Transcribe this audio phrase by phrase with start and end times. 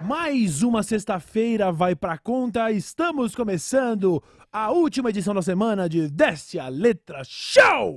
[0.00, 2.72] Mais uma sexta-feira vai pra conta.
[2.72, 7.96] Estamos começando a última edição da semana de Desce a Letra Show!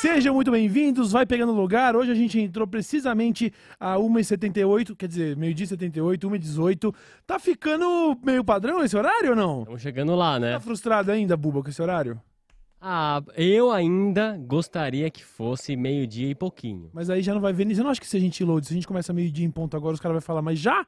[0.00, 1.94] Sejam muito bem-vindos, vai pegando lugar.
[1.94, 6.94] Hoje a gente entrou precisamente a 1h78, quer dizer, meio-dia 78, 1h18.
[7.26, 9.58] Tá ficando meio padrão esse horário ou não?
[9.60, 10.54] Estamos chegando lá, né?
[10.54, 12.18] Tá frustrado ainda, Buba, com esse horário?
[12.80, 16.88] Ah, eu ainda gostaria que fosse meio-dia e pouquinho.
[16.94, 17.66] Mas aí já não vai ver.
[17.66, 19.76] Você não acha que se a gente load, se a gente começa meio-dia em ponto
[19.76, 20.86] agora, os caras vão falar, mas já?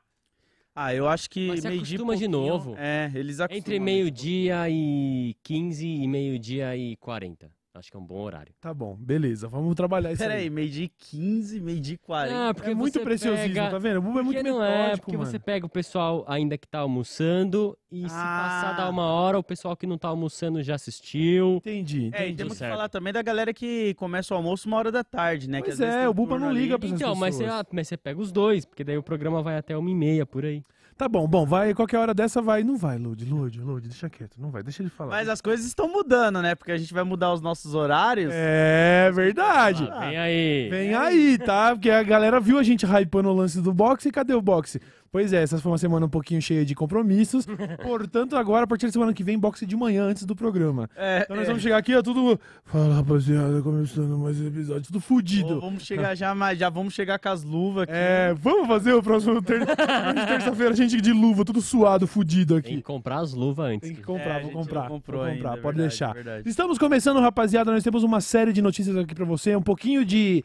[0.75, 2.75] Ah, eu acho que Mas meio-dia acostuma de novo.
[2.79, 3.59] É, eles acostumam.
[3.59, 7.51] Entre meio-dia e 15 e meio-dia e 40.
[7.75, 8.53] Acho que é um bom horário.
[8.61, 10.43] Tá bom, beleza, vamos trabalhar isso Pera aí.
[10.43, 12.49] aí, meio-dia e 15, meio-dia e 40.
[12.51, 13.97] Ah, porque é muito você preciosismo, pega- tá vendo?
[13.97, 15.31] O Buba é muito não metódico, é, porque mano.
[15.31, 18.19] você pega o pessoal ainda que tá almoçando e se Ah.
[18.63, 21.55] passar da uma hora, o pessoal que não tá almoçando já assistiu.
[21.57, 22.37] Entendi, É, e entendi.
[22.37, 22.73] temos que certo.
[22.73, 25.59] falar também da galera que começa o almoço uma hora da tarde, né?
[25.63, 27.61] que Pois às vezes é, o Buba não liga pra essas Então, mas você, pessoas.
[27.63, 30.27] ah, mas você pega os dois, porque daí o programa vai até uma e meia
[30.27, 30.63] por aí.
[31.03, 32.63] Tá bom, bom, vai, qualquer hora dessa vai.
[32.63, 35.11] Não vai, Lud, Lud, Lud, deixa quieto, não vai, deixa ele falar.
[35.11, 36.55] Mas as coisas estão mudando, né?
[36.55, 38.33] Porque a gente vai mudar os nossos horários.
[38.33, 39.89] É verdade.
[39.91, 40.69] Ah, vem aí.
[40.71, 41.73] Vem aí, tá?
[41.75, 44.81] Porque a galera viu a gente hypando o lance do boxe e cadê o boxe?
[45.13, 47.45] Pois é, essa foi uma semana um pouquinho cheia de compromissos.
[47.85, 50.89] Portanto, agora, a partir da semana que vem, boxe de manhã antes do programa.
[50.97, 51.49] É, Então nós é.
[51.49, 52.41] vamos chegar aqui, ó, tudo.
[52.65, 55.61] Fala, rapaziada, começando mais um episódio, tudo fudido.
[55.61, 57.93] vamos chegar já, mas já vamos chegar com as luvas aqui.
[57.95, 59.67] É, vamos fazer o próximo ter...
[60.27, 62.83] terça-feira, a gente de luva, tudo suado, fudido Tem que aqui.
[62.83, 63.91] comprar as luvas antes.
[63.91, 64.89] Tem que É, comprar, a vou comprar.
[64.89, 66.11] comprou vou ainda, comprar, é pode verdade, deixar.
[66.11, 66.49] é verdade.
[66.49, 67.71] Estamos começando, rapaziada.
[67.71, 70.43] Nós temos uma série de notícias aqui pra você, um pouquinho de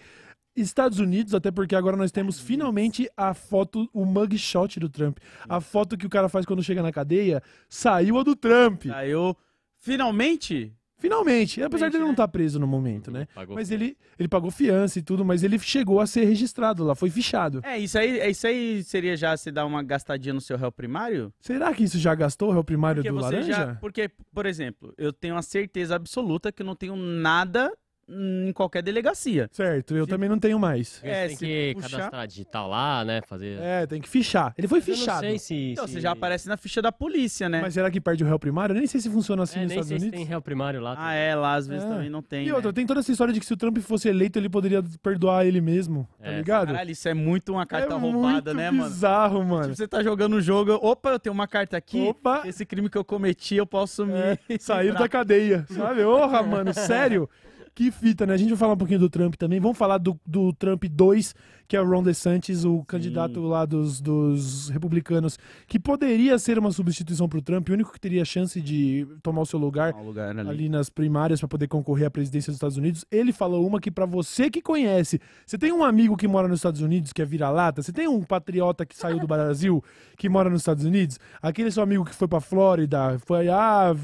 [0.62, 5.20] Estados Unidos, até porque agora nós temos finalmente a foto, o mugshot do Trump.
[5.48, 8.86] A foto que o cara faz quando chega na cadeia, saiu a do Trump.
[8.86, 9.36] Saiu.
[9.78, 10.74] Finalmente?
[10.98, 11.62] Finalmente.
[11.62, 12.14] Apesar de ele não né?
[12.14, 13.28] estar preso no momento, né?
[13.34, 16.96] Pagou Mas ele, ele pagou fiança e tudo, mas ele chegou a ser registrado lá,
[16.96, 17.62] foi fichado.
[17.64, 21.32] É, isso aí, isso aí seria já você dar uma gastadinha no seu réu primário?
[21.40, 23.54] Será que isso já gastou o réu primário Porque do laranja?
[23.54, 23.76] já.
[23.76, 27.72] Porque, por exemplo, eu tenho a certeza absoluta que eu não tenho nada
[28.10, 29.50] em qualquer delegacia.
[29.52, 31.00] Certo, eu também não tenho mais.
[31.04, 33.22] É, tem se que puxar- cadastrar digital lá, né?
[33.28, 33.60] Fazer.
[33.60, 34.54] É, tem que fichar.
[34.58, 35.20] Ele foi eu não fichado.
[35.20, 35.56] sei se.
[35.74, 37.62] Então, se- você já aparece na ficha da polícia, né?
[37.62, 38.74] Mas será que perde o réu primário?
[38.74, 40.20] Eu nem sei se funciona assim É, nos nem Estados sei se Unidos.
[40.20, 40.96] tem réu primário lá.
[40.98, 41.88] Ah, é, lá às vezes É.
[41.90, 42.48] também não tem.
[42.48, 42.74] E outra, né?
[42.74, 45.60] tem toda essa história de que se o Trump fosse eleito, ele poderia perdoar ele
[45.60, 46.38] mesmo, tá É.
[46.38, 46.68] ligado?
[46.68, 48.90] Caralho, isso é muito uma carta é roubada, muito né, mano?
[48.90, 49.64] bizarro, mano.
[49.64, 52.90] Tipo, você tá jogando um jogo, opa, eu tenho uma carta aqui, Opa, esse crime
[52.90, 54.14] que eu cometi eu posso me...
[54.14, 56.04] é, sair da cadeia, sabe?
[56.04, 57.30] Porra, mano, sério?
[57.78, 58.34] Que fita, né?
[58.34, 59.60] A gente vai falar um pouquinho do Trump também.
[59.60, 61.36] Vamos falar do, do Trump 2,
[61.68, 66.72] que é o Ron DeSantis, o candidato lá dos, dos republicanos, que poderia ser uma
[66.72, 70.30] substituição pro Trump, o único que teria chance de tomar o seu lugar Um lugar
[70.38, 70.50] ali.
[70.50, 73.04] ali nas primárias para poder concorrer à presidência dos Estados Unidos.
[73.12, 76.60] Ele falou uma que pra você que conhece, você tem um amigo que mora nos
[76.60, 79.84] Estados Unidos que é vira-lata, você tem um patriota que saiu do Brasil
[80.18, 83.96] que mora nos Estados Unidos, aquele seu amigo que foi pra Flórida, foi ah,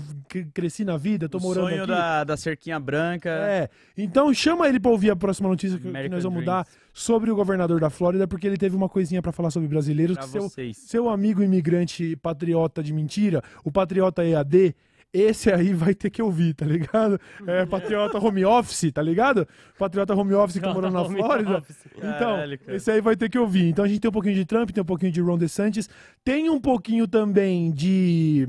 [0.53, 1.91] cresci na vida, tô o morando sonho aqui.
[1.91, 3.29] da, da cerquinha branca.
[3.29, 6.45] É, então chama ele pra ouvir a próxima notícia que, que nós vamos Dreams.
[6.45, 10.15] dar sobre o governador da Flórida, porque ele teve uma coisinha pra falar sobre brasileiros.
[10.15, 10.77] Pra seu, vocês.
[10.77, 14.75] seu amigo imigrante patriota de mentira, o patriota EAD,
[15.13, 17.19] esse aí vai ter que ouvir, tá ligado?
[17.45, 19.47] É patriota home office, tá ligado?
[19.77, 21.57] Patriota home office que morando na Flórida.
[21.59, 21.85] office.
[21.97, 22.37] Então,
[22.67, 23.69] esse aí vai ter que ouvir.
[23.69, 25.87] Então a gente tem um pouquinho de Trump, tem um pouquinho de Ron DeSantis,
[26.23, 28.47] tem um pouquinho também de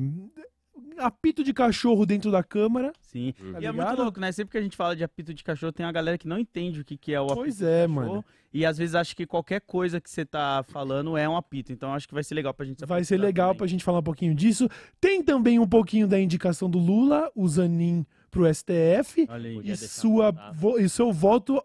[0.99, 2.93] apito de cachorro dentro da Câmara.
[3.01, 3.33] Sim.
[3.53, 4.31] Tá e é muito louco, né?
[4.33, 6.81] Sempre que a gente fala de apito de cachorro, tem uma galera que não entende
[6.81, 7.95] o que, que é o apito Pois de é, cachorro.
[7.95, 8.25] mano.
[8.53, 11.73] E às vezes acha que qualquer coisa que você tá falando é um apito.
[11.73, 13.59] Então acho que vai ser legal pra gente Vai ser legal também.
[13.59, 14.69] pra gente falar um pouquinho disso.
[15.01, 19.27] Tem também um pouquinho da indicação do Lula, o Zanin pro STF.
[19.29, 19.61] Olha aí.
[19.65, 21.61] E, sua, vo- e seu voto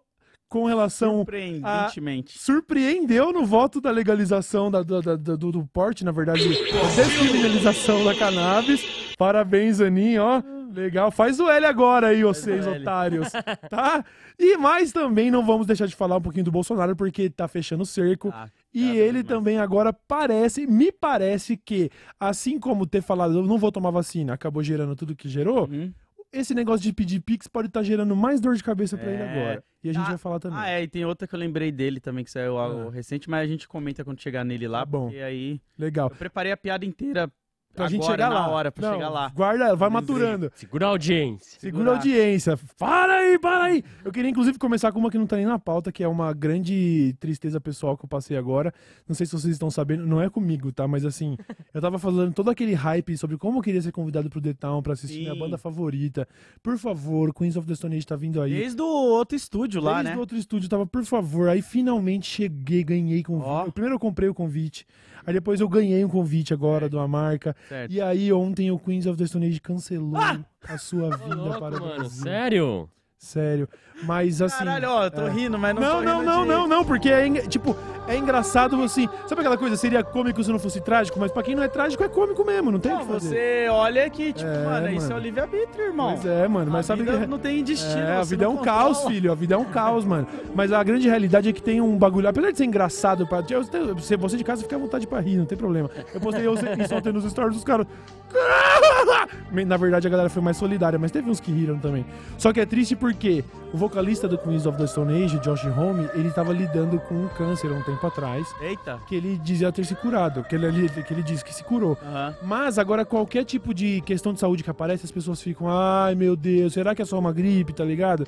[0.47, 2.39] com relação Surpreendentemente.
[2.39, 8.03] surpreendeu no voto da legalização da, da- da- do, do porte, na verdade, da descriminalização
[8.03, 9.08] da cannabis.
[9.19, 10.41] Parabéns, Aninho, ó.
[10.73, 11.11] Legal.
[11.11, 13.27] Faz o L agora aí, vocês otários.
[13.69, 14.05] Tá?
[14.39, 17.83] E mais também não vamos deixar de falar um pouquinho do Bolsonaro, porque tá fechando
[17.83, 18.29] o cerco.
[18.33, 19.25] Ah, E ele mais.
[19.27, 24.33] também agora parece, me parece que, assim como ter falado, eu não vou tomar vacina,
[24.33, 25.91] acabou gerando tudo que gerou, Uhum.
[26.31, 29.29] esse negócio de pedir Pix pode estar gerando mais dor de cabeça pra ele É.
[29.31, 29.63] agora.
[29.83, 30.57] E a gente Ah, vai falar também.
[30.59, 32.91] Ah, é, e tem outra que eu lembrei dele também, que saiu algo Ah.
[32.91, 35.09] recente, mas a gente comenta quando chegar nele lá, Tá bom.
[35.09, 36.07] aí Legal.
[36.09, 37.29] eu preparei a piada inteira
[37.73, 38.49] Pra gente Agora, chegar na lá.
[38.49, 39.29] hora, pra Não, chegar lá.
[39.33, 40.51] Guarda ela, vai maturando.
[40.55, 41.59] Segura a audiência.
[41.61, 42.59] Segura a audiência.
[42.77, 43.83] Para aí, para aí.
[44.03, 46.33] Eu queria, inclusive, começar com uma que não tá nem na pauta, que é uma
[46.33, 48.73] grande tristeza pessoal que eu passei agora.
[49.07, 50.87] Não sei se vocês estão sabendo, não é comigo, tá?
[50.87, 51.37] Mas assim,
[51.73, 54.81] eu tava falando todo aquele hype sobre como eu queria ser convidado pro The Town
[54.81, 55.39] pra assistir minha Sim.
[55.39, 56.27] banda favorita.
[56.61, 58.51] Por favor, Queens of the Stone Age tá vindo aí.
[58.55, 60.17] Desde o outro estúdio lá, Desde né?
[60.17, 61.47] o outro estúdio tava, por favor.
[61.47, 63.47] Aí finalmente cheguei, ganhei convite.
[63.47, 63.71] Ó.
[63.71, 64.85] Primeiro eu comprei o convite.
[65.25, 67.55] Aí depois eu ganhei um convite agora de uma marca.
[67.67, 67.91] Certo.
[67.91, 70.39] E aí ontem o Queens of the Stone Age cancelou Ah!
[70.67, 71.95] a sua vinda louco, para o mano.
[71.95, 72.23] Brasil.
[72.23, 72.89] Sério?
[73.17, 73.67] Sério.
[74.03, 74.59] Mas assim.
[74.59, 75.31] Caralho, ó, eu tô é.
[75.31, 77.75] rindo, mas não Não, tô não, rindo não, de- não, não, porque é, tipo,
[78.09, 79.07] é engraçado assim.
[79.27, 82.03] Sabe aquela coisa, seria cômico se não fosse trágico, mas pra quem não é trágico
[82.03, 83.29] é cômico mesmo, não tem o Não, que fazer.
[83.29, 86.13] você olha que, tipo, É, mano, isso é o livre-arbítrio, irmão.
[86.13, 87.99] Pois é, mano, mas a sabe vida que não tem destino.
[88.01, 89.13] É, a vida é um caos, controla.
[89.15, 89.31] filho.
[89.31, 90.27] A vida é um caos, mano.
[90.55, 92.27] Mas a grande realidade é que tem um bagulho.
[92.27, 95.45] Apesar de ser engraçado, pra, você, você de casa fica à vontade pra rir, não
[95.45, 95.89] tem problema.
[96.13, 97.85] Eu postei eu isso ontem nos stories dos caras.
[99.67, 102.05] Na verdade, a galera foi mais solidária, mas teve uns que riram também.
[102.37, 106.09] Só que é triste porque o vocalista do Queens of the Stone Age, Josh Homme,
[106.13, 108.99] ele tava lidando com um câncer há um tempo atrás, Eita.
[109.07, 111.97] que ele dizia ter se curado, que ele, que ele disse que se curou.
[112.03, 112.35] Aham.
[112.41, 116.35] Mas agora qualquer tipo de questão de saúde que aparece, as pessoas ficam, ai meu
[116.35, 118.27] Deus, será que é só uma gripe, tá ligado?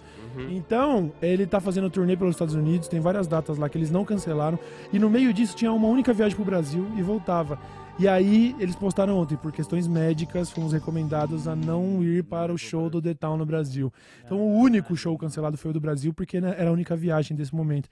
[0.49, 4.05] Então, ele tá fazendo turnê pelos Estados Unidos, tem várias datas lá que eles não
[4.05, 4.57] cancelaram,
[4.93, 7.59] e no meio disso tinha uma única viagem pro Brasil e voltava.
[8.01, 12.57] E aí, eles postaram ontem, por questões médicas, fomos recomendados a não ir para o
[12.57, 13.93] show do The Town no Brasil.
[14.25, 17.37] Então, o único show cancelado foi o do Brasil, porque né, era a única viagem
[17.37, 17.87] desse momento.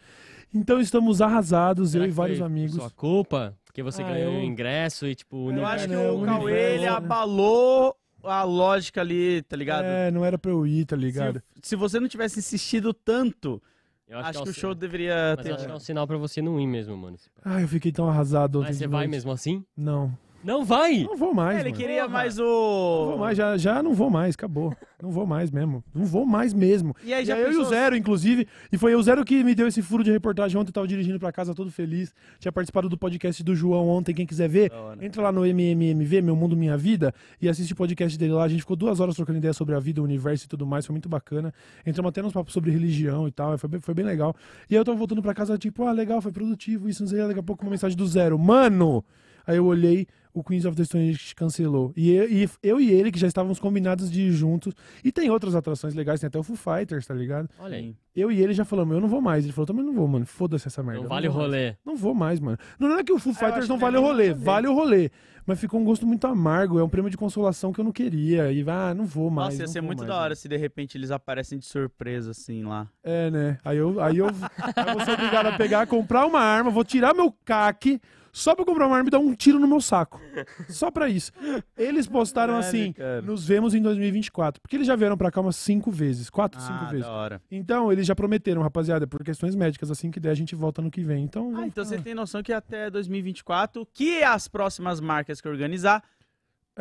[0.51, 2.73] Então, estamos arrasados, Será eu e vários foi amigos.
[2.75, 3.55] Sua culpa?
[3.63, 6.75] Porque você Ah, ganhou eu- o ingresso e, tipo, o Eu acho que o Cauê,
[6.77, 9.85] ele abalou a lógica ali, tá ligado?
[9.85, 11.39] É, não era pra eu ir, tá ligado?
[11.61, 13.61] Se, se você não tivesse insistido tanto,
[14.09, 15.51] Eu acho, é que um o show sinal- deveria Mas ter.
[15.51, 17.15] eu acho que é um sinal pra você não ir mesmo, mano.
[17.45, 19.11] Ai, eu fiquei tão arrasado ontem Mas de você vai noite.
[19.11, 19.63] mesmo assim?
[19.77, 20.11] Não.
[20.43, 21.03] Não vai!
[21.03, 21.81] Não vou mais, É, ele mano.
[21.81, 22.13] queria Porra.
[22.13, 23.05] mais Não o.
[23.07, 24.73] vou mais, já, já não vou mais, acabou.
[25.01, 25.83] Não vou mais mesmo.
[25.93, 26.95] Não vou mais mesmo.
[27.03, 29.23] E aí E já aí eu e o pensou- Zero, inclusive, e foi o Zero
[29.25, 32.13] que me deu esse furo de reportagem ontem, eu tava dirigindo pra casa todo feliz.
[32.39, 34.71] Tinha participado do podcast do João ontem, quem quiser ver,
[35.01, 38.43] entra lá no MMMV, Meu Mundo Minha Vida, e assiste o podcast dele lá.
[38.43, 40.85] A gente ficou duas horas trocando ideia sobre a vida, o universo e tudo mais,
[40.85, 41.53] foi muito bacana.
[41.85, 44.33] Entramos até nos papos sobre religião e tal, foi bem, foi bem legal.
[44.69, 47.19] E aí eu tava voltando pra casa, tipo, ah, legal, foi produtivo, isso, não sei,
[47.27, 48.39] daqui a pouco uma mensagem do Zero.
[48.39, 49.03] Mano!
[49.47, 51.91] Aí eu olhei, o Queens of the Stone Age cancelou.
[51.95, 54.73] E eu, e eu e ele, que já estávamos combinados de ir juntos,
[55.03, 57.49] e tem outras atrações legais, tem até o Foo Fighters, tá ligado?
[57.59, 57.95] Olha aí.
[58.15, 59.43] Eu e ele já falamos, eu não vou mais.
[59.45, 60.25] Ele falou, também não vou, mano.
[60.25, 61.01] Foda-se essa merda.
[61.01, 61.51] Não vale o vou mais.
[61.53, 61.75] rolê.
[61.85, 62.57] Não vou mais, mano.
[62.77, 64.43] Não, não é que o Foo Ah, eu Fighters não vale o é rolê, rolê.
[64.43, 65.11] vale o rolê.
[65.45, 68.51] Mas ficou um gosto muito amargo, é um prêmio de consolação que eu não queria.
[68.51, 69.53] E, ah, não vou mais.
[69.53, 70.35] Nossa, ia ser muito mais, da hora mano.
[70.35, 72.87] se de repente eles aparecem de surpresa, assim, lá.
[73.03, 73.57] É, né?
[73.63, 74.27] Aí eu, aí eu,
[74.75, 77.99] aí eu vou ser obrigado a pegar, comprar uma arma, vou tirar meu caque
[78.31, 80.19] só pra comprar uma arma e dar um tiro no meu saco.
[80.69, 81.31] Só pra isso.
[81.77, 83.21] Eles postaram Caralho, assim, cara.
[83.21, 84.61] nos vemos em 2024.
[84.61, 87.05] Porque eles já vieram pra cá umas cinco vezes, quatro, cinco Ah, vezes.
[87.05, 87.41] da hora.
[87.51, 90.91] Então, eles já prometeram, rapaziada, por questões médicas, assim que der, a gente volta no
[90.91, 91.23] que vem.
[91.23, 95.47] Então, Ah, então ficar- você tem noção que até 2024, que as próximas marcas que
[95.47, 96.03] organizar,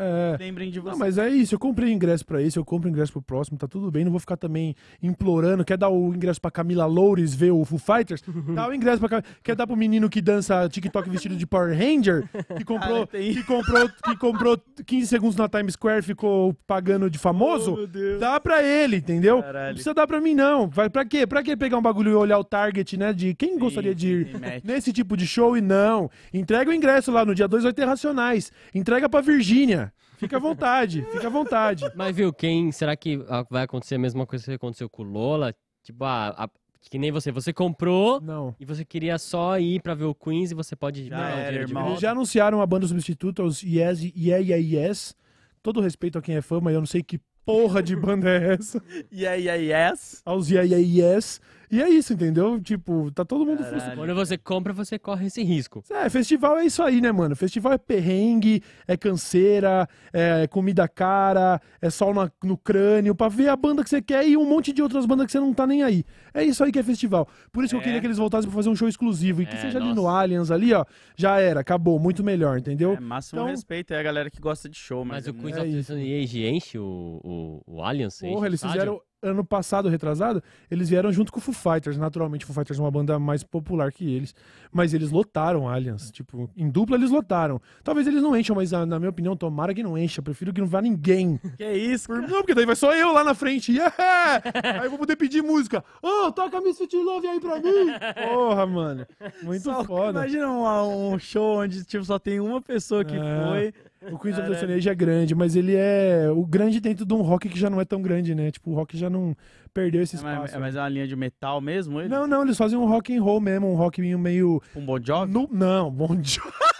[0.01, 0.37] É.
[0.39, 0.91] lembrem de você.
[0.91, 3.67] Não, mas é isso, eu comprei ingresso pra esse, eu compro ingresso pro próximo, tá
[3.67, 4.73] tudo bem, não vou ficar também
[5.03, 8.23] implorando, quer dar o ingresso pra Camila Loures ver o Foo Fighters?
[8.55, 11.77] Dá o ingresso pra Cam- quer dar pro menino que dança TikTok vestido de Power
[11.77, 12.23] Ranger,
[12.57, 17.17] que comprou, Ah, que comprou, que comprou 15 segundos na Times Square, ficou pagando de
[17.17, 17.73] famoso?
[17.73, 18.19] Oh, meu Deus.
[18.19, 19.35] Dá pra ele, entendeu?
[19.37, 19.73] Não Caralho.
[19.73, 20.67] precisa dar pra mim, não.
[20.69, 21.27] Vai pra quê?
[21.27, 23.11] Pra quê pegar um bagulho e olhar o target, né?
[23.13, 24.63] De quem gostaria de ir match.
[24.63, 26.09] nesse tipo de show e não.
[26.33, 28.51] Entrega o ingresso lá, no dia 2 vai ter Racionais.
[28.73, 29.88] Entrega pra Virgínia.
[30.19, 31.85] Fica à vontade, fica à vontade.
[31.95, 32.71] Mas viu, quem.
[32.71, 35.55] Será que ah, vai acontecer a mesma coisa que aconteceu com o Lola?
[35.83, 36.49] Tipo, ah, a-
[36.89, 37.31] que nem você.
[37.31, 38.55] Você comprou Não.
[38.59, 41.45] e você queria só ir pra ver o Queens e você pode Já o era,
[41.45, 41.87] dinheiro de irmão.
[41.89, 44.55] Eles já anunciaram a banda substituta, os Yes, Yeah, Yeah,
[44.87, 45.15] Yes.
[45.63, 48.53] Todo respeito a quem é fã, mas eu não sei que porra de banda é
[48.53, 48.81] essa.
[49.11, 50.21] E aí, aí, yes?
[50.25, 51.41] Aos Yeah, Yeah, Yes.
[51.71, 52.59] E é isso, entendeu?
[52.59, 53.95] Tipo, tá todo mundo frustrado.
[53.95, 55.83] Quando você compra, você corre esse risco.
[55.89, 57.35] É, festival é isso aí, né, mano?
[57.35, 63.49] Festival é perrengue, é canseira, é comida cara, é sol na- no crânio, pra ver
[63.49, 65.67] a banda que você quer e um monte de outras bandas que você não tá
[65.67, 66.03] nem aí.
[66.33, 67.27] É isso aí que é festival.
[67.51, 67.83] Por isso que eu É.
[67.83, 69.41] queria que eles voltassem pra fazer um show exclusivo.
[69.41, 70.01] E que É, seja ali nossa.
[70.01, 70.85] no Allianz, ali, ó,
[71.15, 72.93] já era, acabou, muito melhor, entendeu?
[72.93, 75.33] É, máximo Então- respeito é a galera que gosta de show, mas, Mas, é o
[75.33, 75.83] Queens é of the.
[75.83, 78.21] Stone Age enche o, o, o Allianz?
[78.23, 78.73] enche Porra, eles estádio?
[78.79, 81.97] fizeram ano passado, retrasado, eles vieram junto com o Foo Fighters.
[81.97, 84.33] Naturalmente, o Foo Fighters é uma banda mais popular que eles.
[84.71, 86.09] Mas eles lotaram Allianz.
[86.11, 87.61] Tipo, em dupla eles lotaram.
[87.83, 90.21] Talvez eles não encham, mas ah, na minha opinião, tomara que não encha.
[90.21, 91.39] Prefiro que não vá ninguém.
[91.57, 92.21] Que isso, Por-?
[92.21, 93.71] Não, porque daí vai só eu lá na frente.
[93.73, 93.93] Yeah!
[94.79, 95.83] Aí eu vou poder pedir música.
[96.01, 97.91] Ô, toca Miss Fit Love aí pra mim.
[98.29, 99.05] Porra, mano.
[99.43, 100.19] Muito Só- foda.
[100.19, 103.43] Imagina um, um show onde tipo, só tem uma pessoa que É.
[103.45, 103.73] foi.
[104.11, 107.13] O Queens of the Stone Age é grande, mas ele é o grande dentro de
[107.13, 108.49] um rock que já não é tão grande, né?
[108.49, 109.35] Tipo, o rock já não
[109.73, 110.39] perdeu esse É, espaço.
[110.41, 111.99] mas, é, mas é uma linha de metal mesmo?
[111.99, 112.07] Ele?
[112.07, 114.61] Não, não, eles fazem um rock and roll mesmo, um rock meio...
[114.75, 115.31] Um Bon Jovi?
[115.33, 116.41] No, não, bom dia.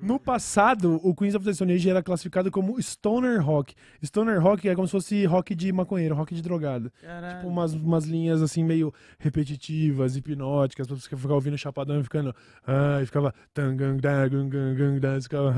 [0.00, 3.74] No passado, o Queens of the Stone Age era classificado como stoner rock.
[4.02, 6.92] Stoner rock é como se fosse rock de maconheiro, rock de drogado.
[7.00, 7.36] Caralho.
[7.36, 12.34] Tipo, umas, umas linhas assim meio repetitivas, hipnóticas, pra você ficar ouvindo chapadão e ficando.
[13.54, 15.52] Gang, das, ficava.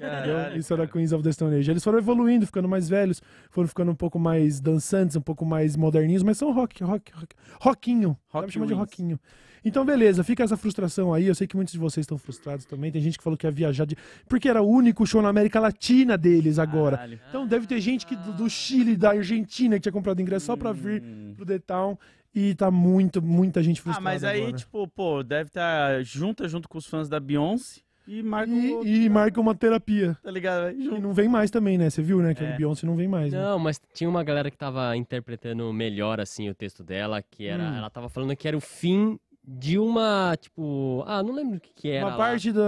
[0.00, 0.86] Caralho, Isso era.
[0.88, 1.70] Queens of the Stone Age.
[1.70, 5.76] Eles foram evoluindo, ficando mais velhos, foram ficando um pouco mais dançantes, um pouco mais
[5.76, 7.36] moderninhos, mas são rock, rock, rock.
[7.60, 8.10] Rockinho.
[8.10, 9.20] Dá Rock pra chamar de rockinho.
[9.68, 11.26] Então, beleza, fica essa frustração aí.
[11.26, 12.90] Eu sei que muitos de vocês estão frustrados também.
[12.90, 13.96] Tem gente que falou que ia viajar de.
[14.28, 16.96] Porque era o único show na América Latina deles agora.
[16.96, 17.20] Caralho.
[17.28, 20.72] Então deve ter gente que do, Chile, da Argentina, que tinha comprado ingresso só pra
[20.72, 21.34] vir Hum.
[21.36, 21.96] pro The Town.
[22.34, 24.56] E tá muito, muita gente Ah, frustrada mas aí, agora.
[24.56, 28.50] tipo, pô, deve estar junta junto com os fãs da Beyoncé e marca.
[28.52, 30.16] E, e marca uma terapia.
[30.22, 30.70] Tá ligado?
[30.78, 31.90] E não vem mais também, né?
[31.90, 32.34] Você viu, né?
[32.34, 32.54] Que É.
[32.54, 33.32] o Beyoncé não vem mais.
[33.32, 33.42] né?
[33.42, 37.62] Não, mas tinha uma galera que tava interpretando melhor, assim, o texto dela, que era.
[37.64, 37.76] Hum.
[37.78, 39.18] Ela tava falando que era o fim
[39.50, 41.02] de uma, tipo.
[41.06, 42.04] Ah, não lembro o que, que era.
[42.04, 42.16] Uma lá.
[42.18, 42.60] parte da.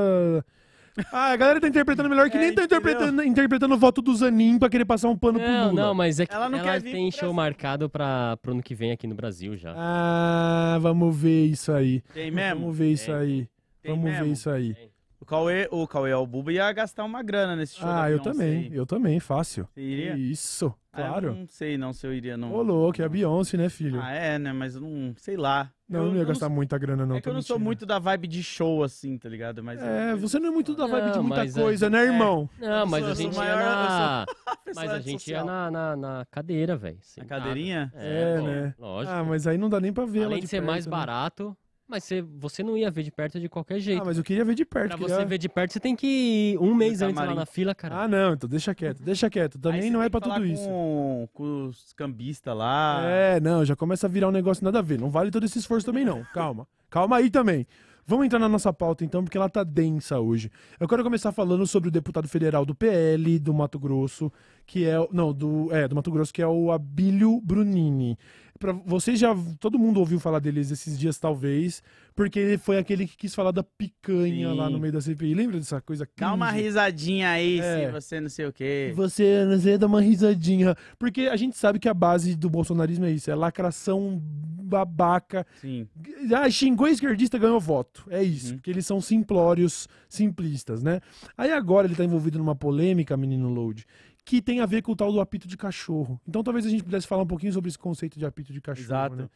[1.12, 4.14] Ah, a galera tá interpretando melhor que É, nem tá interpretando, interpretando o voto do
[4.14, 5.82] Zanin pra querer passar um pano pro Não, Lula.
[5.82, 7.32] não, mas é que Ela ela, não quer vir tem pro show Brasil.
[7.34, 9.72] marcado pra, pro ano que vem aqui no Brasil já.
[9.76, 12.00] Ah, vamos ver isso aí.
[12.12, 12.60] Tem mesmo?
[12.62, 13.14] Vamos ver isso Tem.
[13.14, 13.48] aí.
[13.82, 14.32] Tem Vamos ver mesmo?
[14.32, 14.76] isso aí.
[15.20, 18.68] O Cauê, o Cauê Albuba ia gastar uma grana nesse show Ah, eu também.
[18.72, 19.68] Eu também, fácil.
[19.72, 20.16] Você iria?
[20.16, 21.34] Isso, Ah, eu claro.
[21.36, 22.52] não sei não se eu iria, não.
[22.52, 24.00] Ô, louco, é a Beyoncé, né, filho?
[24.02, 24.52] Ah, é, né?
[24.52, 25.14] Mas eu não...
[25.16, 25.70] Sei lá.
[25.88, 27.16] não, eu não ia gastar muita grana, não.
[27.16, 29.62] É que eu não sou muito da vibe de show, assim, tá ligado?
[29.62, 31.92] Mas É, você não é muito da vibe de Não, muita mas a coisa, gente-
[31.92, 32.06] né, é.
[32.06, 32.50] irmão?
[32.58, 34.26] Não, mas sou- a eu gente ia na.
[34.74, 36.98] Mas a gente ia na, na, na cadeira, velho.
[37.18, 37.92] Na cadeirinha?
[37.94, 38.74] É, pô, né?
[38.78, 39.14] Lógico.
[39.16, 40.86] Ah, mas aí não dá nem pra ver ela Além de de ser perto, mais
[40.86, 40.90] né?
[40.90, 41.56] barato,
[41.90, 44.00] mas você, você não ia ver de perto de qualquer jeito.
[44.00, 44.88] Ah, mas eu queria ver de perto.
[44.88, 46.06] Pra queria- você ver de perto, você tem que
[46.54, 48.02] ir um mês antes lá na fila, cara.
[48.02, 49.58] Ah, não, então deixa quieto, deixa quieto.
[49.58, 50.64] Também não é pra tudo isso.
[50.66, 53.02] Com, com os cambistas lá.
[53.04, 54.98] É, não, já começa a virar um negócio nada a ver.
[54.98, 56.24] Não vale todo esse esforço também, não.
[56.32, 56.66] Calma.
[56.88, 57.66] Calma aí também.
[58.06, 60.50] Vamos entrar na nossa pauta, então, porque ela tá densa hoje.
[60.80, 64.32] Eu quero começar falando sobre o deputado federal do PL do Mato Grosso,
[64.66, 64.98] que é.
[64.98, 65.68] o- Não, do.
[65.72, 68.18] É, do Mato Grosso, que é o Abílio Brunini.
[68.60, 69.34] Pra, vocês já.
[69.58, 71.82] Todo mundo ouviu falar deles esses dias, talvez,
[72.14, 74.54] porque ele foi aquele que quis falar da picanha Sim.
[74.54, 75.32] lá no meio da CPI.
[75.32, 77.86] Lembra dessa coisa Dá uma risadinha aí, É.
[77.86, 78.92] se você não sei o quê.
[78.94, 80.76] Você, você dá uma risadinha.
[80.98, 85.46] Porque a gente sabe que a base do bolsonarismo é isso: é lacração babaca.
[85.58, 85.88] Sim.
[86.34, 88.04] Ah, xingou esquerdista, ganhou voto.
[88.10, 88.50] É isso.
[88.50, 88.56] Uhum.
[88.56, 91.00] Porque eles são simplórios, simplistas, né?
[91.36, 93.86] Aí agora ele tá envolvido numa polêmica, menino Load,
[94.30, 96.20] que tem a ver com o tal do apito de cachorro.
[96.24, 98.86] Então talvez a gente pudesse falar um pouquinho sobre esse conceito de apito de cachorro.
[98.86, 99.16] Exato.
[99.16, 99.28] né?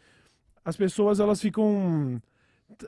[0.65, 2.23] As pessoas, elas ficam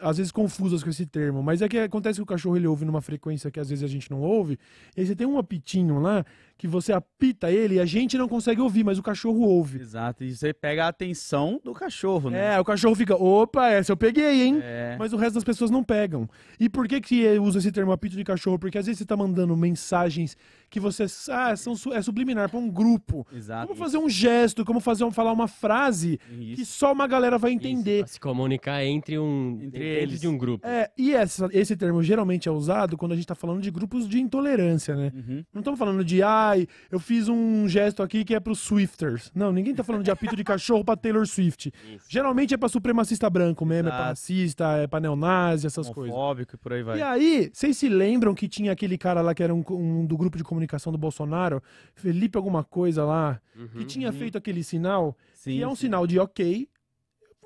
[0.00, 2.84] às vezes confusas com esse termo, mas é que acontece que o cachorro ele ouve
[2.84, 4.58] numa frequência que às vezes a gente não ouve,
[4.96, 6.25] e aí você tem um apitinho lá
[6.56, 9.78] que você apita ele e a gente não consegue ouvir, mas o cachorro ouve.
[9.78, 10.25] Exato.
[10.25, 12.54] E você pega a atenção do cachorro, né?
[12.54, 14.60] É, o cachorro fica, opa, essa eu peguei, hein?
[14.62, 14.96] É.
[14.98, 16.28] Mas o resto das pessoas não pegam.
[16.58, 18.58] E por que que uso esse termo apito de cachorro?
[18.58, 20.36] Porque às vezes você tá mandando mensagens
[20.76, 23.26] que você, ah, são, é subliminar pra um grupo.
[23.33, 23.66] Exato.
[23.66, 26.78] Como fazer um gesto, como fazer um, falar uma frase que Isso.
[26.78, 28.00] só uma galera vai Isso, entender.
[28.00, 29.59] pra se comunicar entre um.
[29.62, 30.21] Entre eles.
[30.21, 30.66] de um grupo.
[30.66, 34.06] É, e essa- esse termo geralmente é usado quando a gente tá falando de grupos
[34.06, 35.11] de intolerância, né?
[35.14, 35.45] Uhum.
[35.54, 39.30] Não estamos falando de, ai, eu fiz um gesto aqui que é pros Swifters.
[39.35, 41.73] Não, ninguém tá falando de apito de cachorro pra Taylor Swift.
[41.95, 42.04] Isso.
[42.09, 44.09] Geralmente é pra supremacista branco mesmo, é pra Exato.
[44.11, 46.14] racista, é pra neonazi, essas coisas.
[46.14, 46.99] Homofóbico e por aí vai.
[46.99, 50.16] E aí, vocês se lembram que tinha aquele cara lá que era um, um do
[50.16, 51.62] grupo de comunicação do Bolsonaro,
[51.94, 53.40] Felipe alguma coisa lá,
[53.73, 53.87] que Uhum.
[53.87, 55.82] tinha feito aquele sinal, Sim, que é um sim.
[55.87, 56.68] sinal de ok.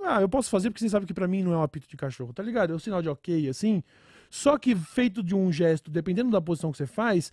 [0.02, 1.96] Ah, eu posso fazer porque você sabe que pra mim não é um apito de
[1.96, 2.72] cachorro, tá ligado?
[2.72, 3.82] É um sinal de ok, assim.
[4.30, 7.30] Só que feito de um gesto, dependendo da posição que você faz,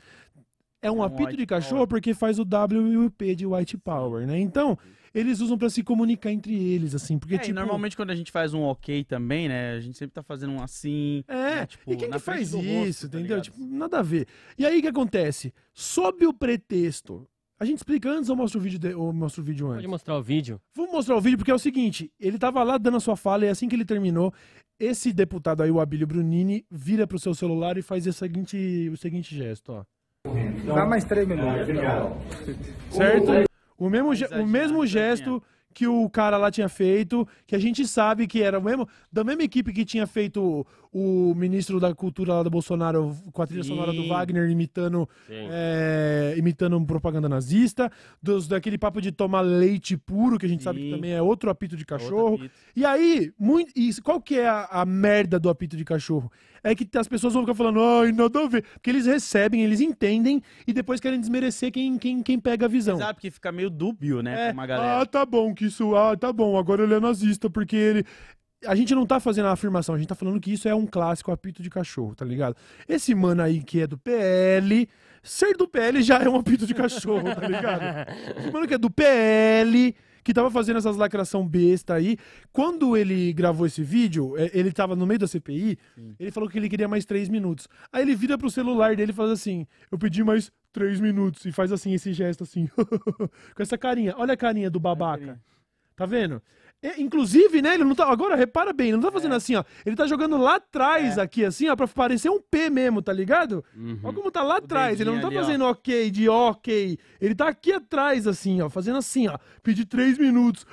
[0.81, 1.87] é um É um apito de cachorro power.
[1.87, 4.37] porque faz o W e o P de white power, né?
[4.39, 4.77] Então,
[5.13, 7.55] eles usam pra se comunicar entre eles, assim, porque É, e tipo...
[7.55, 9.73] normalmente quando a gente faz um ok também, né?
[9.73, 11.23] A gente sempre tá fazendo um assim.
[11.27, 13.37] É, né, tipo, e quem na que faz do rosto, isso, tá entendeu?
[13.37, 13.43] ligado?
[13.43, 14.27] Tipo, nada a ver.
[14.57, 15.53] E aí o que acontece?
[15.73, 17.27] Sob o pretexto.
[17.59, 19.77] A gente explica antes ou mostra o vídeo, de, ou mostra o vídeo antes?
[19.77, 20.61] Pode mostrar o vídeo?
[20.75, 23.45] Vamos mostrar o vídeo porque é o seguinte: ele tava lá dando a sua fala
[23.45, 24.31] e assim que ele terminou,
[24.79, 28.97] esse deputado aí, o Abílio Brunini, vira pro seu celular e faz esse seguinte, o
[28.97, 29.83] seguinte gesto, ó.
[30.65, 31.67] Dá mais três minutos.
[32.91, 33.46] Certo?
[33.77, 35.41] O mesmo, o mesmo gesto
[35.77, 39.23] que o cara lá tinha feito, que a gente sabe que era o mesmo, da
[39.23, 43.45] mesma equipe que tinha feito o, o ministro da cultura lá do Bolsonaro com a
[43.45, 43.69] trilha Sim.
[43.69, 45.47] sonora do Wagner imitando, Sim.
[45.51, 50.79] é, imitando propaganda nazista, dos, daquele papo de tomar leite puro, que a gente sabe
[50.79, 50.95] que Sim.
[50.95, 52.35] também é outro apito de Outro cachorro.
[52.37, 52.55] apito.
[52.75, 56.31] E aí, muito, e qual que é a, a merda do apito de cachorro?
[56.69, 58.63] É que as pessoas vão ficar falando, ai, nada a ver.
[58.73, 62.97] Porque eles recebem, eles entendem e depois querem desmerecer quem, quem, quem pega a visão.
[62.97, 65.01] Exato, porque fica meio dúbio, né, É, uma galera.
[65.01, 68.05] ah, tá bom, que isso, ah, tá bom, agora ele é nazista, porque ele.
[68.65, 70.85] A gente não tá fazendo a afirmação, a gente tá falando que isso é um
[70.87, 72.55] clássico apito de cachorro, tá ligado?
[72.89, 74.89] Esse mano aí que é do PL,
[75.21, 77.81] ser do PL já é um apito de cachorro, tá ligado?
[78.35, 79.95] Esse mano que é do PL,
[80.27, 82.17] que tava fazendo essas lacração besta aí,
[82.51, 85.79] quando ele gravou esse vídeo, é, ele tava no meio da CPI,
[86.19, 87.65] ele falou que ele queria mais três minutos.
[87.93, 91.45] Aí ele vira pro celular dele e faz assim: Eu pedi mais três minutos.
[91.45, 92.67] E faz assim, esse gesto assim,
[93.55, 94.15] com essa carinha.
[94.17, 95.39] Olha a carinha do babaca.
[95.95, 96.41] Tá vendo?
[96.87, 98.09] É, inclusive, né, ele não tá.
[98.11, 99.37] Agora, repara bem, ele não tá fazendo É.
[99.37, 99.63] assim, ó.
[99.85, 103.63] Ele tá jogando lá atrás, aqui, assim, ó, pra parecer um P mesmo, tá ligado?
[103.75, 103.99] Uhum.
[104.03, 104.99] Olha como tá lá atrás.
[104.99, 105.41] Ele não tá ali, ó.
[105.41, 106.97] fazendo ok de ok.
[107.19, 109.37] Ele tá aqui atrás, assim, ó, fazendo assim, ó.
[109.63, 110.65] Pedi três minutos.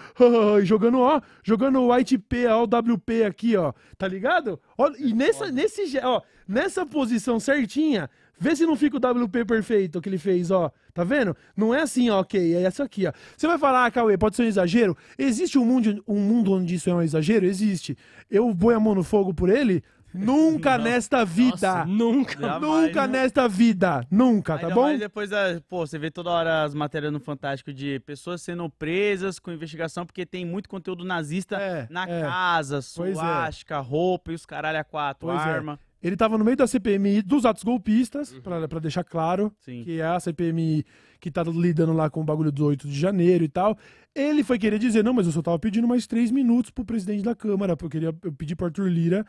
[0.61, 3.73] e jogando, ó, jogando o White P, ó, o WP aqui, ó.
[3.99, 4.61] Tá ligado?
[4.79, 10.01] Olha, e nessa, nesse, ó, nessa posição certinha, vê se não fica o WP perfeito
[10.01, 10.71] que ele fez, ó.
[10.93, 11.37] Tá vendo?
[11.57, 13.13] Não é assim, ó, ok, é isso aqui, ó.
[13.37, 14.97] Você vai falar, ah, Cauê, pode ser um exagero?
[15.19, 17.45] Existe um mundo, um mundo onde isso é um exagero?
[17.47, 17.97] Existe.
[18.31, 19.83] Eu vou a mão no fogo por ele?
[20.17, 21.51] Nunca nesta vida.
[21.79, 22.39] Nossa, nunca.
[22.41, 23.21] Jamais, Nunca né?
[23.23, 24.07] nesta vida.
[24.09, 24.83] Nunca, tá Ainda bom?
[24.83, 25.61] mais depois da.
[25.69, 30.07] Pô, você vê toda hora as matérias no Fantástico de pessoas sendo presas com investigação
[30.07, 32.23] porque tem muito conteúdo nazista É, na é.
[32.23, 32.81] casa, é.
[32.81, 35.79] suástica, roupa e os caralho a quatro, Pois é.
[36.05, 39.83] Ele tava no meio da CPMI dos atos golpistas, pra, pra deixar claro Sim.
[39.85, 40.85] que é a CPMI
[41.19, 43.75] que tá lidando lá com o bagulho do 8 de janeiro e tal.
[44.15, 47.23] Ele foi querer dizer, não, mas eu só tava pedindo mais três minutos pro presidente
[47.23, 49.25] da Câmara, porque eu queria eu pedi pro Arthur Lira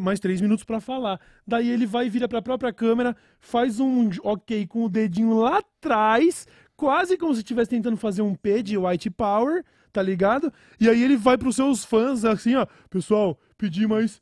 [0.00, 1.20] mais três minutos pra falar.
[1.46, 6.46] Daí ele vai, vira pra própria câmera, faz um ok com o dedinho lá atrás,
[6.76, 10.52] quase como se estivesse tentando fazer um P de White Power, tá ligado?
[10.80, 14.20] E aí ele vai pros seus fãs, assim, ó, pessoal, pedi mais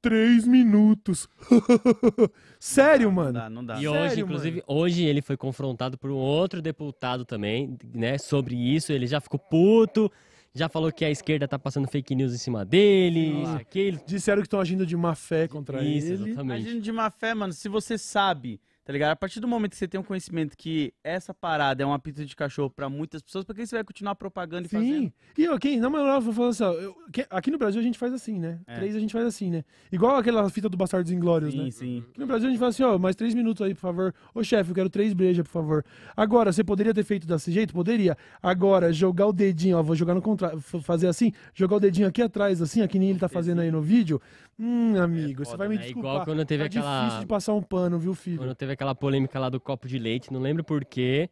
[0.00, 1.28] três minutos.
[2.60, 3.32] Sério, Não mano?
[3.32, 3.74] dá, não dá.
[3.74, 8.54] E Sério, hoje, inclusive, hoje ele foi confrontado por um outro deputado também, né, sobre
[8.56, 8.92] isso.
[8.92, 10.10] Ele já ficou puto,
[10.54, 14.00] já falou que a esquerda tá passando fake news em cima dele, isso, aquilo.
[14.06, 16.30] Disseram que estão agindo de má fé contra Isso, ele.
[16.30, 16.66] exatamente.
[16.68, 19.10] Agindo de má fé, mano, se você sabe, tá ligado?
[19.10, 22.24] A partir do momento que você tem um conhecimento que essa parada é um apito
[22.24, 25.02] de cachorro pra muitas pessoas, por que você vai continuar propagando e fazendo?
[25.02, 25.12] Sim.
[25.36, 27.98] E ok, na moral, vou falar assim, ó, eu- que- aqui no Brasil a gente
[27.98, 28.60] faz assim, né?
[28.66, 28.76] É.
[28.76, 29.62] Três a gente faz assim, né?
[29.92, 31.70] Igual aquela fita do Bastardos Inglórios, Sim, né?
[31.70, 32.04] sim.
[32.08, 34.14] Aqui no Brasil a gente fala assim, ó, mais três minutos aí, por favor.
[34.34, 35.84] Ô chefe, eu quero três brejas, por favor.
[36.16, 37.74] Agora, você poderia ter feito desse jeito?
[37.74, 38.16] Poderia.
[38.42, 42.22] Agora, jogar o dedinho, ó, vou jogar no contrário, fazer assim, jogar o dedinho aqui
[42.22, 44.18] atrás, assim, ó, que nem ele tá fazendo aí no vídeo.
[44.58, 46.10] Hum, amigo, você foda, vai me É desculpar.
[46.12, 48.38] igual quando teve tá aquela- difícil de passar um pano, viu, filho?
[48.38, 51.30] Quando teve aquela polêmica lá do copo de leite, não lembro porquê,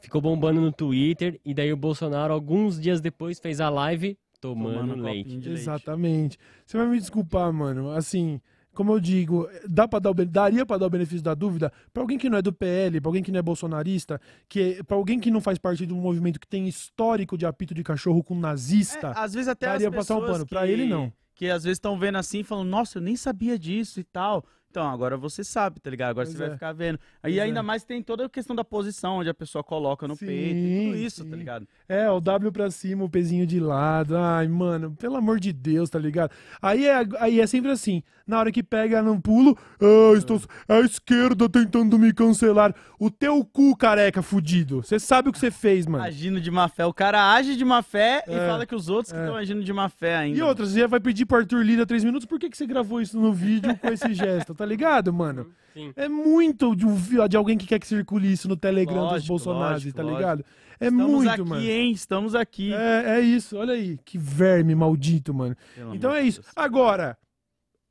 [0.00, 4.80] ficou bombando no Twitter, e daí o Bolsonaro, alguns dias depois, fez a live tomando,
[4.80, 5.48] Tomando um leite.
[5.48, 6.38] Exatamente.
[6.66, 7.90] Você vai me desculpar, mano.
[7.90, 8.40] Assim,
[8.74, 12.02] como eu digo, dá pra dar o, daria pra dar o benefício da dúvida pra
[12.02, 15.18] alguém que não é do PL, pra alguém que não é bolsonarista, que para alguém
[15.18, 18.38] que não faz parte de um movimento que tem histórico de apito de cachorro com
[18.38, 19.08] nazista.
[19.08, 20.46] É, às vezes até daria as pra passar um pano.
[20.46, 21.10] Pra que- ele, não.
[21.38, 24.44] Que às vezes estão vendo assim e falam, nossa, eu nem sabia disso e tal.
[24.70, 26.10] Então, agora você sabe, tá ligado?
[26.10, 26.46] Agora Pois você é.
[26.48, 26.98] vai ficar vendo.
[27.22, 27.62] Aí ainda é.
[27.62, 30.84] mais tem toda a questão da posição, onde a pessoa coloca no Sim, peito e
[30.86, 31.30] tudo isso, sim.
[31.30, 31.66] tá ligado?
[31.88, 34.16] É, o W pra cima, o pezinho de lado.
[34.16, 36.32] Ai, mano, pelo amor de Deus, tá ligado?
[36.60, 38.02] Aí é, aí é sempre assim.
[38.28, 40.38] Na hora que pega num pulo, ah, estou,
[40.68, 42.74] é a esquerda tentando me cancelar.
[43.00, 44.82] O teu cu, careca, fudido.
[44.82, 46.04] Você sabe o que você fez, mano.
[46.04, 46.84] Agindo de má fé.
[46.84, 49.22] O cara age de má fé e É, fala que os outros que é.
[49.22, 50.38] estão agindo de má fé ainda.
[50.38, 53.00] E outra, você vai pedir pro Arthur Lira três minutos, por que, que você gravou
[53.00, 54.54] isso no vídeo com esse gesto?
[54.54, 55.46] Tá ligado, mano?
[55.72, 55.92] Sim.
[55.96, 56.84] É muito de,
[57.30, 60.18] de alguém que quer que circule isso no Telegram dos Lógico, Bolsonaros, lógico, tá lógico.
[60.20, 60.44] ligado?
[60.80, 61.62] É Estamos muito, aqui, mano.
[61.62, 61.92] hein?
[61.92, 62.74] Estamos aqui.
[62.74, 63.98] É, é isso, olha aí.
[64.04, 65.56] Que verme maldito, mano.
[65.74, 66.40] Pelo Então é isso.
[66.42, 66.52] Deus.
[66.54, 67.16] Agora,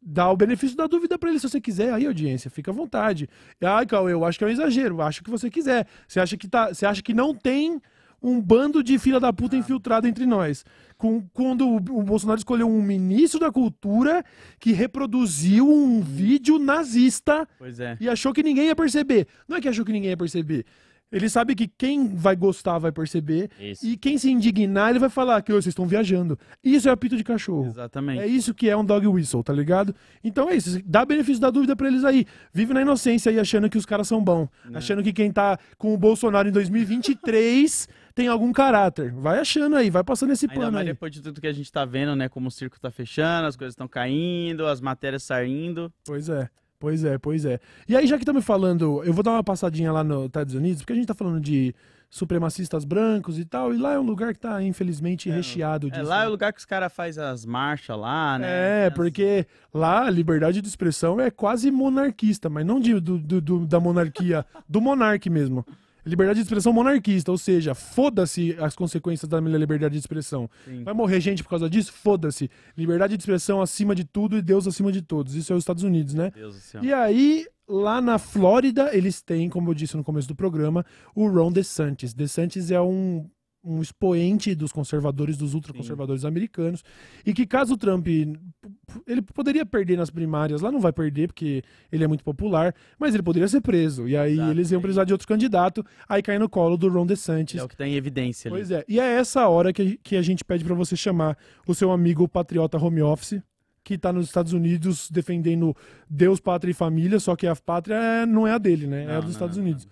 [0.01, 1.93] dá o benefício da dúvida pra ele se você quiser.
[1.93, 3.27] Aí, audiência, fica à vontade.
[3.61, 5.01] Ai, Cauê, eu acho que é um exagero.
[5.01, 5.87] Acho que você quiser.
[6.07, 7.81] Você acha que, tá, você acha que não tem
[8.21, 10.65] um bando de filha da puta infiltrado entre nós.
[10.97, 14.23] Com, quando o, o Bolsonaro escolheu um ministro da cultura
[14.59, 17.95] que reproduziu um vídeo nazista Pois é.
[17.99, 19.27] e achou que ninguém ia perceber.
[19.47, 20.65] Não é que achou que ninguém ia perceber.
[21.11, 23.49] Ele sabe que quem vai gostar vai perceber.
[23.59, 23.85] Isso.
[23.85, 26.37] E quem se indignar, ele vai falar que "Ô, vocês estão viajando.
[26.63, 27.67] Isso é apito de cachorro.
[27.67, 28.19] Exatamente.
[28.21, 29.95] É isso que é um dog whistle, tá ligado?
[30.23, 30.79] Então é isso.
[30.85, 32.25] Dá benefício da dúvida pra eles aí.
[32.53, 34.49] Vive na inocência aí achando que os caras são bons.
[34.65, 34.77] Né.
[34.77, 39.13] Achando que quem tá com o Bolsonaro em 2023 tem algum caráter.
[39.13, 40.93] Vai achando aí, vai passando esse Ainda pano mais aí.
[40.93, 42.27] depois de tudo que a gente tá vendo, né?
[42.27, 45.91] Como o circo tá fechando, as coisas estão caindo, as matérias saindo.
[46.05, 46.49] Pois é.
[46.79, 47.59] Pois é, pois é.
[47.87, 50.81] E aí, já que estamos falando, eu vou dar uma passadinha lá nos Estados Unidos,
[50.81, 51.73] porque a gente tá falando de
[52.09, 56.01] supremacistas brancos e tal, e lá é um lugar que tá, infelizmente, recheado disso.
[56.01, 56.27] É, lá é né?
[56.27, 58.85] o lugar que os caras fazem as marchas lá, né?
[58.85, 63.41] É, porque lá a liberdade de expressão é quase monarquista, mas não de, do, do-
[63.41, 65.65] do- da monarquia, do monarque mesmo.
[66.07, 70.49] Liberdade de expressão monarquista, ou seja, foda-se as consequências da minha liberdade de expressão.
[70.65, 70.83] Sim.
[70.83, 71.91] Vai morrer gente por causa disso?
[71.91, 72.49] Foda-se.
[72.75, 75.35] Liberdade de expressão acima de tudo e Deus acima de todos.
[75.35, 76.31] Isso é os Estados Unidos, né?
[76.33, 76.83] Deus do céu.
[76.83, 81.27] E aí, lá na Flórida, eles têm, como eu disse no começo do programa, o
[81.27, 82.13] Ron DeSantis.
[82.13, 83.29] DeSantis é um,
[83.67, 86.83] um expoente dos conservadores, dos ultraconservadores americanos,
[87.25, 88.07] e que caso o Trump.
[88.07, 93.13] Ele poderia perder nas primárias, lá não vai perder, porque ele é muito popular, mas
[93.13, 94.07] ele poderia ser preso.
[94.07, 94.51] E aí Exato.
[94.51, 97.59] eles iam precisar de outro candidato, aí cai no colo do Ron DeSantis.
[97.59, 98.57] É o que tá em evidência ali.
[98.57, 98.85] Pois é.
[98.87, 102.27] E é essa hora que, que a gente pede pra você chamar o seu amigo
[102.27, 103.41] patriota home office,
[103.83, 105.75] que tá nos Estados Unidos defendendo
[106.09, 109.03] Deus, pátria e família, só que a pátria é- não é a dele, né?
[109.03, 109.87] é a Não, dos não, Estados não, Unidos.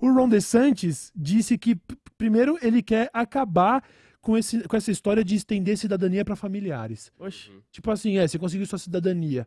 [0.00, 1.76] O Ron DeSantis disse que,
[2.18, 3.82] primeiro, ele quer acabar
[4.20, 7.12] com, esse, com essa história de estender cidadania pra familiares.
[7.18, 7.50] Oxe.
[7.70, 9.46] Tipo assim, é, você conseguiu sua cidadania,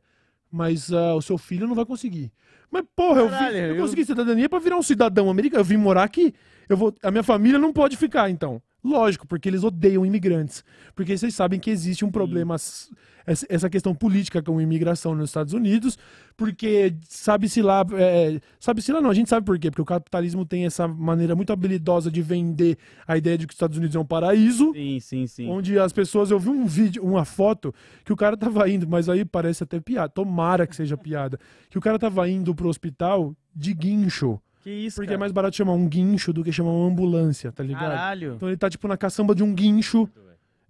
[0.52, 2.32] mas ah, o seu filho não vai conseguir.
[2.72, 5.62] Mas, porra, eu, vi- Caralho, eu eu- consegui cidadania pra virar um cidadão americano.
[5.62, 6.34] Eu vim morar aqui.
[6.70, 8.62] Eu vou, a minha família não pode ficar, então.
[8.88, 10.64] Lógico, porque eles odeiam imigrantes.
[10.96, 15.52] Porque vocês sabem que existe um problema, essa essa questão política com imigração nos Estados
[15.52, 15.98] Unidos,
[16.38, 20.46] porque sabe-se lá, é, sabe-se lá não, a gente sabe por quê, porque o capitalismo
[20.46, 24.00] tem essa maneira muito habilidosa de vender a ideia de que os Estados Unidos é
[24.00, 25.50] um paraíso, Sim, sim, sim.
[25.50, 27.74] onde as pessoas, eu vi um vídeo, uma foto,
[28.06, 31.38] que o cara tava indo, mas aí parece até piada, tomara que seja piada,
[31.70, 35.16] que o cara tava indo pro hospital de guincho, Que isso, porque cara?
[35.16, 37.84] é mais barato chamar um guincho do que chamar uma ambulância, tá ligado?
[37.90, 38.34] Caralho.
[38.36, 40.10] Então ele tá, tipo, na caçamba de um guincho,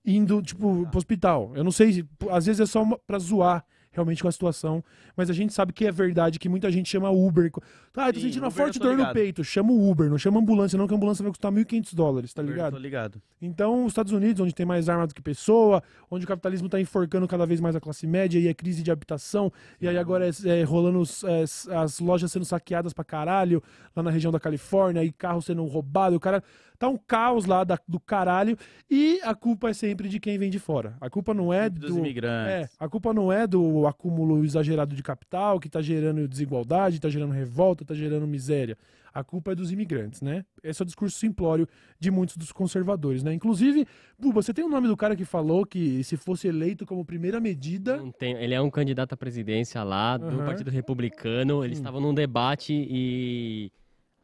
[0.05, 1.51] indo, tipo, pro hospital.
[1.55, 3.65] Eu não sei, se- às vezes é só uma, pra zoar
[3.97, 4.83] realmente com a situação,
[5.15, 7.51] mas a gente sabe que é verdade, que muita gente chama Uber.
[7.95, 9.13] Ah, eu tô Sim, sentindo uma Uber eu forte dor no ligado.
[9.13, 9.43] peito.
[9.43, 12.41] Chama o Uber, não chama ambulância, não, que a ambulância vai custar 1.500 dólares, tá
[12.43, 12.73] Eu ligado?
[12.73, 13.21] Tô ligado.
[13.41, 16.79] Então, os Estados Unidos, onde tem mais arma do que pessoa, onde o capitalismo está
[16.79, 20.27] enforcando cada vez mais a classe média e é crise de habitação, e aí agora
[20.27, 21.43] é, é rolando os- é,
[21.75, 23.61] as lojas sendo saqueadas pra caralho,
[23.95, 26.43] lá na região da Califórnia, e carro sendo roubado, o cara.
[26.79, 28.55] Tá um caos lá da- do caralho,
[28.89, 30.95] e a culpa é sempre de quem vem de fora.
[31.01, 31.99] A culpa não é Sempre dos do.
[31.99, 32.51] imigrantes.
[32.51, 37.09] É, a culpa não é do acúmulo exagerado de capital, que tá gerando desigualdade, tá
[37.09, 38.77] gerando revolta, tá gerando miséria.
[39.13, 40.45] A culpa é dos imigrantes, né?
[40.63, 41.67] Esse é o discurso simplório
[41.99, 43.33] de muitos dos conservadores, né?
[43.33, 43.87] Inclusive,
[44.19, 47.39] Buba, você tem o nome do cara que falou que se fosse eleito como primeira
[47.39, 47.97] medida.
[47.97, 50.45] Não tem- ele é um candidato à presidência lá do Aham.
[50.45, 51.65] Partido Republicano.
[51.65, 51.81] Eles Sim.
[51.81, 53.71] estavam num debate e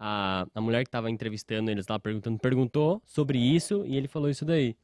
[0.06, 4.30] a, a mulher que estava entrevistando eles lá perguntando perguntou sobre isso e ele falou
[4.30, 4.76] isso daí.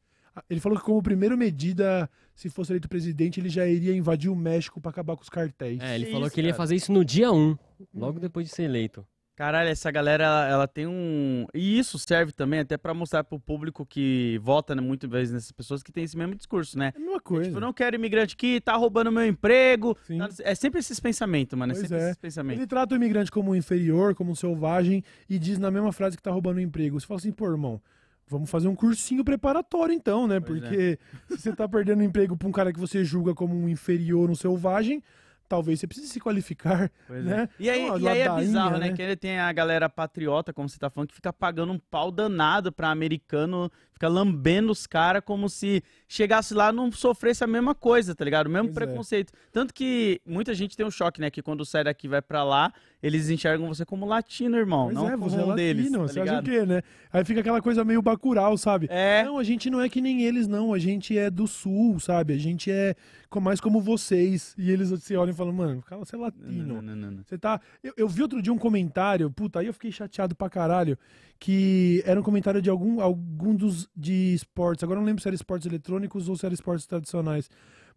[0.48, 4.36] Ele falou que como primeira medida, se fosse eleito presidente, ele já iria invadir o
[4.36, 5.78] México pra acabar com os cartéis.
[5.82, 7.58] É, ele Que falou isso, que ele ia fazer isso no dia 1,
[7.94, 9.06] logo depois de ser eleito.
[9.40, 11.46] Caralho, essa galera, ela, ela tem um.
[11.54, 15.50] E isso serve também até pra mostrar pro público que vota né, muito vezes nessas
[15.50, 16.92] pessoas que tem esse mesmo discurso, né?
[16.94, 17.44] É a mesma coisa.
[17.44, 19.96] Tipo, eu não quero imigrante aqui, tá roubando meu emprego.
[20.06, 20.18] Sim.
[20.18, 21.72] tá- É sempre esses pensamentos, mano.
[21.72, 22.06] É Pois sempre é.
[22.08, 22.58] esses pensamentos.
[22.60, 26.18] Ele trata o imigrante como um inferior, como um selvagem, e diz na mesma frase
[26.18, 27.00] que tá roubando o emprego.
[27.00, 27.80] Você fala assim, pô, irmão,
[28.28, 30.38] vamos fazer um cursinho preparatório então, né?
[30.38, 30.98] Pois Porque
[31.30, 34.34] se você tá perdendo emprego pra um cara que você julga como um inferior, um
[34.34, 35.02] selvagem,
[35.50, 37.42] talvez você precise se qualificar, Pois né?
[37.42, 37.62] é.
[37.62, 38.88] E aí, Uma e aí é bizarro, né?
[38.88, 38.92] né?
[38.94, 42.12] Que ele tem a galera patriota, como você tá falando, que fica pagando um pau
[42.12, 47.74] danado pra americano, fica lambendo os caras como se chegasse lá não sofresse a mesma
[47.74, 48.46] coisa, tá ligado?
[48.46, 48.86] O mesmo Pois é.
[48.86, 49.32] preconceito.
[49.50, 51.30] Tanto que muita gente tem um choque, né?
[51.30, 54.86] Que quando sai daqui vai pra lá, eles enxergam você como latino, irmão.
[54.86, 55.90] Pois não é, como você é um latino, deles.
[55.90, 56.82] Tá você acha o quê, né?
[57.12, 58.88] Aí fica aquela coisa meio bacural, sabe?
[58.90, 59.24] É.
[59.24, 60.74] Não, a gente não é que nem eles, não.
[60.74, 62.34] A gente é do sul, sabe?
[62.34, 62.94] A gente é
[63.40, 64.54] mais como vocês.
[64.58, 66.66] E eles se olham e falam, mano, cara, você é latino.
[66.66, 67.22] Não, não, não, não.
[67.24, 67.60] Você tá.
[67.82, 70.98] Eu, eu vi outro dia um comentário, puta, aí eu fiquei chateado pra caralho.
[71.38, 74.84] Que era um comentário de algum, algum dos de esportes.
[74.84, 77.48] Agora eu não lembro se era esportes eletrônicos ou se era esportes tradicionais.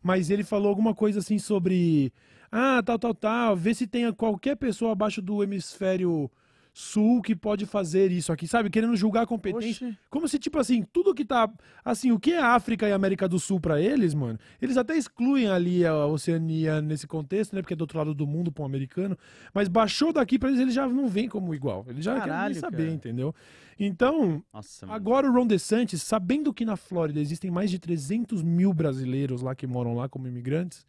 [0.03, 2.11] Mas ele falou alguma coisa assim sobre.
[2.51, 3.55] Ah, tal, tal, tal.
[3.55, 6.29] Vê se tem qualquer pessoa abaixo do hemisfério
[6.73, 8.69] sul que pode fazer isso aqui, sabe?
[8.69, 9.87] Querendo julgar a competência.
[9.87, 9.97] Oxe.
[10.09, 11.47] Como se, tipo assim, tudo que tá.
[11.85, 14.39] Assim, o que é África e América do Sul pra eles, mano?
[14.59, 17.61] Eles até excluem ali a Oceania nesse contexto, né?
[17.61, 19.15] Porque é do outro lado do mundo pra um americano.
[19.53, 21.85] Mas baixou daqui pra eles, eles já não veem como igual.
[21.87, 22.91] Eles já querem Caralho, nem saber, cara.
[22.91, 23.35] entendeu?
[23.79, 24.87] Então, Nossa.
[24.91, 29.53] Agora o Ron DeSantis, sabendo que na Flórida existem mais de 300 mil brasileiros lá
[29.53, 30.85] que moram lá como imigrantes,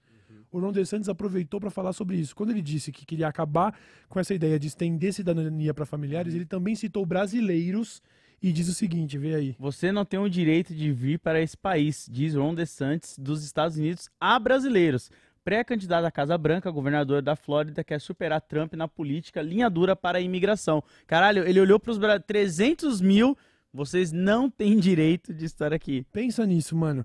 [0.55, 2.35] o Ron DeSantis aproveitou para falar sobre isso.
[2.35, 3.77] Quando ele disse que queria acabar
[4.09, 8.01] com essa ideia de estender cidadania para familiares, ele também citou brasileiros
[8.41, 9.57] e diz o seguinte, vê aí.
[9.59, 13.77] Você não tem o direito de vir para esse país, diz Ron DeSantis dos Estados
[13.77, 15.11] Unidos a brasileiros.
[15.45, 20.19] Pré-candidato à Casa Branca, governador da Flórida, quer superar Trump na política linha dura para
[20.19, 20.85] a imigração.
[21.05, 23.37] Caralho, ele olhou para os 300 mil,
[23.73, 26.07] vocês não têm direito de estar aqui.
[26.13, 27.05] Pensa nisso, mano.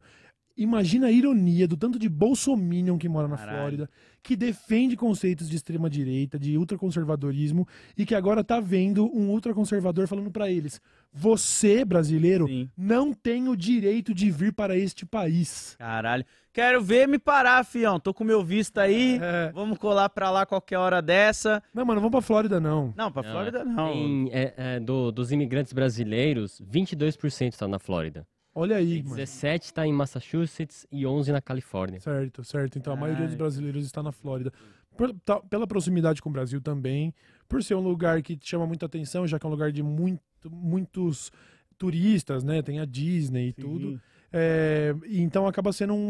[0.61, 3.57] Imagina a ironia do tanto de bolsominion que mora na Caralho.
[3.57, 3.89] Flórida,
[4.21, 7.65] que defende conceitos de extrema direita, de ultraconservadorismo
[7.97, 10.81] e que agora tá vendo um ultraconservador falando pra eles:
[11.13, 12.69] "Você, brasileiro, Sim.
[12.77, 15.75] não tem o direito de vir para este país".
[15.79, 16.25] Caralho.
[16.51, 17.99] Quero ver me parar, fião.
[17.99, 19.17] Tô com meu visto aí.
[19.21, 19.51] É.
[19.53, 21.63] Vamos colar pra lá qualquer hora dessa.
[21.73, 22.93] Não, mano, não vamos pra Flórida não.
[22.97, 23.93] Não, pra Não, Flórida não.
[23.93, 28.27] Tem, é, é, do- dos imigrantes brasileiros, 22% está na Flórida.
[28.53, 29.15] Olha aí, mano.
[29.15, 31.99] 17 está em Massachusetts e 11 na Califórnia.
[31.99, 32.77] Certo, certo.
[32.77, 34.51] Então a maioria dos brasileiros está na Flórida.
[34.97, 37.13] Por- tá- pela proximidade com o Brasil também,
[37.47, 40.21] por ser um lugar que chama muita atenção, já que é um lugar de muito,
[40.49, 41.31] muitos
[41.77, 42.61] turistas, né?
[42.61, 44.01] Tem a Disney e tudo.
[44.31, 46.09] É, então acaba sendo um,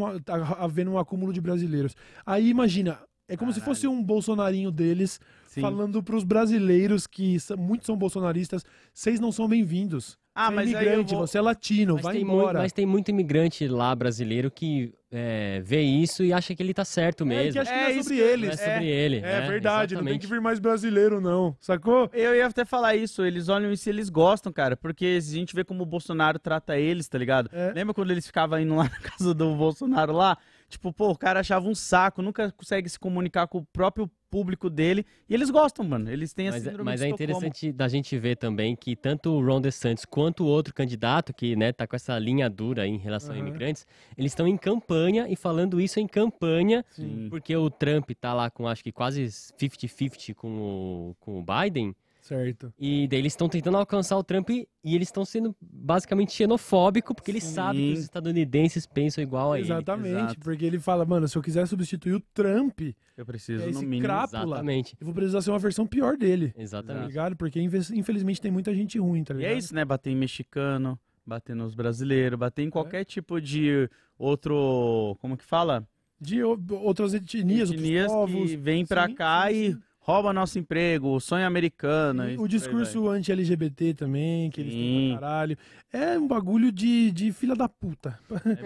[0.58, 1.94] havendo um acúmulo de brasileiros.
[2.26, 2.98] Aí imagina,
[3.28, 3.76] é como se Caralho.
[3.76, 5.60] fosse um bolsonarinho deles Sim.
[5.60, 10.18] falando pros brasileiros que são- muitos são bolsonaristas, vocês não são bem-vindos.
[10.34, 11.26] Ah, você é mas aí imigrante, vou...
[11.26, 12.42] você é latino, Mas vai tem, embora.
[12.44, 16.72] muito, mas tem muito imigrante lá brasileiro que é, vê isso e acha que ele
[16.72, 17.52] tá certo É, mesmo.
[17.54, 18.46] que acho que não É é isso sobre eles.
[18.46, 19.16] Não é sobre ele.
[19.18, 19.40] É né?
[19.48, 20.20] verdade, não tem Exatamente.
[20.20, 21.56] que vir mais brasileiro, não.
[21.60, 22.08] Sacou?
[22.12, 25.54] Eu ia até falar isso, eles olham isso e eles gostam, cara, porque a gente
[25.54, 27.50] vê como o Bolsonaro trata eles, tá ligado?
[27.52, 27.72] É.
[27.72, 30.38] Lembra quando eles ficavam indo lá na casa do Bolsonaro lá?
[30.68, 34.70] Tipo, pô, o cara achava um saco, nunca consegue se comunicar com o próprio público
[34.70, 37.72] dele, e eles gostam, mano, eles têm a Mas, é- síndrome mas de é interessante
[37.72, 41.72] da gente ver também que tanto o Ron DeSantis quanto o outro candidato que né,
[41.72, 43.44] tá com essa linha dura aí em relação Aham.
[43.44, 47.26] a imigrantes, eles estão em campanha e falando isso em campanha, Sim.
[47.28, 51.94] porque o Trump tá lá com acho que quase 50-50 com o, com o Biden,
[52.30, 52.72] Certo.
[52.78, 57.12] e daí eles estão tentando alcançar o Trump e, e eles estão sendo basicamente xenofóbicos,
[57.14, 57.54] porque eles Sim.
[57.54, 59.66] sabem que os estadunidenses pensam igual a ele.
[59.66, 62.80] Exatamente, porque ele fala, mano, se eu quiser substituir o Trump,
[63.16, 64.02] Eu preciso, É no esse mínimo.
[64.06, 64.44] crápula.
[64.56, 64.96] Exatamente.
[65.00, 66.52] eu vou precisar ser uma versão pior dele.
[66.52, 67.06] Tá Exatamente.
[67.08, 67.36] ligado?
[67.36, 69.52] Porque infelizmente tem muita gente ruim, tá E ligado?
[69.52, 69.84] é isso, né?
[69.84, 75.16] Bater em mexicano, bater nos brasileiros, bater em qualquer tipo de outro.
[75.20, 75.86] Como que fala?
[76.20, 78.50] De outras etnias, Etnias outros povos.
[78.50, 79.80] que vêm pra Sim, cá sim, e sim.
[80.00, 82.28] Rouba nosso emprego, o sonho americano.
[82.28, 85.10] E o aí discurso anti-LGBT também, que eles têm Sim.
[85.12, 85.58] pra caralho.
[85.92, 88.18] É um bagulho de, de filha da puta.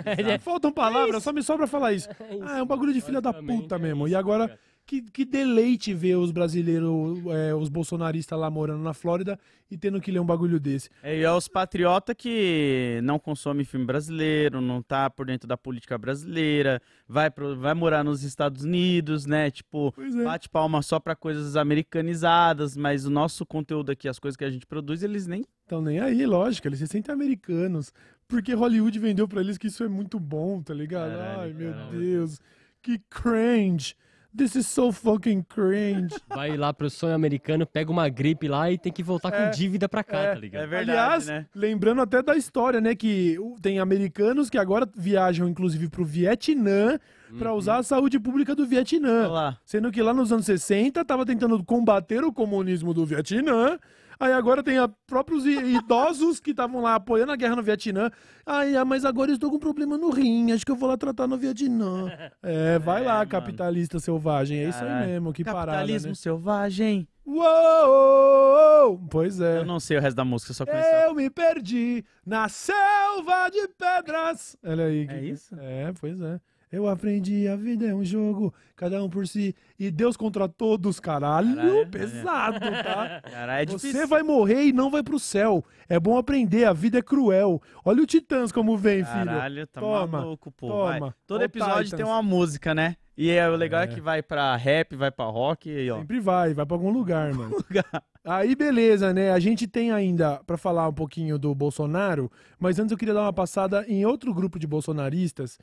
[0.05, 2.09] É, Faltam palavras, só me sobra falar isso.
[2.43, 4.07] Ah, é um bagulho de filha da puta é mesmo.
[4.07, 4.61] isso, E agora, cara.
[4.87, 6.91] Que, que deleite ver os brasileiros,
[7.27, 9.39] é, os bolsonaristas lá morando na Flórida
[9.71, 10.91] e tendo que ler um bagulho desse.
[11.03, 15.57] É, e é os patriotas que não consomem filme brasileiro, não tá por dentro da
[15.57, 19.51] política brasileira, vai, pro, vai morar nos Estados Unidos, né?
[19.51, 20.25] Tipo, é.
[20.25, 24.51] bate palma só pra coisas americanizadas, mas o nosso conteúdo aqui, as coisas que a
[24.51, 25.45] gente produz, eles nem.
[25.65, 27.93] Então nem aí, lógico, eles se sentem americanos.
[28.29, 31.13] Porque Hollywood vendeu pra eles que isso é muito bom, tá ligado?
[31.13, 31.99] Caralho, Ai, meu caralho.
[31.99, 32.41] Deus.
[32.83, 33.95] Que cringe.
[34.37, 36.15] This is so fucking cringe.
[36.29, 39.51] Vai lá pro sonho americano, pega uma gripe lá e tem que voltar É, com
[39.57, 40.63] dívida pra cá, é, tá ligado?
[40.65, 41.47] é verdade, Aliás, né?
[41.55, 42.95] lembrando até da história, né?
[42.97, 46.99] Que tem americanos que agora viajam, inclusive, pro Vietnã
[47.39, 47.59] pra Uhum.
[47.59, 49.21] usar a saúde pública do Vietnã.
[49.21, 49.59] Olha lá.
[49.65, 53.79] Sendo que lá nos anos 60 tava tentando combater o comunismo do Vietnã.
[54.19, 58.11] Aí agora tem a próprios idosos que estavam lá apoiando a guerra no Vietnã.
[58.47, 60.89] Ai, ah, mas agora eu estou com um problema no rim, acho que eu vou
[60.89, 62.07] lá tratar no Vietnã.
[62.43, 63.31] É, vai É, lá, mano.
[63.31, 64.59] capitalista selvagem.
[64.59, 66.15] É isso aí mesmo, que parada, Capitalismo né?
[66.15, 67.09] selvagem.
[67.27, 68.99] Uou!
[69.11, 69.59] Pois é.
[69.59, 70.89] Eu não sei o resto da música, eu só conheço.
[71.07, 74.57] Eu me perdi na selva de pedras.
[74.65, 75.07] Olha aí.
[75.09, 75.55] É isso?
[75.59, 76.39] É, pois é.
[76.75, 80.99] Eu aprendi, a vida é um jogo, cada um por si, e Deus contra todos,
[80.99, 83.21] caralho, Caralho, pesado, tá?
[83.31, 84.09] Cara, é Você difícil.
[84.09, 85.65] vai morrer e não vai pro céu.
[85.89, 87.63] É bom aprender, a vida é cruel.
[87.85, 89.25] Olha o Titãs como vem, filho.
[89.27, 90.69] Caralho, tá Toma, maluco, pô.
[90.69, 90.99] toma.
[90.99, 91.13] vai.
[91.27, 91.97] Todo episódio Titans.
[91.97, 92.97] tem uma música, né?
[93.17, 93.85] E é, o legal é.
[93.85, 93.87] É.
[93.87, 95.99] que vai pra rap, vai pra rock e ó.
[96.01, 97.55] Sempre vai, vai pra algum lugar, mano.
[98.25, 99.31] Aí beleza, né?
[99.31, 103.21] A gente tem ainda pra falar um pouquinho do Bolsonaro, mas antes eu queria dar
[103.23, 105.59] uma passada em outro grupo de bolsonaristas.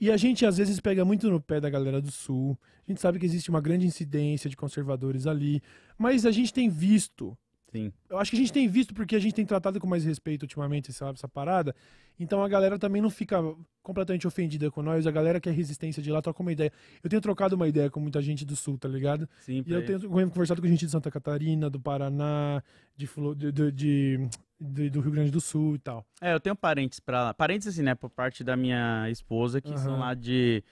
[0.00, 2.58] E a gente às vezes pega muito no pé da galera do Sul.
[2.86, 5.62] A gente sabe que existe uma grande incidência de conservadores ali,
[5.96, 7.36] mas a gente tem visto
[7.74, 7.92] Sim.
[8.08, 10.42] Eu acho que a gente tem visto porque a gente tem tratado com mais respeito
[10.42, 11.74] ultimamente essa, essa parada.
[12.20, 13.42] Então a galera também não fica
[13.82, 15.08] completamente ofendida com nós.
[15.08, 16.72] A galera que é resistência de lá troca uma ideia.
[17.02, 19.28] Eu tenho trocado uma ideia com muita gente do sul, tá ligado?
[19.40, 22.62] Sim, E eu tenho conversado com gente de Santa Catarina, do Paraná,
[22.96, 23.08] de,
[23.72, 24.28] de-
[24.60, 26.06] de- do Rio Grande do Sul e tal.
[26.20, 27.34] É, eu tenho parentes pra lá.
[27.34, 27.96] Parentes, assim, né?
[27.96, 30.00] Por parte da minha esposa, que são Aham.
[30.00, 30.62] lá de,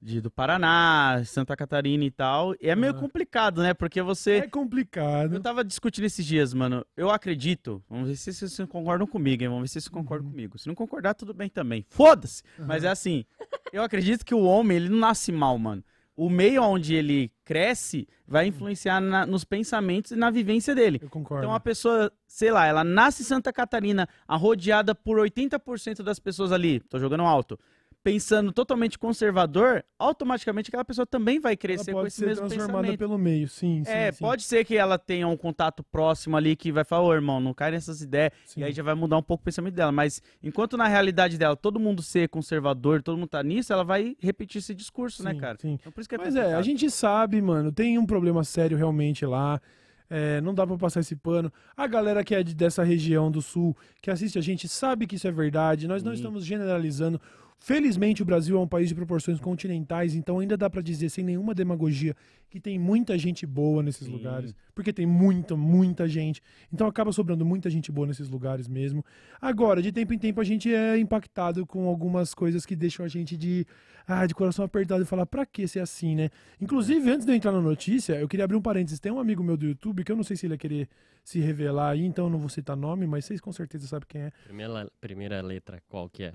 [0.00, 2.54] de- do Paraná, Santa Catarina e tal.
[2.60, 3.00] E é meio Aham.
[3.00, 3.74] complicado, né?
[3.74, 4.38] Porque você.
[4.38, 5.34] É complicado.
[5.34, 6.84] Eu tava discutindo esses dias, mano.
[6.96, 7.82] Eu acredito.
[7.88, 9.48] Vamos ver se vocês concordam comigo, hein?
[9.48, 10.32] Vamos ver se vocês concordam Uhum.
[10.32, 10.58] comigo.
[10.58, 11.84] Se não concordar, tudo bem também.
[11.88, 12.42] Foda-se!
[12.58, 13.24] Mas é assim.
[13.72, 15.82] Eu acredito que o homem, ele não nasce mal, mano.
[16.18, 20.98] O meio onde ele cresce vai influenciar na- nos pensamentos e na vivência dele.
[21.02, 21.44] Eu concordo.
[21.44, 26.52] Então a pessoa, sei lá, ela nasce em Santa Catarina, arrodeada por 80% das pessoas
[26.52, 27.58] ali, tô jogando alto,
[28.06, 32.82] pensando totalmente conservador, automaticamente aquela pessoa também vai crescer com pode esse ser mesmo transformada
[32.82, 32.98] pensamento.
[33.00, 33.90] pelo meio, sim, sim.
[33.90, 37.12] É, sim, pode ser que ela tenha um contato próximo ali que vai falar, ô
[37.12, 38.60] irmão, não cai nessas ideias, sim.
[38.60, 39.90] e aí já vai mudar um pouco o pensamento dela.
[39.90, 44.16] Mas enquanto na realidade dela todo mundo ser conservador, todo mundo tá nisso, ela vai
[44.20, 45.58] repetir esse discurso, né, cara?
[45.60, 45.72] Sim.
[45.72, 48.78] Então por isso que é Mas é, a gente sabe, mano, tem um problema sério
[48.78, 49.60] realmente lá.
[50.08, 51.52] É, não dá pra passar esse pano.
[51.76, 55.16] A galera que é de- dessa região do sul, que assiste a gente, sabe que
[55.16, 55.88] isso é verdade.
[55.88, 57.20] Nós não estamos generalizando.
[57.58, 61.24] Felizmente, o Brasil é um país de proporções continentais, então ainda dá pra dizer, sem
[61.24, 62.14] nenhuma demagogia,
[62.56, 64.12] que tem muita gente boa nesses Sim.
[64.12, 64.54] lugares.
[64.74, 66.42] Porque tem muita, muita gente.
[66.72, 69.04] Então acaba sobrando muita gente boa nesses lugares mesmo.
[69.38, 73.08] Agora, de tempo em tempo, a gente é impactado com algumas coisas que deixam a
[73.08, 73.66] gente de,
[74.06, 76.30] ah, de coração apertado e falar, pra que ser assim, né?
[76.58, 78.98] Inclusive, antes de eu entrar na notícia, eu queria abrir um parênteses.
[78.98, 80.88] Tem um amigo meu do YouTube que eu não sei se ele ia querer
[81.22, 84.22] se revelar aí, então eu não vou citar nome, mas vocês com certeza sabem quem
[84.22, 84.30] é.
[84.44, 86.32] Primeira, primeira letra, qual que é?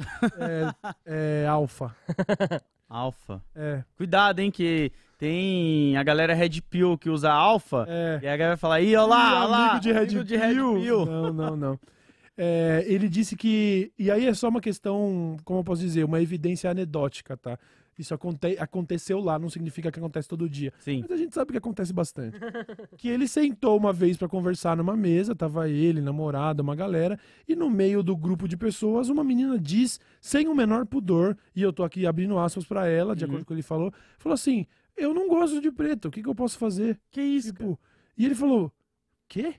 [1.06, 1.96] É, é Alfa.
[2.88, 3.42] Alfa.
[3.56, 4.92] É, Cuidado, hein, que
[5.26, 7.86] tem a galera Red Pill que usa alfa.
[7.88, 8.20] é.
[8.24, 10.36] E a galera vai falar, ih, olha lá, olha lá, amigo de Red, amigo de
[10.36, 10.76] Red Pill.
[10.82, 11.06] Pill.
[11.06, 11.80] Não, não, não.
[12.36, 13.92] É, ele disse que.
[14.00, 17.56] E aí é só uma questão, como eu posso dizer, uma evidência anedótica, tá?
[18.00, 20.74] Isso aconte, aconteceu lá, não significa que acontece todo dia.
[20.80, 21.02] Sim.
[21.02, 22.40] Mas a gente sabe que acontece bastante.
[22.98, 27.56] que ele sentou uma vez pra conversar numa mesa, tava ele, namorada, uma galera, e
[27.56, 31.72] no meio do grupo de pessoas, uma menina diz, sem o menor pudor, e eu
[31.72, 33.32] tô aqui abrindo aspas pra ela, de Uhum.
[33.32, 34.66] acordo com o que ele falou, falou assim:
[34.98, 37.00] Eu não gosto de preto, o que, que eu posso fazer?
[37.10, 37.52] Que isso?
[37.54, 37.80] Tipo,
[38.18, 38.72] e ele falou:
[39.28, 39.56] Quê?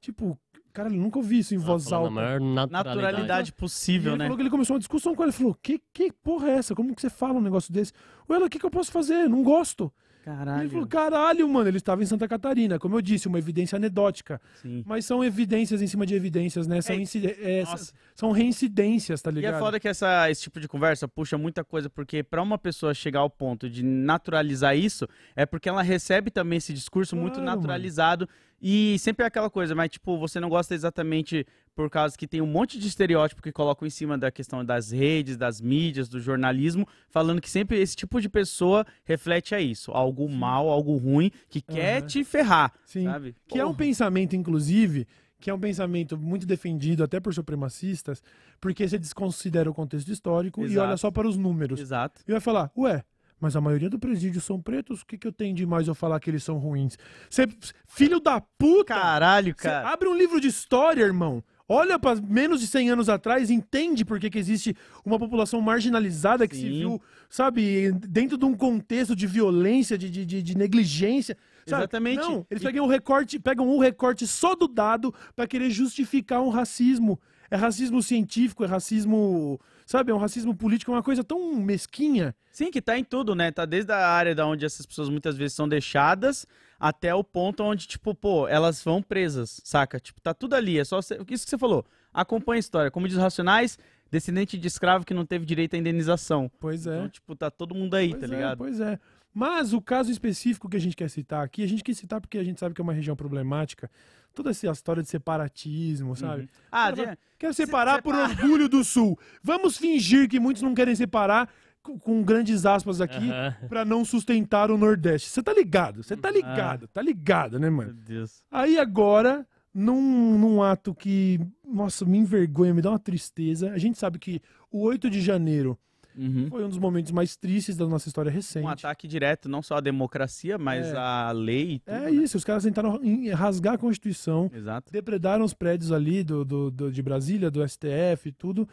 [0.00, 0.38] Tipo,
[0.72, 2.38] cara, eu nunca ouvi isso em Ela voz falou na alta.
[2.38, 3.02] maior naturalidade.
[3.02, 4.24] Naturalidade possível, ele né?
[4.26, 5.30] falou que ele começou uma discussão com ela.
[5.30, 6.74] Ele falou: que, que porra é essa?
[6.74, 7.92] Como que você fala um negócio desse?
[8.28, 9.28] Ou ela, o que, que eu posso fazer?
[9.28, 9.92] Não gosto.
[10.32, 10.62] E Caralho.
[10.62, 12.78] ele falou: caralho, mano, ele estava em Santa Catarina.
[12.78, 14.40] Como eu disse, uma evidência anedótica.
[14.60, 14.82] Sim.
[14.86, 16.80] Mas são evidências em cima de evidências, né?
[16.82, 17.92] São, É, é, nossa.
[18.14, 19.54] são reincidências, tá E ligado?
[19.54, 22.92] é foda que essa, esse tipo de conversa puxa muita coisa, porque pra uma pessoa
[22.92, 27.46] chegar ao ponto de naturalizar isso, é porque ela recebe também esse discurso muito Claro,
[27.46, 27.56] mano.
[27.60, 28.28] naturalizado.
[28.60, 31.46] E sempre é aquela coisa, mas tipo, você não gosta exatamente
[31.78, 34.90] por causa que tem um monte de estereótipo que colocam em cima da questão das
[34.90, 39.92] redes, das mídias, do jornalismo, falando que sempre esse tipo de pessoa reflete a isso.
[39.92, 43.04] Algo mal, algo ruim, que quer te ferrar, Sim.
[43.04, 43.36] sabe?
[43.46, 43.78] Que é um Porra.
[43.78, 45.06] pensamento, inclusive,
[45.38, 48.24] que é um pensamento muito defendido até por supremacistas,
[48.60, 50.88] porque você desconsidera o contexto histórico e Exato.
[50.88, 51.78] olha só para os números.
[51.78, 52.22] Exato.
[52.26, 53.04] E vai falar, ué,
[53.40, 55.94] mas a maioria do presídio são pretos, o que, que eu tenho de mais eu
[55.94, 56.98] falar que eles são ruins?
[57.30, 57.46] Você,
[57.86, 58.94] filho da puta!
[58.94, 59.88] Caralho, cara.
[59.88, 61.40] abre um livro de história, irmão.
[61.68, 66.48] Olha para menos de 100 anos atrás, entende por que, que existe uma população marginalizada
[66.48, 66.78] que se Sim.
[66.78, 71.36] viu, sabe, dentro de um contexto de violência, de, de, de- de negligência.
[71.66, 71.82] sabe?
[71.82, 72.20] Exatamente.
[72.22, 76.48] Não, eles pegam um recorte, pegam um recorte só do dado para querer justificar um
[76.48, 77.20] racismo.
[77.50, 82.34] É racismo científico, é racismo, sabe, é um racismo político, é uma coisa tão mesquinha.
[82.50, 83.50] Sim, que tá em tudo, né?
[83.50, 86.46] Tá desde a área da onde essas pessoas muitas vezes são deixadas
[86.78, 89.98] até o ponto onde, tipo, pô, elas vão presas, saca?
[89.98, 90.78] Tipo, tá tudo ali.
[90.78, 91.84] É só você- isso que você falou.
[92.14, 92.90] Acompanha a história.
[92.90, 93.78] Como diz Racionais,
[94.10, 96.50] descendente de escravo que não teve direito à indenização.
[96.60, 96.96] Pois é.
[96.96, 98.58] Então, tipo, tá todo mundo aí, Pois tá é, ligado?
[98.58, 98.98] Pois é.
[99.34, 102.38] Mas o caso específico que a gente quer citar aqui, a gente quer citar porque
[102.38, 103.90] a gente sabe que é uma região problemática.
[104.34, 106.42] Toda essa história de separatismo, sabe?
[106.42, 106.48] Uhum.
[106.72, 109.18] Ah, Cara, de- Quer separar por separa- orgulho do Sul.
[109.42, 111.48] Vamos fingir que muitos não querem separar,
[111.96, 113.54] com, grandes aspas aqui, Aham.
[113.68, 115.28] pra não sustentar o Nordeste.
[115.30, 116.02] Você tá ligado?
[116.02, 117.94] Você tá ligado, tá ligado, né, meu mano?
[118.04, 118.42] Deus.
[118.50, 123.70] Aí agora, num, num ato que, nossa, me envergonha, me dá uma tristeza.
[123.72, 125.78] A gente sabe que o 8 de janeiro
[126.16, 126.48] Uhum.
[126.50, 128.64] foi um dos momentos mais tristes da nossa história recente.
[128.64, 130.96] Um ataque direto, não só à democracia, mas É.
[130.96, 131.94] à lei e tudo.
[131.94, 132.10] É né?
[132.10, 133.00] isso, os caras tentaram
[133.36, 134.90] rasgar a Constituição, Exato.
[134.92, 138.68] depredaram os prédios ali do, do- do- de Brasília, do STF e tudo.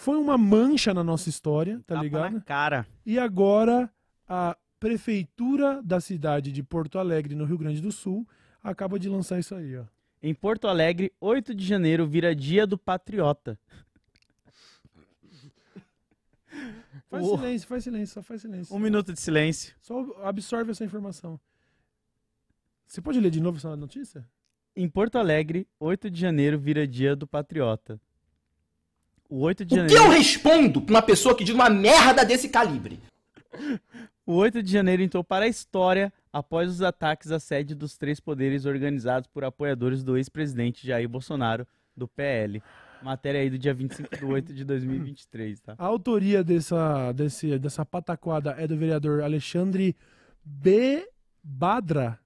[0.00, 2.32] Foi uma mancha na nossa história, tá Tapa ligado?
[2.34, 2.86] na cara.
[3.04, 3.90] E agora
[4.28, 8.24] a prefeitura da cidade de Porto Alegre, no Rio Grande do Sul,
[8.62, 9.84] acaba de lançar isso aí, ó.
[10.22, 13.58] Em Porto Alegre, 8 de janeiro vira dia do patriota.
[17.10, 18.76] Faz O- silêncio, faz silêncio, só faz silêncio.
[18.76, 19.74] Um minuto de silêncio.
[19.80, 21.40] Só absorve essa informação.
[22.86, 24.24] Você pode ler de novo essa notícia?
[24.76, 28.00] Em Porto Alegre, 8 de janeiro vira dia do patriota.
[29.28, 30.04] O 8 de O que janeiro.
[30.04, 32.98] eu respondo pra uma pessoa que diz uma merda desse calibre?
[34.24, 38.20] O 8 de janeiro entrou para a história após os ataques à sede dos três
[38.20, 42.62] poderes organizados por apoiadores do ex-presidente Jair Bolsonaro, do PL.
[43.02, 45.74] Matéria aí do dia 25 de 8 de 2023, tá?
[45.78, 49.94] A autoria dessa, desse, dessa pataquada é do vereador Alexandre
[50.44, 51.08] B.
[51.42, 52.18] Badra.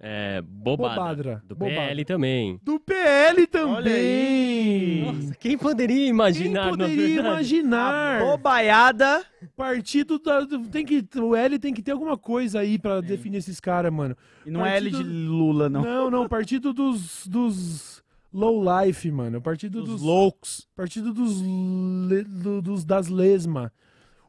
[0.00, 0.94] É, bobada.
[0.96, 1.42] Bobadra.
[1.48, 1.80] Do Bobadra.
[1.86, 2.60] PL também.
[2.62, 5.00] Do PL também!
[5.04, 8.20] Nossa, quem poderia Quem imaginar, na poderia imaginar?
[8.20, 9.24] Bobaiada!
[9.56, 13.38] Partido da, do- tem que o L tem que ter alguma coisa aí pra definir
[13.38, 14.16] esses caras, mano.
[14.44, 15.82] E não é L de Partido- Lula, não.
[15.82, 19.40] Não, não, partido dos dos low life, mano.
[19.40, 20.66] Partido dos, Dos loucos.
[20.74, 23.72] partido dos le- do- dos das lesma.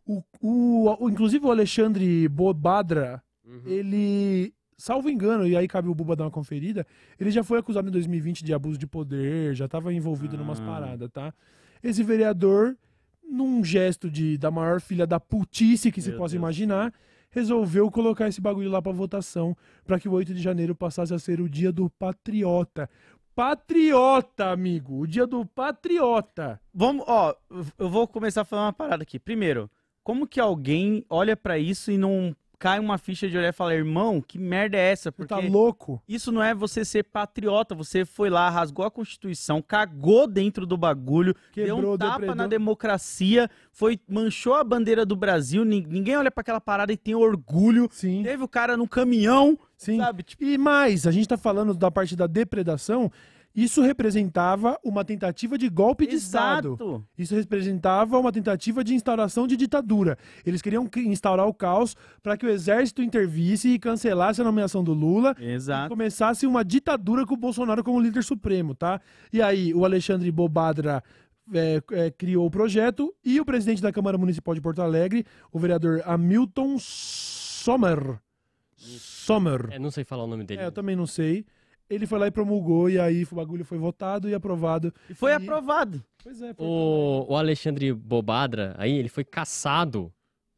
[0.06, 3.62] O, o, o- inclusive o Alexandre Bobadra, Uhum.
[3.66, 6.86] ele, salvo engano, e aí cabe o Buba dar uma conferida,
[7.20, 10.66] ele já foi acusado em 2020 de abuso de poder, já tava envolvido numas Ah.
[10.66, 11.34] paradas, tá?
[11.84, 12.76] Esse vereador,
[13.24, 16.42] num gesto de da maior filha da putice que se Meu possa Deus.
[16.42, 16.94] imaginar,
[17.32, 19.56] resolveu colocar esse bagulho lá pra votação,
[19.86, 22.90] pra que o 8 de janeiro passasse a ser o dia do patriota.
[23.36, 26.60] Patriota, amigo, o dia do patriota.
[26.74, 27.36] Vamos, ó,
[27.78, 29.20] eu vou começar a falar uma parada aqui.
[29.20, 29.70] Primeiro,
[30.04, 33.76] como que alguém olha pra isso e não cai uma ficha de olhar e falar,
[33.76, 35.04] irmão, que merda é essa?
[35.10, 36.02] Você Porque tá louco?
[36.08, 40.78] isso não é você ser patriota, você foi lá, rasgou a Constituição, cagou dentro do
[40.78, 42.36] bagulho, deu Quebrou, um tapa depredou.
[42.36, 46.98] na democracia, foi manchou a bandeira do Brasil, nin- ninguém olha pra aquela parada e
[46.98, 47.88] tem orgulho.
[47.92, 49.98] Sim, Teve o cara no caminhão, sim.
[49.98, 50.24] sabe?
[50.24, 53.12] Tipo, E mais, a gente tá falando da parte da depredação,
[53.56, 57.06] isso representava uma tentativa de golpe de Estado.
[57.18, 60.18] Isso representava uma tentativa de instauração de ditadura.
[60.46, 64.94] Eles queriam instaurar o caos para que o exército intervisse e cancelasse a nomeação do
[64.94, 65.90] Lula e Exato.
[65.90, 69.00] começasse uma ditadura com o Bolsonaro como líder supremo, tá?
[69.32, 71.02] E aí o Alexandre Bobadra
[71.54, 75.60] é, é, criou o projeto e o presidente da Câmara Municipal de Porto Alegre, o
[75.60, 78.20] vereador Hamilton Sommer.
[78.76, 79.70] Sommer.
[79.72, 80.62] É, não sei falar o nome dele.
[80.62, 81.46] É, eu também não sei.
[81.90, 84.94] Ele foi lá e promulgou, e aí o bagulho foi votado e aprovado.
[85.10, 86.04] E foi E- aprovado.
[86.24, 90.12] Pois é, foi O, o Alexandre Bobadra, aí, ele foi caçado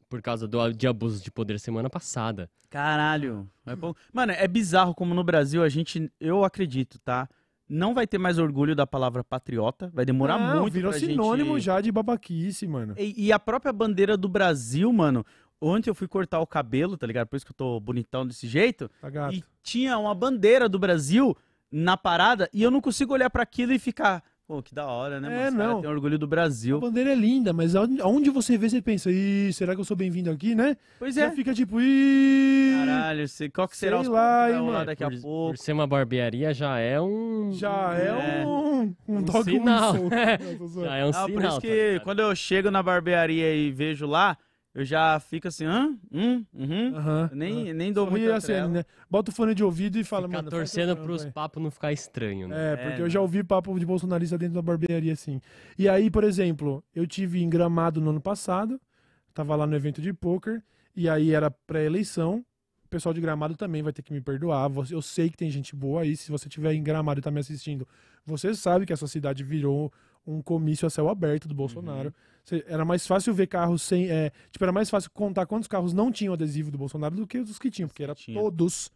[0.08, 2.48] por causa do, de abuso de poder semana passada.
[2.70, 3.46] Caralho.
[3.66, 3.94] É bom.
[4.12, 7.28] Mano, é bizarro como no Brasil a gente, eu acredito, tá?
[7.68, 11.56] Não vai ter mais orgulho da palavra patriota, vai demorar Não, muito virou pra sinônimo
[11.56, 11.64] gente...
[11.66, 12.94] já de babaquice, mano.
[12.96, 15.22] E, e a própria bandeira do Brasil, mano,
[15.60, 17.26] ontem eu fui cortar o cabelo, tá ligado?
[17.28, 19.34] Por isso que eu tô bonitão desse jeito, Tá gato.
[19.34, 21.36] e tinha uma bandeira do Brasil
[21.70, 25.20] na parada e eu não consigo olhar pra aquilo e ficar, pô, que da hora,
[25.20, 25.40] né, mano?
[25.40, 25.80] É, Os caras não.
[25.82, 26.80] têm orgulho do A Brasil.
[26.80, 30.30] bandeira é linda, mas aonde você vê, você pensa, ih, será que eu sou bem-vindo
[30.30, 30.76] aqui, né?
[30.98, 31.30] Pois é.
[31.32, 32.72] fica tipo, ih.
[32.86, 34.86] Caralho, sei- qual que será os lá, hein, mano.
[34.86, 35.56] daqui a por, pouco?
[35.56, 37.50] por ser uma barbearia já é um.
[37.52, 38.06] Já é,
[38.42, 38.46] É.
[38.46, 39.92] um, um Um sinal.
[40.58, 40.88] tô zoando.
[40.88, 41.46] Já é um Ah, por sinal.
[41.48, 42.04] isso tá que ligado?
[42.04, 44.38] quando eu chego na barbearia e vejo lá,
[44.78, 45.96] eu já fico assim, hã?
[46.12, 46.44] Hum?
[46.54, 46.94] Uhum.
[46.94, 47.30] Aham.
[47.32, 48.84] Nem, nem dou muito assim, né?
[49.10, 50.50] Bota o fone de ouvido e fala, mano.
[50.50, 51.32] faz torcendo pros aí.
[51.32, 52.72] papos não ficar estranho, né?
[52.72, 55.40] É, porque É, eu já ouvi papo de bolsonarista dentro da barbearia, assim.
[55.76, 58.80] E aí, por exemplo, eu tive em Gramado no ano passado,
[59.34, 60.62] tava lá no evento de poker,
[60.94, 62.44] e aí era pré-eleição.
[62.84, 64.68] O pessoal de Gramado também vai ter que me perdoar.
[64.68, 66.16] você- Eu sei que tem gente boa aí.
[66.16, 67.86] Se você estiver em Gramado e tá me assistindo,
[68.24, 69.92] você sabe que essa cidade virou
[70.26, 72.14] um comício a céu aberto do Bolsonaro.
[72.66, 74.08] Era mais fácil ver carros sem.
[74.08, 77.38] é, tipo, era mais fácil contar quantos carros não tinham adesivo do Bolsonaro do que
[77.38, 78.38] os que tinham, porque era Tinha.
[78.40, 78.90] todos.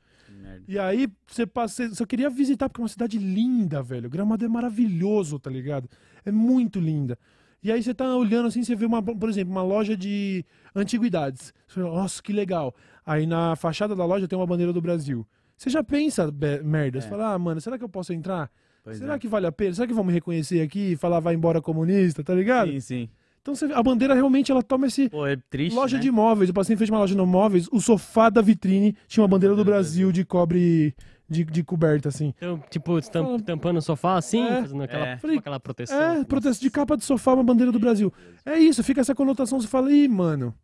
[0.66, 4.08] E aí, você passa, você queria visitar porque é uma cidade linda, velho.
[4.08, 5.88] Gramado é maravilhoso, tá ligado?
[6.24, 7.18] É muito linda.
[7.62, 10.44] E aí você tá olhando assim, você vê uma, por exemplo, uma loja de
[10.74, 11.52] antiguidades.
[11.68, 12.74] Você fala, Nossa, que legal.
[13.04, 15.26] Aí na fachada da loja tem uma bandeira do Brasil.
[15.56, 16.32] Você já pensa
[16.64, 17.10] merda, você É.
[17.10, 18.50] fala, ah, mano, será que eu posso entrar?
[18.82, 19.18] Pois será é.
[19.18, 19.74] que vale a pena?
[19.74, 22.70] Será que vão me reconhecer aqui e falar vai embora comunista, tá ligado?
[22.72, 23.08] Sim, sim.
[23.42, 26.02] Então você vê, a bandeira realmente ela toma esse, Pô, é triste, loja né?
[26.02, 28.96] de móveis, eu passei em frente a uma loja de móveis, o sofá da vitrine
[29.08, 30.94] tinha uma bandeira do Brasil de cobre
[31.28, 32.32] de, de coberta, assim.
[32.36, 34.60] Então, tipo, tam- Fala- tampando o sofá assim, É.
[34.62, 35.10] fazendo aquela, É.
[35.10, 36.00] tipo, Falei, aquela proteção.
[36.00, 38.12] É, protesto de capa de sofá, uma bandeira do Brasil.
[38.46, 40.54] É isso, fica essa conotação, você fala, ih, mano.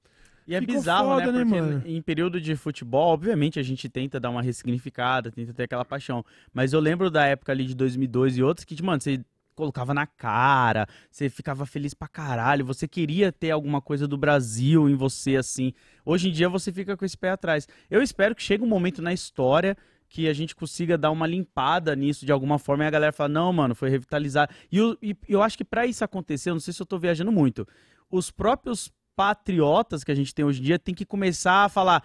[0.47, 1.33] E é Ficou bizarro, foda, né?
[1.33, 1.83] né, Porque mano?
[1.85, 6.25] em período de futebol, obviamente, a gente tenta dar uma ressignificada, tenta ter aquela paixão.
[6.55, 9.21] Mas eu lembro da época ali de 2002 e outros que, mano, você
[9.59, 14.89] colocava na cara, você ficava feliz pra caralho, você queria ter alguma coisa do Brasil
[14.89, 15.73] em você, assim.
[16.05, 17.67] Hoje em dia você fica com esse pé atrás.
[17.91, 19.77] Eu espero que chegue um momento na história
[20.09, 23.29] que a gente consiga dar uma limpada nisso de alguma forma e a galera fala,
[23.29, 24.49] não, mano, foi revitalizar.
[24.71, 26.97] E eu, e eu acho que pra isso acontecer, eu não sei se eu tô
[26.97, 27.67] viajando muito,
[28.09, 32.05] os próprios patriotas que a gente tem hoje em dia tem que começar a falar,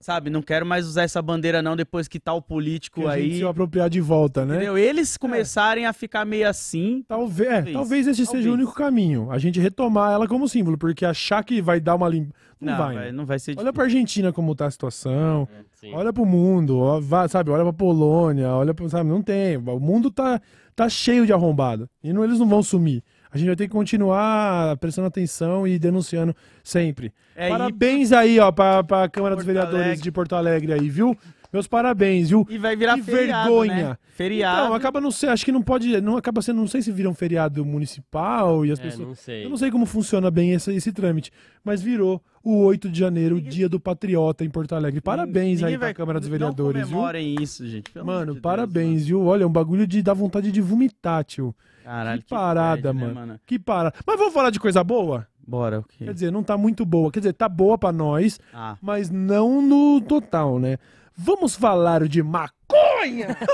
[0.00, 3.32] sabe, não quero mais usar essa bandeira não depois que tal político Que a gente
[3.32, 4.56] aí, se apropriar de volta, né?
[4.56, 4.78] entendeu?
[4.78, 7.76] Eles começarem a ficar meio assim, Talvez, é, Talvez.
[7.76, 8.54] talvez esse seja o Talvez.
[8.54, 9.30] único caminho.
[9.30, 12.34] A gente retomar ela como símbolo, porque achar que vai dar uma limpa.
[12.60, 12.94] Não, não, vai.
[12.94, 13.12] né?
[13.12, 15.48] não vai ser Olha pra Argentina como tá a situação.
[15.72, 15.94] Sim.
[15.94, 17.50] Olha pro mundo, ó, vai, sabe?
[17.50, 19.08] Olha pra Polônia, olha pra, sabe?
[19.08, 19.56] Não tem.
[19.56, 20.38] O mundo tá,
[20.76, 21.88] tá cheio de arrombado.
[22.04, 23.02] E não, eles não vão sumir.
[23.32, 27.12] A gente vai ter que continuar prestando atenção e denunciando sempre.
[27.36, 30.02] É, e- parabéns aí, ó, pra, pra Câmara dos Porto Vereadores Alegre.
[30.02, 31.16] de Porto Alegre aí, viu?
[31.52, 32.46] Meus parabéns, viu?
[32.48, 33.88] E vai virar Que feriado, vergonha.
[33.90, 33.96] né?
[34.14, 34.68] Feriado.
[34.68, 37.08] Não, acaba não sei, acho que não pode, não acaba sendo, não sei se vira
[37.08, 39.44] um feriado municipal e as É, pessoas não sei.
[39.44, 41.30] eu não sei como funciona bem esse, esse trâmite,
[41.64, 45.00] mas virou o 8 de janeiro, o dia do patriota em Porto Alegre.
[45.00, 46.90] Parabéns Ninguém aí pra vai- Câmara dos Não Vereadores, viu?
[46.96, 47.90] comemorem isso, gente.
[47.90, 49.24] pelo Mano, de Deus, parabéns, viu?
[49.24, 51.46] Olha, é um bagulho de dar vontade de vomitar, tio.
[51.46, 51.54] mano.
[51.84, 53.40] Caralho, que parada, bad, né, mano.
[53.44, 53.94] Que parada.
[54.06, 55.26] Mas vamos falar de coisa boa?
[55.46, 56.06] Bora, ok.
[56.06, 57.10] Quer dizer, não tá muito boa.
[57.10, 60.78] Quer dizer, tá boa pra nós, Ah, mas não no total, né?
[61.22, 63.36] Vamos falar de maconha!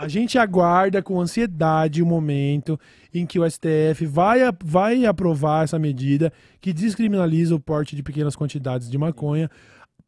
[0.00, 2.80] A gente aguarda com ansiedade o momento
[3.12, 8.34] em que o STF vai, vai aprovar essa medida que descriminaliza o porte de pequenas
[8.34, 9.50] quantidades de maconha.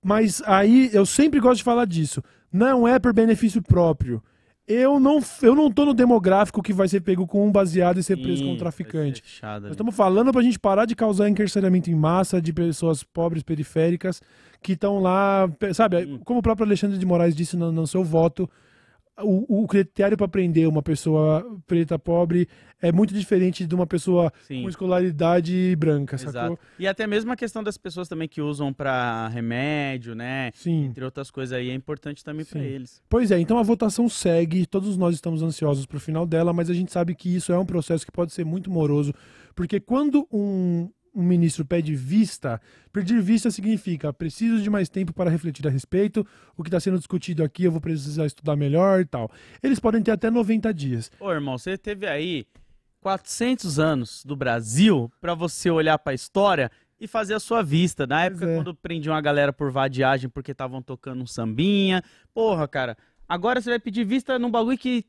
[0.03, 2.23] Mas aí eu sempre gosto de falar disso.
[2.51, 4.23] Não é por benefício próprio.
[4.67, 8.03] Eu não, eu não tô no demográfico que vai ser pego com um baseado e
[8.03, 9.23] ser preso sim, como traficante.
[9.41, 14.21] Nós estamos falando pra gente parar de causar encarceramento em massa de pessoas pobres, periféricas,
[14.63, 16.05] que estão lá, sabe?
[16.05, 16.21] Hum.
[16.25, 18.49] Como o próprio Alexandre de Moraes disse no, no seu voto,
[19.23, 22.49] o, o critério para prender uma pessoa preta pobre
[22.81, 24.63] é muito diferente de uma pessoa Sim.
[24.63, 26.33] com escolaridade branca, Exato.
[26.33, 26.59] sacou?
[26.79, 30.51] E até mesmo a questão das pessoas também que usam pra remédio, né?
[30.55, 30.85] Sim.
[30.85, 32.59] Entre outras coisas aí, é importante também Sim.
[32.59, 33.03] eles.
[33.09, 36.75] Pois é, então a votação segue, todos nós estamos ansiosos pro final dela, mas a
[36.75, 39.15] gente sabe que isso é um processo que pode ser muito moroso,
[39.55, 42.61] porque quando um, um ministro pede vista,
[42.93, 46.99] pedir vista significa preciso de mais tempo para refletir a respeito, o que está sendo
[46.99, 49.31] discutido aqui eu vou precisar estudar melhor e tal.
[49.62, 51.11] Eles podem ter até 90 dias.
[51.19, 52.47] Ô, irmão, você teve aí
[53.01, 58.07] 400 anos do Brasil pra você olhar pra história e fazer a sua vista.
[58.07, 58.57] Na época, é.
[58.57, 62.03] quando prendiam a galera por vadiagem porque estavam tocando um sambinha.
[62.35, 62.97] Porra, cara.
[63.29, 65.05] Agora você vai pedir vista num bagulho que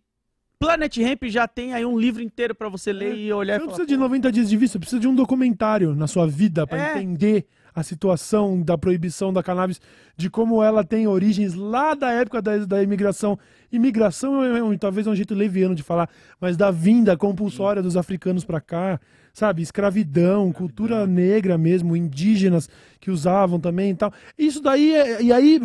[0.60, 3.66] Planet Ramp já tem aí um livro inteiro pra você ler e olhar Você não
[3.68, 6.66] falar, precisa de "Pô, 90 dias de vista, precisa de um documentário na sua vida
[6.66, 6.98] para É.
[6.98, 7.46] entender
[7.76, 9.80] a situação da proibição da cannabis,
[10.16, 13.38] de como ela tem origens lá da época da, da imigração.
[13.72, 16.10] Imigração é, um- talvez é um jeito leviano de falar,
[16.42, 19.00] mas da vinda compulsória dos africanos para cá,
[19.38, 19.62] sabe?
[19.62, 22.68] Escravidão, cultura negra mesmo, indígenas
[23.00, 24.12] que usavam também e tal.
[24.36, 25.62] Isso daí, é, e aí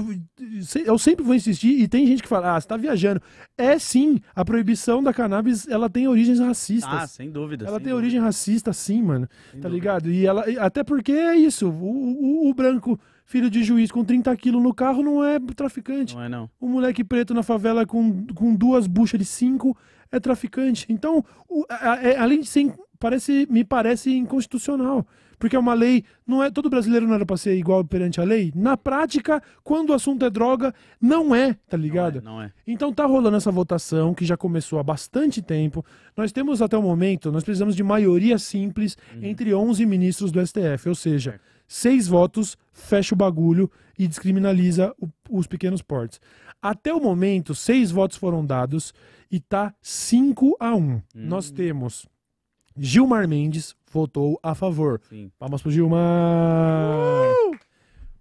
[0.85, 3.23] eu sempre vou insistir, e tem gente que fala, ah, você tá viajando.
[3.57, 6.93] É sim, a proibição da cannabis, ela tem origens racistas.
[6.93, 7.65] Ah, sem dúvida.
[7.65, 9.27] Ela sem tem dúvida, origem racista, sim, mano.
[9.51, 9.75] sem Tá dúvida.
[9.75, 10.11] ligado?
[10.11, 10.45] E ela.
[10.61, 11.71] Até porque é isso.
[11.71, 16.15] O, o- o branco, filho de juiz com 30 quilos no carro, não é traficante.
[16.15, 16.51] Não é não.
[16.61, 19.75] O moleque preto na favela com, com duas buchas de cinco
[20.11, 20.85] é traficante.
[20.91, 22.71] Então, o- a- a- é- além de ser.
[23.03, 25.05] Parece, me parece inconstitucional.
[25.39, 26.05] Porque é uma lei.
[26.25, 28.53] Não é, todo brasileiro não era pra ser igual perante a lei.
[28.55, 32.23] Na prática, quando o assunto é droga, não é, tá ligado?
[32.23, 32.53] Não é, não é.
[32.65, 35.85] Então tá rolando essa votação que já começou há bastante tempo.
[36.17, 40.89] Nós temos até o momento, nós precisamos de maioria simples entre 11 ministros do STF,
[40.89, 46.21] ou seja, seis votos, fecha o bagulho e descriminaliza o- os pequenos portes.
[46.63, 48.95] Até o momento, seis votos foram dados
[49.29, 51.03] e tá 5 a 1.
[51.13, 52.07] Nós temos
[52.77, 55.01] Gilmar Mendes votou a favor.
[55.09, 55.31] Sim.
[55.39, 56.01] Palmas pro Gilmar.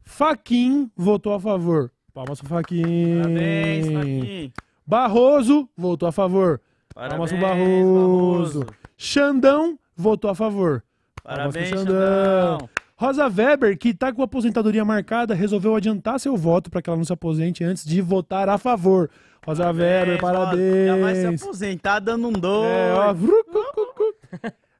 [0.04, 1.92] Faquin votou a favor.
[2.14, 3.22] Palmas pro Faquin.
[3.22, 4.52] Parabéns.
[4.86, 6.60] Barroso votou a favor.
[6.94, 8.66] Palmas Parabéns, pro Barroso.
[8.98, 10.84] Xandão votou a favor.
[11.24, 12.60] Palmas pro Parabéns, Xandão.
[12.60, 12.70] Xandão.
[12.98, 16.98] Rosa Weber, que tá com a aposentadoria marcada, resolveu adiantar seu voto para que ela
[16.98, 19.10] não se aposente antes de votar a favor.
[19.44, 20.36] Rosa Weber, Rosa.
[20.86, 21.40] Já vai parabéns.
[21.42, 22.70] se aposentar dando um dois.
[22.70, 23.12] É, ó,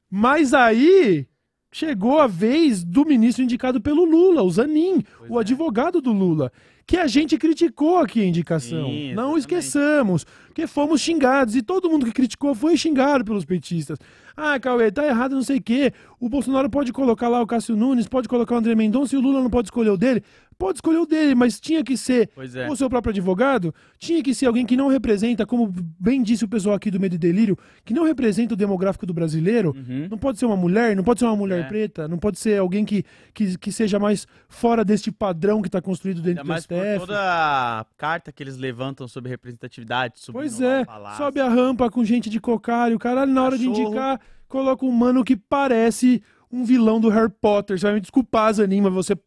[0.10, 1.28] Mas aí
[1.72, 5.42] chegou a vez do ministro indicado pelo Lula, o Zanin, o é.
[5.42, 6.52] advogado do Lula,
[6.86, 8.90] que a gente criticou aqui a indicação.
[9.16, 13.98] Não esqueçamos, que fomos xingados e todo mundo que criticou foi xingado pelos petistas.
[14.36, 15.94] Ah, Cauê, tá errado, não sei o quê.
[16.22, 19.22] O Bolsonaro pode colocar lá o Cássio Nunes, pode colocar o André Mendonça e o
[19.22, 20.24] Lula não pode escolher o dele.
[20.56, 22.70] Pode escolher o dele, mas tinha que ser é.
[22.70, 26.48] o seu próprio advogado, tinha que ser alguém que não representa, como bem disse o
[26.48, 29.76] pessoal aqui do Medo e Delírio, que não representa o demográfico do brasileiro.
[29.76, 30.08] Uhum.
[30.12, 31.64] Não pode ser uma mulher, não pode ser uma mulher É.
[31.64, 33.04] preta, não pode ser alguém que,
[33.34, 37.00] que, que seja mais fora deste padrão que está construído dentro Ainda do por STF.
[37.00, 40.86] toda a carta que eles levantam sobre representatividade, subindo Pois é,
[41.18, 45.24] sobe a rampa com gente de cocário, caralho, na hora de indicar, coloca um mano
[45.24, 46.22] que parece
[46.52, 47.80] um vilão do Harry Potter.
[47.80, 49.18] Você vai me desculpar, Zanin, mas você,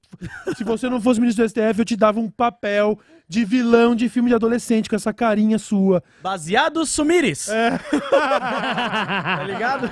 [0.55, 4.07] se você não fosse ministro do STF, eu te dava um papel de vilão de
[4.11, 6.03] filme de adolescente com essa carinha sua.
[6.22, 7.49] Baseado Sumires.
[7.49, 7.79] É.
[8.11, 9.87] tá ligado?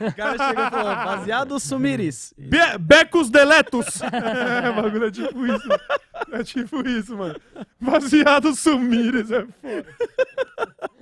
[0.00, 2.32] O cara chegou e falou, baseado Sumires.
[2.38, 4.00] Be Becos Deletos!
[4.10, 5.68] é, o bagulho é tipo isso.
[6.32, 7.38] É tipo isso, mano.
[7.78, 9.86] Baseado Sumires, é foda.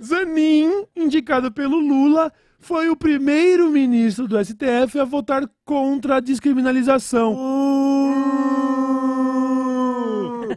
[0.03, 2.31] Zanin, indicado pelo Lula,
[2.67, 7.33] foi o primeiro ministro do STF a votar contra a descriminalização.
[7.33, 8.17] Uh!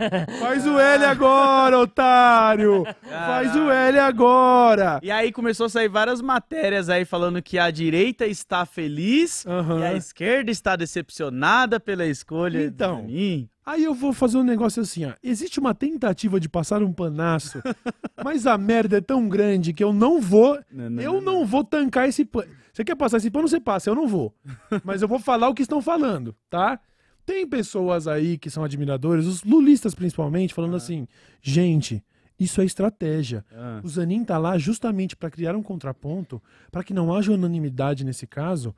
[0.40, 2.84] Faz o L agora, otário!
[3.02, 4.98] Faz o L agora!
[5.02, 9.78] E aí começou a sair várias matérias aí falando que a direita está feliz Aham.
[9.80, 13.02] e a esquerda está decepcionada pela escolha Então.
[13.06, 13.48] de Zanin.
[13.70, 15.12] Aí eu vou fazer um negócio assim, ó.
[15.22, 17.62] Existe uma tentativa de passar um panaço,
[18.24, 20.58] mas a merda é tão grande que eu não vou.
[20.68, 22.50] Não, não, eu não, não, vou tancar esse pano.
[22.72, 24.34] Você quer passar esse pano, você passa, eu não vou.
[24.84, 26.80] Mas eu vou falar o que estão falando, tá?
[27.24, 31.06] Tem pessoas aí que são admiradores, os lulistas principalmente, falando assim:
[31.40, 32.02] gente,
[32.40, 33.44] isso é estratégia.
[33.52, 33.80] Ah.
[33.84, 36.42] O Zanin tá lá justamente para criar um contraponto,
[36.72, 38.74] para que não haja unanimidade nesse caso,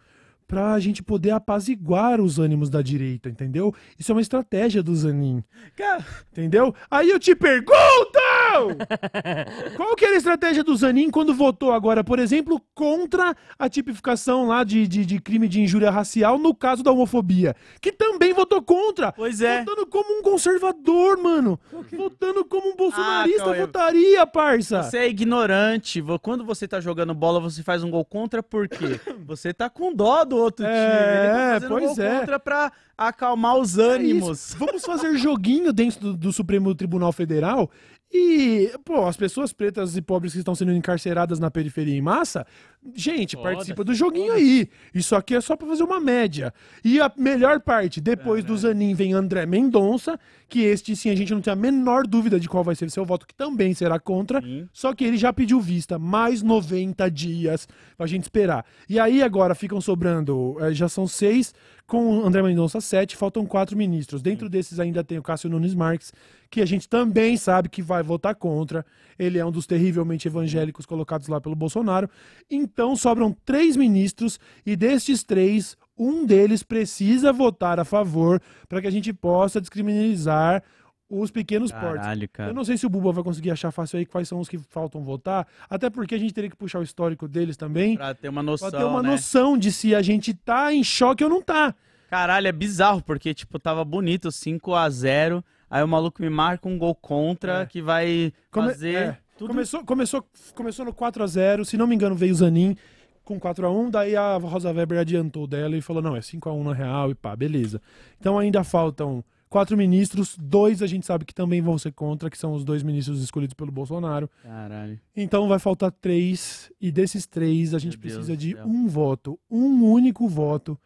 [0.52, 3.74] para a gente poder apaziguar os ânimos da direita, entendeu?
[3.98, 5.42] Isso é uma estratégia do Zanin,
[5.74, 6.74] Cara, entendeu?
[6.90, 7.72] Aí eu te pergunto!
[9.76, 14.46] Qual que era a estratégia do Zanin quando votou agora, por exemplo, contra a tipificação
[14.46, 17.56] lá de, de, de crime de injúria racial no caso da homofobia?
[17.80, 19.10] Que também votou contra!
[19.10, 19.60] Pois é.
[19.60, 21.58] Votando como um conservador, mano!
[21.96, 24.82] Votando como um bolsonarista Cauê, votaria, parça!
[24.82, 26.04] Você é ignorante.
[26.20, 29.00] Quando você tá jogando bola, você faz um gol contra por quê?
[29.24, 31.56] Você tá com dó do outro É, time.
[31.56, 32.18] Ele tá pois é.
[32.20, 34.48] contra pra acalmar os É ânimos.
[34.48, 34.58] isso.
[34.58, 37.70] Vamos fazer joguinho dentro do, do Supremo Tribunal Federal
[38.12, 42.46] e, pô, as pessoas pretas e pobres que estão sendo encarceradas na periferia em massa,
[42.94, 44.68] gente, Foda-se, participa do joguinho aí.
[44.94, 46.52] Isso aqui é só pra fazer uma média.
[46.84, 51.32] E a melhor parte, depois do Zanin vem André Mendonça, que este sim a gente
[51.32, 53.98] não tem a menor dúvida de qual vai ser o seu voto, que também será
[53.98, 54.68] contra, Sim.
[54.72, 58.64] só que ele já pediu vista, mais 90 dias pra gente esperar.
[58.88, 61.54] E aí agora ficam sobrando, eh, já são seis,
[61.86, 64.20] com o André Mendonça sete, faltam quatro ministros.
[64.20, 66.12] Dentro desses ainda tem o Cássio Nunes Marques,
[66.52, 68.84] que a gente também sabe que vai votar contra.
[69.18, 72.10] Ele é um dos terrivelmente evangélicos colocados lá pelo Bolsonaro.
[72.50, 78.38] Então sobram três ministros e destes três, um deles precisa votar a favor
[78.68, 80.62] para que a gente possa descriminalizar
[81.08, 82.00] os pequenos portes.
[82.02, 82.52] Caralho, Eu cara.
[82.52, 85.02] não sei se o Buba vai conseguir achar fácil aí quais são os que faltam
[85.02, 88.42] votar, até porque a gente teria que puxar o histórico deles também, Pra ter uma
[88.42, 89.10] noção, pra ter uma né?
[89.10, 91.74] noção de se a gente tá em choque ou não tá.
[92.10, 95.42] Caralho, é bizarro, porque, tipo, tava bonito, 5x0,
[95.72, 97.66] aí o maluco me marca um gol contra É.
[97.66, 99.48] que vai Come- fazer é, tudo...
[99.48, 102.76] Começou, começou, começou no 4 a 0 se não me engano veio o Zanin
[103.24, 106.48] com 4 a 1 daí a Rosa Weber adiantou dela e falou, não, é 5
[106.48, 107.80] a 1 na real e pá, beleza.
[108.20, 112.38] Então ainda faltam quatro ministros, dois a gente sabe que também vão ser contra, que
[112.38, 114.28] são os dois ministros escolhidos pelo Bolsonaro.
[114.42, 114.98] Caralho.
[115.14, 118.88] Então vai faltar três, e desses três a gente Meu Deus precisa do de um
[118.88, 120.78] voto, um único voto,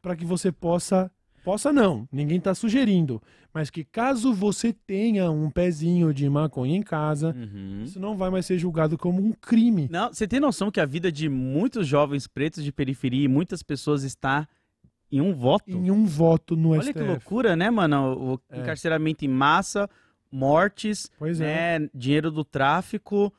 [0.00, 1.10] para que você possa.
[1.48, 3.22] Possa não, ninguém tá sugerindo,
[3.54, 7.84] mas que caso você tenha um pezinho de maconha em casa, Uhum.
[7.84, 9.88] isso não vai mais ser julgado como um crime.
[9.90, 13.62] Não, você tem noção que a vida de muitos jovens pretos de periferia e muitas
[13.62, 14.46] pessoas está
[15.10, 15.70] em um voto?
[15.70, 16.92] Em um voto no Olha STF.
[16.98, 18.34] que loucura, né, mano?
[18.34, 18.60] O É.
[18.60, 19.88] encarceramento em massa,
[20.30, 21.78] mortes, Pois é.
[21.78, 21.88] né?
[21.94, 23.32] Dinheiro do tráfico,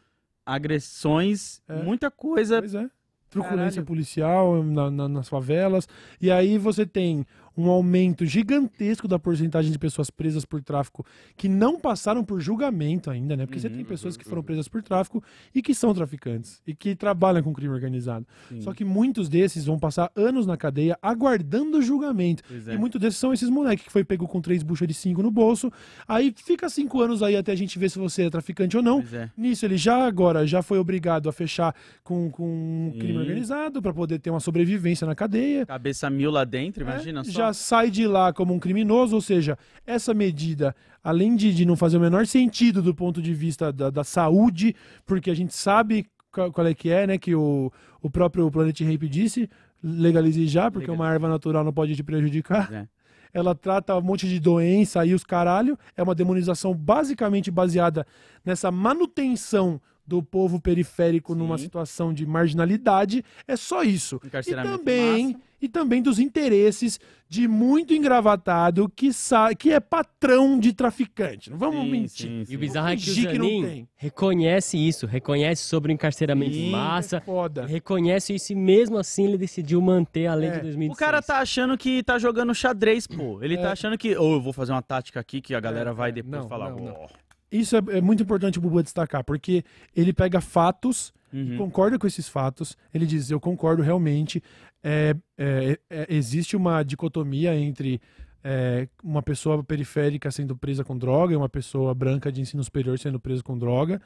[0.44, 1.76] agressões, É.
[1.84, 2.60] muita coisa.
[2.60, 2.90] Pois é.
[3.30, 3.86] Truculência Caralho.
[3.86, 5.88] policial na- na- nas favelas.
[6.20, 7.24] E aí você tem
[7.60, 11.06] um aumento gigantesco da porcentagem de pessoas presas por tráfico
[11.36, 13.46] que não passaram por julgamento ainda, né?
[13.46, 15.22] Porque você Uhum, tem pessoas que foram presas por tráfico
[15.54, 18.26] e que são traficantes e que trabalham com crime organizado.
[18.48, 18.62] Sim.
[18.62, 22.44] Só que muitos desses vão passar anos na cadeia aguardando o julgamento.
[22.48, 22.76] Pois é.
[22.76, 25.30] E muitos desses são esses moleques que foi pego com três buchas de cinco no
[25.32, 25.72] bolso.
[26.08, 29.04] Aí fica cinco anos aí até a gente ver se você é traficante ou não.
[29.12, 29.30] É.
[29.38, 32.46] Nisso, ele já agora já foi obrigado a fechar com, com
[32.88, 33.20] um crime Sim.
[33.20, 35.66] organizado para poder ter uma sobrevivência na cadeia.
[35.66, 37.32] Cabeça mil lá dentro, imagina É, só.
[37.32, 41.76] Já sai de lá como um criminoso, ou seja, essa medida, além de, de não
[41.76, 44.76] fazer o menor sentido do ponto de vista da, da saúde,
[45.06, 47.18] porque a gente sabe qual é que é, né?
[47.18, 47.72] Que o,
[48.02, 49.50] o próprio Planet Rape disse,
[49.84, 52.72] legalize já, porque uma erva natural não pode te prejudicar.
[52.72, 52.88] É.
[53.34, 55.78] Ela trata um monte de doença e os caralho.
[55.96, 58.06] É uma demonização basicamente baseada
[58.44, 59.80] nessa manutenção
[60.10, 61.66] do povo periférico numa Sim.
[61.66, 63.24] situação de marginalidade.
[63.48, 64.20] É só isso.
[64.26, 65.40] E também, massa.
[65.62, 71.52] e também dos interesses de muito engravatado que, sa que é patrão de traficante.
[71.52, 72.28] Não vamos Sim, mentir.
[72.28, 72.56] sim, E sim.
[72.56, 73.88] o bizarro é que o que Zanin tem.
[73.96, 77.68] reconhece isso, reconhece sobre o encarceramento em massa, É foda.
[77.68, 80.54] reconhece isso e mesmo assim ele decidiu manter a lei É.
[80.54, 80.92] de 2016.
[80.92, 83.38] O cara tá achando que tá jogando xadrez, pô.
[83.44, 85.94] Ele tá achando que, ou eu vou fazer uma tática aqui que a galera É,
[85.94, 86.14] vai é.
[86.14, 86.72] depois Não, falar.
[86.72, 87.08] não, não.
[87.52, 89.64] Isso é, é muito importante o Bubu destacar, porque
[89.96, 91.58] ele pega fatos, Uhum.
[91.58, 94.42] concorda com esses fatos, ele diz, eu concordo realmente,
[94.84, 98.02] é, é, é, existe uma dicotomia entre
[98.44, 102.98] é, uma pessoa periférica sendo presa com droga e uma pessoa branca de ensino superior
[102.98, 104.02] sendo presa com droga.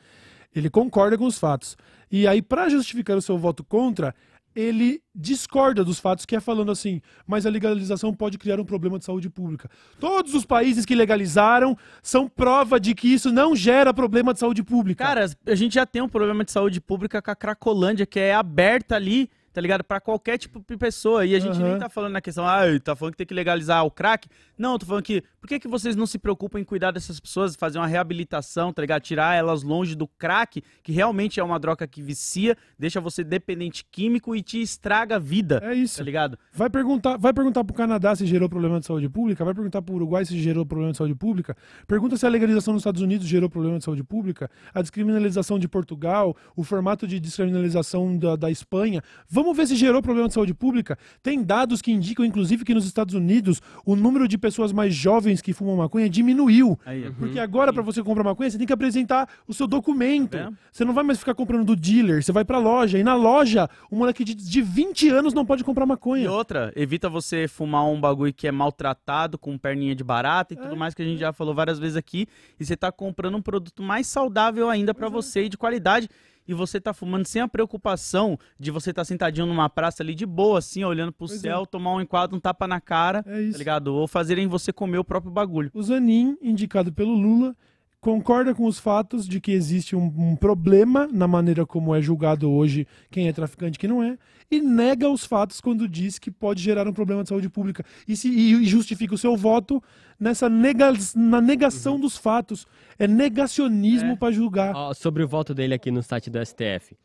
[0.56, 1.76] Ele concorda com os fatos.
[2.12, 4.14] E aí, para justificar o seu voto contra,
[4.56, 9.00] ele discorda dos fatos, que é falando assim, mas a legalização pode criar um problema
[9.00, 9.70] de saúde pública.
[10.00, 14.64] Todos os países que legalizaram são prova de que isso não gera problema de saúde
[14.64, 15.04] pública.
[15.04, 18.34] Cara, a gente já tem um problema de saúde pública com a Cracolândia, que é
[18.34, 19.84] aberta ali, tá ligado?
[19.84, 21.26] Pra qualquer tipo de pessoa.
[21.26, 21.70] E a gente Aham.
[21.70, 24.28] nem tá falando na questão, ah, tá falando que tem que legalizar o crack.
[24.58, 27.56] Não, tô falando que, por que, que vocês não se preocupam em cuidar dessas pessoas,
[27.56, 29.02] fazer uma reabilitação, tá ligado?
[29.02, 33.86] Tirar elas longe do crack, que realmente é uma droga que vicia, deixa você dependente
[33.92, 35.98] químico e te estraga a vida, é isso.
[35.98, 36.38] tá ligado?
[36.52, 39.96] Vai perguntar, vai perguntar pro Canadá se gerou problema de saúde pública, vai perguntar pro
[39.96, 41.56] Uruguai se gerou problema de saúde pública,
[41.88, 45.68] pergunta se a legalização nos Estados Unidos gerou problema de saúde pública, a descriminalização de
[45.68, 49.02] Portugal, o formato de descriminalização da, da Espanha.
[49.28, 50.96] Vamos ver se gerou problema de saúde pública.
[51.24, 55.42] Tem dados que indicam, inclusive, que nos Estados Unidos o número de pessoas mais jovens
[55.42, 56.78] que fumam maconha diminuiu.
[56.86, 57.12] Aí, ó.
[57.18, 60.38] Porque agora, pra você comprar maconha, você tem que apresentar o seu documento.
[60.38, 60.52] Tá?
[60.72, 63.00] Você não vai mais ficar comprando do dealer, você vai pra loja.
[63.00, 66.32] E na loja, um moleque de, de 20 anos não pode comprar E maconha.
[66.32, 70.62] outra, evita você fumar um bagulho que é maltratado, com perninha de barata e É.
[70.62, 72.28] tudo mais que a gente já falou várias vezes aqui.
[72.60, 76.10] E você tá comprando um produto mais saudável ainda pra você e de qualidade.
[76.48, 80.26] E você tá fumando sem a preocupação de você estar sentadinho numa praça ali de
[80.26, 83.54] boa, assim, olhando pro Pois céu, tomar um enquadro, um tapa na cara, É isso.
[83.54, 83.88] tá ligado?
[83.94, 85.72] Ou fazerem você comer o próprio bagulho.
[85.74, 87.56] O Zanin, indicado pelo Lula,
[88.04, 92.52] concorda com os fatos de que existe um, um problema na maneira como é julgado
[92.52, 94.18] hoje quem é traficante e quem não é,
[94.52, 97.82] e nega os fatos quando diz que pode gerar um problema de saúde pública.
[98.06, 99.82] E, se, e justifica o seu voto
[100.20, 102.68] nessa nega, na negação dos fatos.
[103.00, 104.16] É negacionismo É.
[104.18, 104.76] pra julgar.
[104.76, 106.98] Ó, sobre o voto dele aqui no site do STF.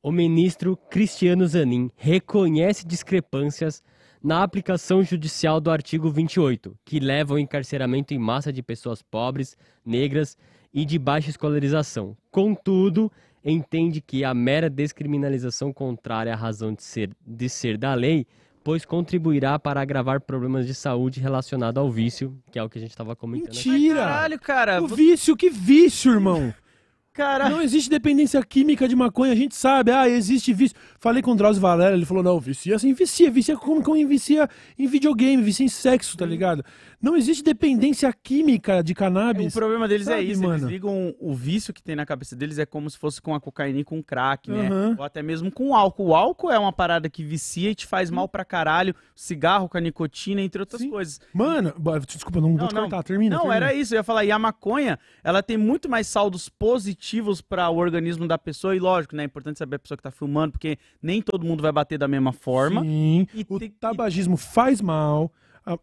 [0.00, 3.82] O ministro Cristiano Zanin reconhece discrepâncias
[4.22, 9.56] na aplicação judicial do artigo 28, que leva ao encarceramento em massa de pessoas pobres,
[9.84, 10.36] negras
[10.72, 12.16] e de baixa escolarização.
[12.30, 13.10] Contudo,
[13.44, 18.26] entende que a mera descriminalização contrária à razão de ser, de ser da lei,
[18.64, 22.80] pois contribuirá para agravar problemas de saúde relacionados ao vício, que é o que a
[22.80, 23.56] gente estava comentando.
[23.56, 23.68] aqui.
[23.68, 24.00] Mentira!
[24.00, 24.82] Caralho, cara.
[24.82, 26.52] O vício, que vício, irmão!
[27.16, 29.90] Cara, Não existe dependência química de maconha, a gente sabe.
[29.90, 30.76] Ah, existe vício.
[31.00, 34.46] Falei com o Drauzio Varela, ele falou: não, vicia assim, vicia, vicia como, como vicia
[34.78, 36.62] em videogame, vicia em sexo, tá ligado?
[37.00, 39.52] Não existe dependência química de O cannabis.
[39.52, 40.68] problema deles é Sabe, isso, eles mano?
[40.68, 43.80] ligam o vício que tem na cabeça deles é como se fosse com a cocaína
[43.80, 44.68] e com crack, né?
[44.68, 44.96] Aham.
[44.98, 46.06] Ou até mesmo com álcool.
[46.08, 48.94] O álcool é uma parada que vicia e te faz mal pra caralho.
[49.14, 50.90] Cigarro com a nicotina, entre outras Sim.
[50.90, 51.20] coisas.
[51.32, 51.74] Mano,
[52.06, 53.36] desculpa, não, vou te cortar, termina.
[53.36, 53.66] Não, termina.
[53.66, 54.24] era isso, eu ia falar.
[54.24, 58.74] E a maconha, ela tem muito mais saldos positivos para o organismo da pessoa.
[58.74, 59.22] E lógico, né?
[59.22, 62.08] É importante saber a pessoa que tá filmando, porque nem todo mundo vai bater da
[62.08, 62.80] mesma forma.
[62.82, 65.30] Sim, E o tem- tabagismo faz mal.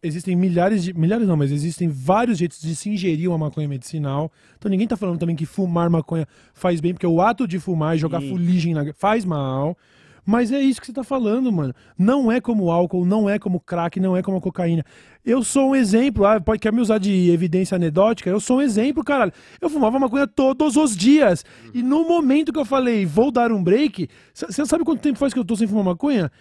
[0.01, 0.93] Existem milhares de.
[0.93, 4.31] Milhares não, mas existem vários jeitos de se ingerir uma maconha medicinal.
[4.57, 7.95] Então ninguém tá falando também que fumar maconha faz bem, porque o ato de fumar
[7.95, 8.93] e jogar fuligem na...
[8.93, 9.77] faz mal.
[10.25, 11.73] Mas é isso que você tá falando, mano.
[11.97, 14.85] Não é como álcool, não é como crack, não é como a cocaína.
[15.25, 18.29] Eu sou um exemplo, ah, pode, quer me usar de evidência anedótica?
[18.29, 19.33] Eu sou um exemplo, caralho.
[19.59, 21.43] Eu fumava maconha todos os dias.
[21.73, 25.33] E no momento que eu falei, vou dar um break, você sabe quanto tempo faz
[25.33, 26.31] que eu tô sem fumar maconha?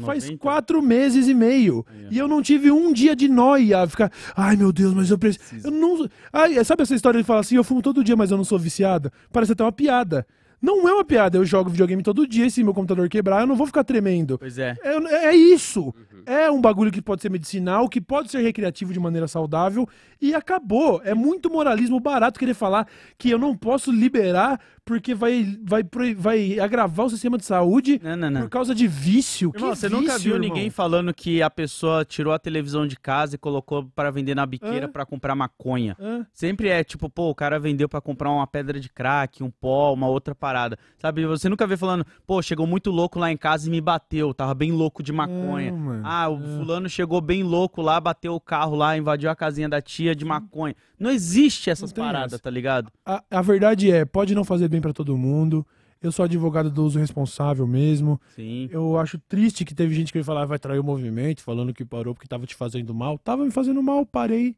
[0.00, 0.38] Faz 90?
[0.38, 1.84] quatro meses e meio.
[1.88, 2.08] Aí, ó.
[2.10, 3.86] E eu não tive um dia de noia.
[3.86, 5.66] Ficar, ai meu Deus, mas eu preciso.
[5.66, 6.08] Eu não.
[6.32, 8.58] Ai, sabe essa história de falar assim, eu fumo todo dia, mas eu não sou
[8.58, 9.12] viciada?
[9.32, 10.26] Parece até uma piada.
[10.64, 13.46] Não é uma piada, eu jogo videogame todo dia, e se meu computador quebrar, eu
[13.46, 14.38] não vou ficar tremendo.
[14.38, 14.74] Pois é.
[14.82, 15.94] É, é isso.
[16.26, 19.88] É um bagulho que pode ser medicinal, que pode ser recreativo de maneira saudável
[20.20, 21.00] e acabou.
[21.04, 22.86] É muito moralismo barato querer falar
[23.18, 25.82] que eu não posso liberar porque vai, vai,
[26.14, 28.42] vai agravar o sistema de saúde Não, não, não.
[28.42, 29.50] por causa de vício.
[29.54, 30.48] Irmão, que você vício, nunca viu irmão?
[30.48, 34.44] ninguém falando que a pessoa tirou a televisão de casa e colocou para vender na
[34.44, 35.96] biqueira pra comprar maconha.
[35.98, 36.26] Hã?
[36.32, 39.92] Sempre é tipo, pô, o cara vendeu pra comprar uma pedra de crack, um pó,
[39.94, 40.78] uma outra parada.
[40.98, 41.26] Sabe?
[41.26, 44.54] Você nunca vê falando, pô, chegou muito louco lá em casa e me bateu, tava
[44.54, 45.72] bem louco de maconha.
[45.72, 46.02] Não, mano.
[46.22, 46.58] Ah, o É.
[46.58, 50.24] fulano chegou bem louco lá, bateu o carro lá, invadiu a casinha da tia de
[50.24, 50.74] maconha.
[50.98, 52.42] Não existe essas Não paradas, essa.
[52.42, 52.90] tá ligado?
[53.04, 55.66] A, a verdade é, pode não fazer bem pra todo mundo.
[56.02, 58.20] Eu sou advogado do uso responsável mesmo.
[58.36, 58.68] Sim.
[58.70, 61.72] Eu acho triste que teve gente que veio falar "Ah, vai trair o movimento, falando
[61.72, 63.16] que parou porque tava te fazendo mal.
[63.18, 64.54] Tava me fazendo mal, parei.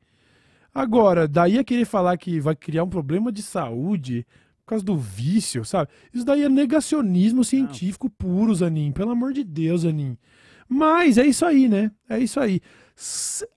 [0.74, 4.26] Agora, daí a querer falar que vai criar um problema de saúde
[4.64, 5.90] por causa do vício, sabe?
[6.12, 8.90] Isso daí é negacionismo científico puro, Zanin.
[8.92, 10.18] Pelo amor de Deus, Zanin.
[10.68, 11.90] Mas é isso aí, né?
[12.08, 12.60] É isso aí.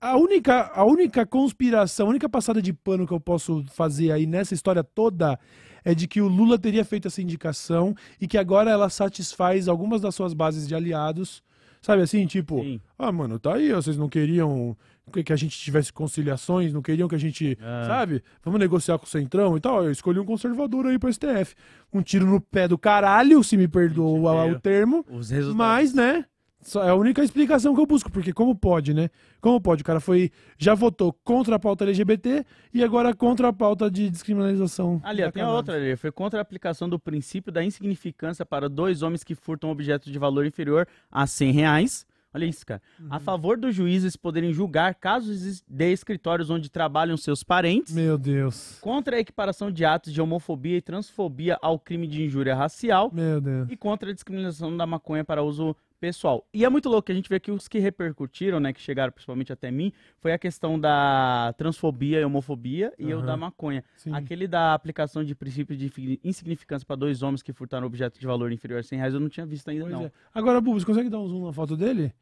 [0.00, 4.26] A única, a única conspiração, a única passada de pano que eu posso fazer aí
[4.26, 5.38] nessa história toda
[5.82, 10.00] é de que o Lula teria feito essa indicação e que agora ela satisfaz algumas
[10.02, 11.42] das suas bases de aliados.
[11.80, 12.78] Sabe assim, tipo, Sim.
[12.98, 14.76] ah, mano, tá aí, vocês não queriam
[15.24, 17.84] que a gente tivesse conciliações, não queriam que a gente, Ah.
[17.86, 18.22] sabe?
[18.44, 19.82] Vamos negociar com o Centrão e tal.
[19.84, 21.54] Eu escolhi um conservador aí pro STF.
[21.92, 25.04] Um tiro no pé do caralho, se me perdoa o termo.
[25.10, 25.56] Os resultados.
[25.56, 26.26] Mas, né?
[26.62, 29.08] Só é a única explicação que eu busco, porque como pode, né?
[29.40, 29.82] Como pode?
[29.82, 30.30] O cara foi.
[30.58, 32.44] Já votou contra a pauta LGBT
[32.74, 35.00] e agora contra a pauta de descriminalização.
[35.02, 35.54] Ali, tem a cannabis.
[35.56, 35.96] outra ali.
[35.96, 40.18] Foi contra a aplicação do princípio da insignificância para dois homens que furtam objetos de
[40.18, 42.06] valor inferior a 100 reais.
[42.32, 42.80] Olha isso, cara.
[43.08, 43.20] A Uhum.
[43.20, 47.92] favor dos juízes poderem julgar casos de escritórios onde trabalham seus parentes.
[47.92, 48.78] Meu Deus.
[48.80, 53.10] Contra a equiparação de atos de homofobia e transfobia ao crime de injúria racial.
[53.12, 53.68] Meu Deus.
[53.68, 56.46] E contra a discriminação da maconha para uso pessoal.
[56.52, 59.12] E é muito louco que a gente vê que os que repercutiram, né, que chegaram
[59.12, 63.26] principalmente até mim, foi a questão da transfobia e homofobia e o Aham.
[63.26, 63.84] da maconha.
[63.96, 64.14] Sim.
[64.14, 68.50] Aquele da aplicação de princípio de insignificância para dois homens que furtaram objeto de valor
[68.50, 70.04] inferior a 100 reais, eu não tinha visto ainda, Pois não.
[70.06, 70.12] é.
[70.34, 72.12] Agora, Bubu, você consegue dar um zoom na foto dele?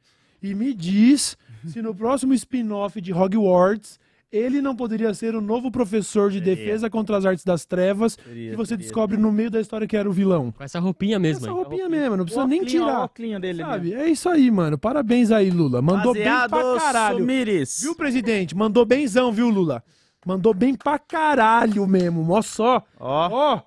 [0.43, 3.99] E me diz se no próximo spin-off de Hogwarts
[4.31, 6.55] ele não poderia ser o novo professor de Seria.
[6.55, 8.83] defesa contra as artes das trevas Seria, que você seria.
[8.85, 10.53] descobre no meio da história que era o vilão.
[10.53, 11.45] Com essa roupinha mesmo.
[11.45, 11.57] Essa hein?
[11.57, 13.41] roupinha mesmo, não precisa nem ó, tirar.
[13.41, 13.95] dele Sabe?
[13.95, 14.77] É isso aí, mano.
[14.79, 15.79] Parabéns aí, Lula.
[15.79, 15.83] ó.
[15.83, 17.19] Mandou bem pra Baseado caralho.
[17.19, 17.81] Sumires.
[17.83, 18.57] Viu, presidente?
[18.57, 19.83] Mandou benzão, viu, Lula?
[20.27, 22.23] Mandou bem pra caralho mesmo.
[22.23, 22.83] Mó só.
[22.99, 23.29] Ó.
[23.31, 23.61] Ó,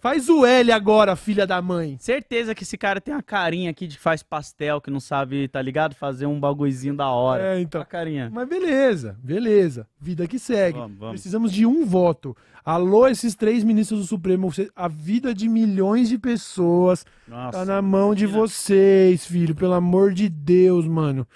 [0.00, 1.96] faz o L agora, filha da mãe.
[2.00, 5.60] Certeza que esse cara tem uma carinha aqui de faz pastel, que não sabe, tá
[5.60, 5.94] ligado?
[5.94, 7.56] Fazer um bagulhozinho da hora.
[7.56, 7.80] É, então.
[7.80, 8.30] A carinha.
[8.32, 9.86] Mas beleza, beleza.
[10.00, 10.78] Vida que segue.
[10.78, 11.12] Vamos, vamos.
[11.12, 12.36] Precisamos de um voto.
[12.64, 14.52] Alô, esses três ministros do Supremo.
[14.74, 17.58] A vida de milhões de pessoas Nossa.
[17.58, 19.54] tá na mão de vocês, filho.
[19.54, 21.26] Pelo amor de Deus, mano.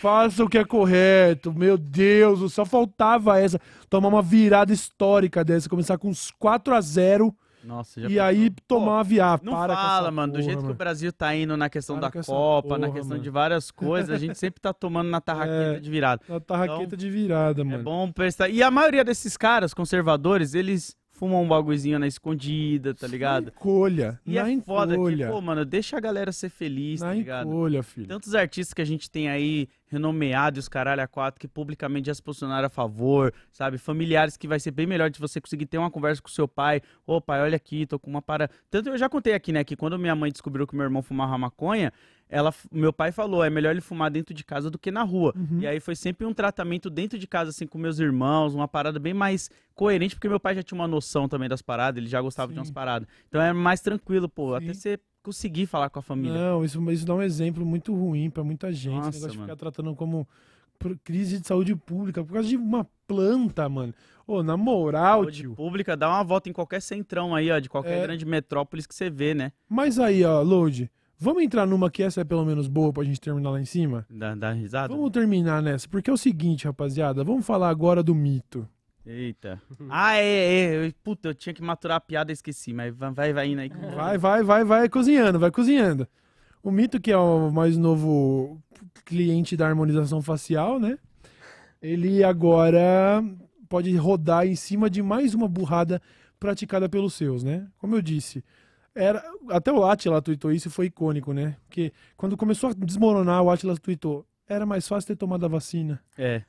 [0.00, 1.52] Faça o que é correto.
[1.52, 3.60] Meu Deus, só faltava essa.
[3.88, 5.68] Tomar uma virada histórica dessa.
[5.68, 8.64] Começar com uns 4 a 0 Nossa, já e aí pensou?
[8.66, 9.42] tomar uma viada.
[9.44, 10.74] Não Para fala, mano, do porra, jeito que mano.
[10.74, 13.22] o Brasil tá indo na questão Para da Copa, na porra, questão mano.
[13.22, 15.80] de várias coisas, a gente sempre tá tomando na tarraqueta É.
[15.80, 16.22] de virada.
[16.28, 17.84] Ela tá raqueta de virada, É mano.
[17.84, 18.48] bom prestar.
[18.48, 23.48] E a maioria desses caras conservadores, eles fumam um bagulhozinho na escondida, tá ligado?
[23.48, 24.18] Encolha.
[24.24, 25.28] E na é foda que, encolha.
[25.28, 27.46] pô, mano, deixa a galera ser feliz, na tá ligado?
[27.46, 28.06] encolha, filho.
[28.06, 32.14] Tantos artistas que a gente tem aí, renomeados, os caralho a quatro, que publicamente já
[32.14, 33.76] se posicionaram a favor, sabe?
[33.76, 36.80] Familiares que vai ser bem melhor de você conseguir ter uma conversa com seu pai.
[37.06, 38.48] Ô, pai, olha aqui, tô com uma para.
[38.70, 41.36] Tanto eu já contei aqui, né, que quando minha mãe descobriu que meu irmão fumava
[41.36, 41.92] maconha,
[42.30, 45.34] ela, meu pai falou, é melhor ele fumar dentro de casa do que na rua.
[45.36, 45.58] Uhum.
[45.60, 48.98] E aí foi sempre um tratamento dentro de casa, assim, com meus irmãos, uma parada
[48.98, 52.20] bem mais coerente, porque meu pai já tinha uma noção também das paradas, ele já
[52.22, 52.60] gostava de Sim.
[52.60, 53.08] umas paradas.
[53.28, 54.64] Então é mais tranquilo, pô, Sim.
[54.64, 56.32] até você conseguir falar com a família.
[56.38, 58.94] Não, isso, isso dá um exemplo muito ruim pra muita gente.
[58.94, 59.48] Nossa, negócio de mano.
[59.48, 60.26] ficar tratando como
[61.04, 63.92] crise de saúde pública por causa de uma planta, mano.
[64.26, 65.54] Ô, na moral, Saúde tio.
[65.54, 68.02] pública, dá uma volta em qualquer centrão aí, ó, de qualquer É.
[68.02, 69.52] grande metrópolis que você vê, né?
[69.68, 70.90] Mas aí, ó, Load,
[71.20, 74.06] vamos entrar numa que essa é pelo menos boa pra gente terminar lá em cima?
[74.10, 74.92] Dá, dá risada?
[74.94, 78.66] Vamos terminar nessa, porque é o seguinte, rapaziada, vamos falar agora do mito.
[79.06, 79.60] Eita.
[79.88, 80.86] Ah, é, é.
[80.88, 83.70] eu- Puta, eu tinha que maturar a piada, esqueci, mas vai, vai, vai indo aí.
[83.94, 86.06] Vai, vai, vai, vai cozinhando, vai cozinhando.
[86.62, 88.60] O mito, que é o mais novo
[89.06, 90.98] cliente da harmonização facial, né?
[91.80, 93.24] Ele agora
[93.68, 96.00] pode rodar em cima de mais uma burrada
[96.38, 97.66] praticada pelos seus, né?
[97.78, 98.44] Como eu disse,
[98.94, 101.56] era até o Atila tweetou isso e foi icônico, né?
[101.66, 106.02] Porque quando começou a desmoronar, o Atila tweetou: era mais fácil ter tomado a vacina.
[106.18, 106.42] É,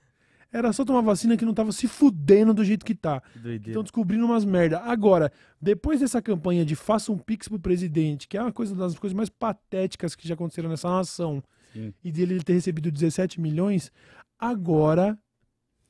[0.52, 3.22] Era só tomar vacina que não tava se fudendo do jeito que tá.
[3.68, 4.80] Estão descobrindo umas merda.
[4.80, 5.32] Agora,
[5.62, 9.16] depois dessa campanha de faça um pix pro presidente, que é uma coisa das coisas
[9.16, 11.94] mais patéticas que já aconteceram nessa nação, Sim.
[12.04, 13.92] e dele ter recebido 17 milhões,
[14.38, 15.18] agora.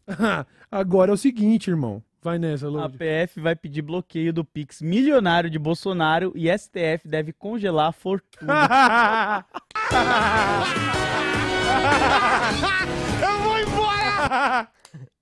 [0.69, 2.03] agora é o seguinte, irmão.
[2.23, 2.97] Vai nessa, A Lodi.
[2.97, 9.45] PF vai pedir bloqueio do Pix milionário de Bolsonaro e STF deve congelar a fortuna.
[13.21, 14.67] Eu vou embora!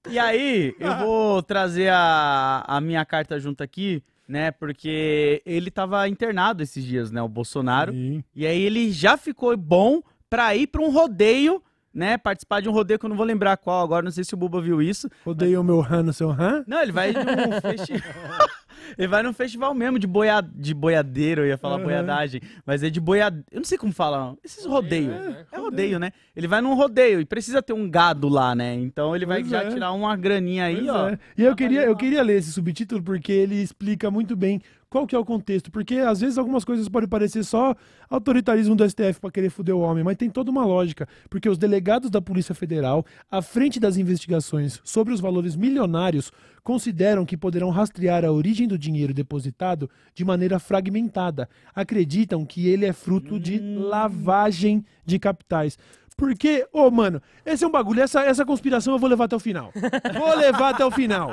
[0.09, 4.49] E aí, eu vou trazer a, a minha carta junto aqui, né?
[4.51, 7.21] Porque ele tava internado esses dias, né?
[7.21, 7.91] O Bolsonaro.
[7.93, 8.23] Sim.
[8.35, 11.61] E aí ele já ficou bom pra ir pra um rodeio,
[11.99, 12.17] né?
[12.17, 14.37] Participar de um rodeio que eu não vou lembrar qual agora, não sei se o
[14.37, 15.07] Buba viu isso.
[15.25, 16.63] Odeio o meu Han no seu Han?
[16.65, 17.21] Não, ele vai num
[17.61, 18.47] festival.
[18.97, 20.41] ele vai num festival mesmo de, boia...
[20.41, 21.83] de boiadeiro, eu ia falar Aham.
[21.83, 23.25] boiadagem, mas é de boia.
[23.51, 25.07] Eu não sei como fala, esses rodeios.
[25.13, 25.45] né?
[25.51, 26.11] É rodeio, né?
[26.35, 28.73] Ele vai num rodeio e precisa ter um gado lá, né?
[28.75, 29.69] Então ele vai Pois já é.
[29.69, 31.09] tirar uma graninha aí, Pois ó.
[31.09, 31.19] é.
[31.37, 35.05] E eu Tá queria, eu queria ler esse subtítulo porque ele explica muito bem qual
[35.05, 35.71] que é o contexto.
[35.71, 37.75] Porque às vezes algumas coisas podem parecer só
[38.09, 41.07] autoritarismo do STF para querer foder o homem, mas tem toda uma lógica.
[41.29, 46.31] Porque os delegados da Polícia Federal, à frente das investigações sobre os valores milionários,
[46.63, 51.49] consideram que poderão rastrear a origem do dinheiro depositado de maneira fragmentada.
[51.73, 55.77] Acreditam que ele é fruto de lavagem de capitais.
[56.19, 59.39] Porque, ô, mano, esse é um bagulho, essa, essa conspiração eu vou levar até o
[59.39, 59.71] final.
[60.17, 61.31] Vou levar até o final.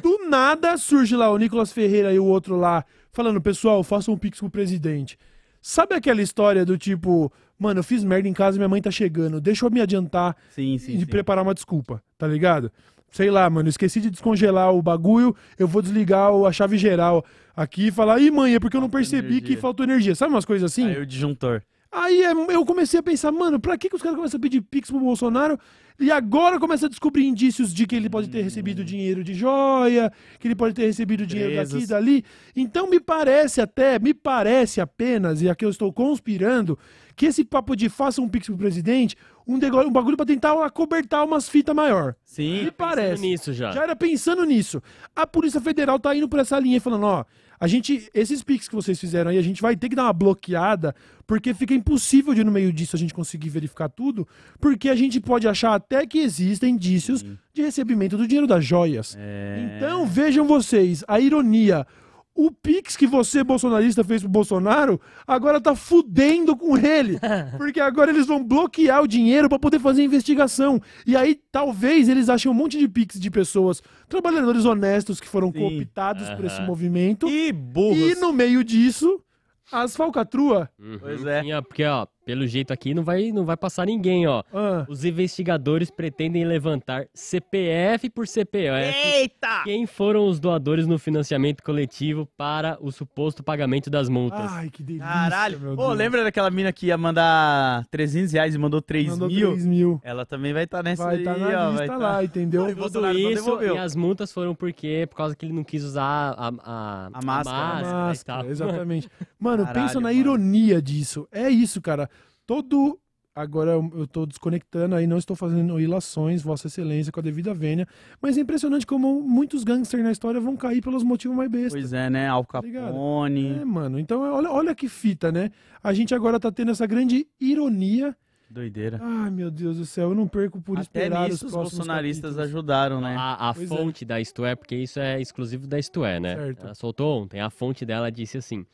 [0.00, 4.16] Do nada surge lá o Nicolas Ferreira e o outro lá falando, pessoal, façam um
[4.16, 5.18] pix pro presidente.
[5.60, 8.90] Sabe aquela história do tipo, mano, eu fiz merda em casa e minha mãe tá
[8.90, 11.06] chegando, deixa eu me adiantar Sim, e sim, de sim.
[11.06, 12.70] preparar uma desculpa, tá ligado?
[13.10, 17.24] Sei lá, mano, esqueci de descongelar o bagulho, eu vou desligar a chave geral
[17.54, 20.14] aqui e falar, ih, mãe, é porque eu não percebi energia." que faltou energia.
[20.14, 20.86] Sabe umas coisas assim?
[20.86, 21.62] Aí o disjuntor.
[21.92, 24.62] Aí é- eu comecei a pensar, mano, pra que, que os caras começam a pedir
[24.62, 25.58] pix pro Bolsonaro
[26.00, 30.10] e agora começa a descobrir indícios de que ele pode ter recebido dinheiro de joia,
[30.40, 32.24] que ele pode ter recebido dinheiro daqui e dali.
[32.56, 36.78] Então me parece até, me parece apenas, e aqui eu estou conspirando,
[37.14, 39.14] que esse papo de faça um pix pro presidente,
[39.46, 42.14] um, dego- um bagulho pra tentar acobertar umas fitas maior.
[42.24, 42.64] Sim.
[42.64, 43.20] Me parece.
[43.20, 43.70] nisso já.
[43.70, 44.82] Já era pensando nisso.
[45.14, 47.24] A Polícia Federal tá indo por essa linha e falando, ó,
[47.62, 50.12] a gente, esses pics que vocês fizeram aí, a gente vai ter que dar uma
[50.12, 54.26] bloqueada, porque fica impossível de no meio disso a gente conseguir verificar tudo,
[54.58, 59.16] porque a gente pode achar até que existem indícios de recebimento do dinheiro das joias.
[59.16, 59.76] É...
[59.76, 61.86] Então, vejam vocês, a ironia.
[62.34, 67.18] O Pix que você, bolsonarista, fez pro Bolsonaro, agora tá fudendo com ele.
[67.58, 70.80] Porque agora eles vão bloquear o dinheiro pra poder fazer investigação.
[71.06, 75.52] E aí, talvez, eles achem um monte de Pix de pessoas, trabalhadores honestos que foram
[75.52, 75.58] Sim.
[75.58, 77.28] cooptados por esse movimento.
[77.28, 77.98] E burros.
[77.98, 79.22] E no meio disso,
[79.70, 80.70] as falcatrua.
[80.78, 80.98] Uhum.
[81.00, 81.42] Pois é.
[81.54, 84.42] Ó, porque, ó, pelo jeito aqui não vai, não vai passar ninguém, ó.
[84.52, 89.62] Ah, Os investigadores pretendem levantar CPF por CPF Eita!
[89.64, 94.50] quem foram os doadores no financiamento coletivo para o suposto pagamento das multas.
[94.52, 95.06] ai, que delícia.
[95.06, 95.58] Caralho.
[95.60, 95.98] meu Pô, Deus.
[95.98, 99.48] lembra daquela mina que ia mandar 300 reais e mandou 3 Mandou mil?
[99.50, 100.00] 3 mil.
[100.04, 101.70] Ela também vai estar nessa Vai aí, estar na ó.
[101.70, 102.24] lista vai lá, tá...
[102.24, 102.62] entendeu?
[102.62, 105.82] Oi, Tudo Bolsonaro isso e as multas foram porque por causa que ele não quis
[105.84, 107.80] usar a, a, A máscara.
[107.80, 108.50] e Máscara, tal.
[108.50, 109.08] exatamente.
[109.38, 110.18] Mano, Caralho, pensa na mano.
[110.20, 111.26] ironia disso.
[111.32, 112.08] É isso, cara.
[112.46, 112.98] Todo.
[113.34, 117.88] Agora eu tô desconectando aí, não estou fazendo ilações, Vossa Excelência, com a devida vênia.
[118.20, 121.72] Mas é impressionante como muitos gangsters na história vão cair pelos motivos mais bestas.
[121.72, 122.28] Pois é, né?
[122.28, 122.88] Al ligado?
[122.88, 123.58] Capone.
[123.60, 123.98] É, mano.
[123.98, 125.50] Então, olha, olha que fita, né?
[125.82, 128.14] A gente agora tá tendo essa grande ironia.
[128.50, 129.00] Doideira.
[129.00, 132.32] Ai, meu Deus do céu, eu não perco por Até esperar nisso os os bolsonaristas
[132.32, 132.50] capítulos.
[132.50, 133.16] ajudaram, né?
[133.18, 133.66] A, a é.
[133.66, 136.36] fonte da Isto É, porque isso é exclusivo da Isto É, né?
[136.36, 136.66] Certo.
[136.66, 137.40] Ela soltou ontem.
[137.40, 138.66] A fonte dela disse assim: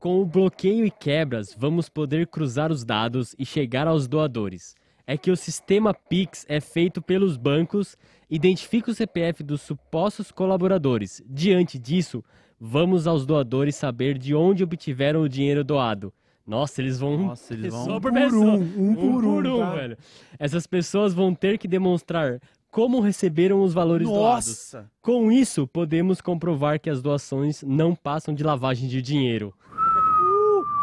[0.00, 4.74] Com o bloqueio e quebras, vamos poder cruzar os dados e chegar aos doadores.
[5.06, 7.98] É que o sistema Pix é feito pelos bancos,
[8.30, 11.22] identifica o CPF dos supostos colaboradores.
[11.28, 12.24] Diante disso,
[12.58, 16.10] vamos aos doadores saber de onde obtiveram o dinheiro doado.
[16.46, 18.54] Nossa, eles vão Nossa, eles vão- Um por pessoa.
[18.56, 19.70] um, um por um, tá?
[19.74, 19.98] velho.
[20.38, 22.40] Essas pessoas vão ter que demonstrar
[22.70, 24.46] como receberam os valores doados.
[24.46, 24.90] Nossa!
[25.02, 29.52] Com isso, podemos comprovar que as doações não passam de lavagem de dinheiro.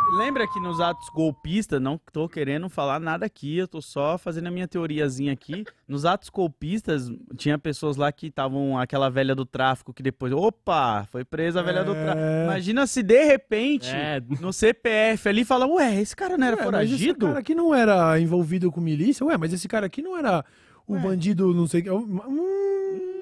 [0.09, 4.47] Lembra que nos atos golpistas, não tô querendo falar nada aqui, eu tô só fazendo
[4.47, 5.65] a minha teoriazinha aqui.
[5.87, 11.05] Nos atos golpistas, tinha pessoas lá que estavam, aquela velha do tráfico que depois, opa,
[11.11, 12.17] foi presa a velha do tráfico.
[12.19, 12.45] É.
[12.45, 16.63] Imagina se de repente, É, no CPF ali, fala, ué, esse cara não era Ué,
[16.71, 17.27] mas esse foragido?
[17.27, 19.25] cara aqui não era envolvido com milícia?
[19.25, 20.43] Ué, mas esse cara aqui não era
[20.87, 21.91] o bandido, não sei o que.
[21.91, 23.01] Hum...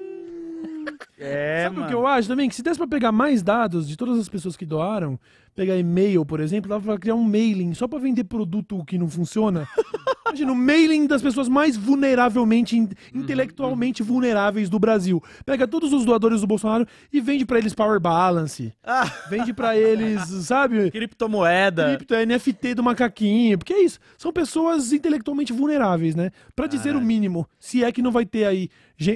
[1.18, 1.88] É, Sabe o mano.
[1.88, 2.48] que eu acho também?
[2.48, 5.18] Que se desse pra pegar mais dados de todas as pessoas que doaram,
[5.56, 9.08] pegar e-mail, por exemplo, dava pra criar um mailing só pra vender produto que não
[9.08, 9.66] funciona.
[10.26, 12.82] Imagina, o mailing das pessoas mais vulneravelmente, in-
[13.14, 15.22] Uhum, intelectualmente vulneráveis do Brasil.
[15.46, 18.72] Pega todos os doadores do Bolsonaro e vende pra eles Power Balance.
[18.84, 20.90] Ah, Vende pra eles, sabe?
[20.90, 21.96] criptomoeda.
[21.96, 23.56] Cripto, NFT do macaquinho.
[23.56, 23.98] Porque é isso.
[24.18, 26.30] São pessoas intelectualmente vulneráveis, né?
[26.54, 27.48] Pra dizer o mínimo.
[27.58, 28.68] Se é que não vai ter aí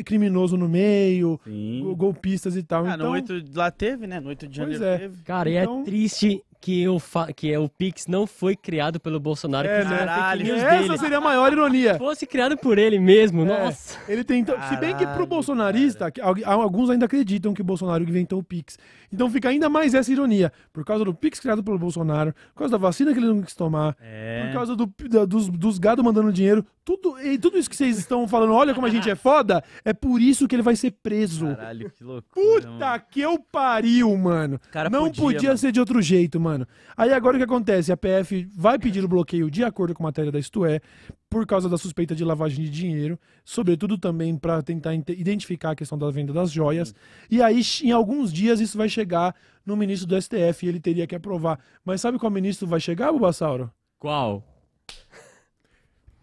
[0.05, 1.81] criminoso no meio, Sim.
[1.83, 2.85] go- golpistas e tal.
[2.87, 4.21] Ah, então, no 8 lá teve, né?
[4.21, 4.99] No 8 de Pois janeiro é.
[4.99, 5.23] teve.
[5.25, 6.30] Cara, e Então- é triste
[6.61, 9.97] que o, fa- que é, o Pix não foi criado pelo Bolsonaro, É, que era
[10.07, 10.55] caralho.
[10.55, 10.99] essa dele.
[10.99, 11.95] seria a maior ironia.
[11.95, 13.99] Se fosse criado por ele mesmo, É, nossa.
[14.07, 14.55] Ele tentou.
[14.69, 18.45] Se bem que pro Caralho, bolsonarista, algu- alguns ainda acreditam que o Bolsonaro inventou o
[18.45, 18.79] Pix.
[19.13, 20.53] Então fica ainda mais essa ironia.
[20.73, 23.55] Por causa do Pix criado pelo Bolsonaro, por causa da vacina que ele não quis
[23.55, 24.45] tomar, É.
[24.47, 27.99] por causa do, da- dos, dos gado mandando dinheiro, tudo, e tudo isso que vocês
[27.99, 30.91] estão falando, olha como a gente é foda, é por isso que ele vai ser
[31.03, 31.47] preso.
[31.57, 32.23] Caralho, que loucura.
[32.61, 33.03] Puta mano.
[33.11, 34.61] que eu pariu, mano.
[34.71, 35.59] Cara, não podia, podia, mano.
[35.59, 36.50] ser de outro jeito, mano.
[36.97, 37.93] Aí agora o que acontece?
[37.93, 40.81] A PF vai pedir o bloqueio de acordo com a matéria da Isto É,
[41.29, 45.97] por causa da suspeita de lavagem de dinheiro, sobretudo também para tentar identificar a questão
[45.97, 46.95] da venda das joias.
[47.31, 49.35] E aí, em alguns dias, isso vai chegar
[49.65, 51.61] no ministro do STF e ele teria que aprovar.
[51.85, 53.71] Mas sabe qual ministro vai chegar, Bulbasauro?
[53.99, 54.45] Qual?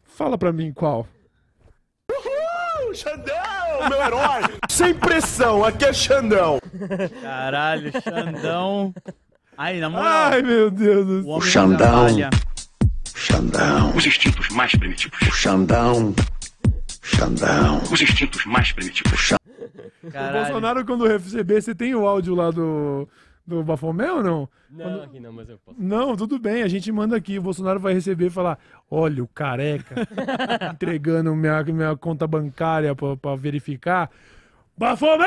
[0.03, 1.07] Fala pra mim qual.
[2.97, 4.41] Xandão, meu herói!
[4.67, 6.59] Sem pressão, aqui é Xandão.
[7.21, 8.91] Caralho, Xandão.
[9.57, 11.31] Aí, na moral, Ai, meu Deus do o céu.
[11.33, 12.07] homem Xandão.
[13.15, 15.17] Xandão, Os instintos mais primitivos.
[15.33, 16.13] Xandão,
[17.01, 19.31] Xandão, Os instintos mais primitivos.
[20.03, 20.45] O Caralho.
[20.45, 23.07] Bolsonaro, quando receber, você tem o áudio lá do,
[23.45, 24.49] do Bafomé ou não?
[24.69, 25.77] Não, aqui não, mas eu posso.
[25.81, 27.39] Não, tudo bem, a gente manda aqui.
[27.39, 28.59] O Bolsonaro vai receber e falar:
[28.91, 29.95] olha, o careca
[30.71, 34.09] entregando minha, minha conta bancária pra, pra verificar.
[34.77, 35.25] Bafomé!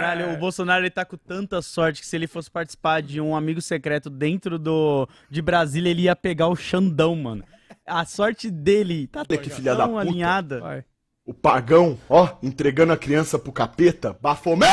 [0.00, 3.34] Caralho, o Bolsonaro ele tá com tanta sorte que se ele fosse participar de um
[3.34, 7.44] amigo secreto dentro do de Brasília, ele ia pegar o Xandão, mano.
[7.86, 10.00] A sorte dele tá Olha que filha da tão puta.
[10.08, 10.60] alinhada.
[10.60, 10.84] Vai.
[11.24, 14.16] O pagão, ó, entregando a criança pro capeta.
[14.20, 14.66] Bafomé!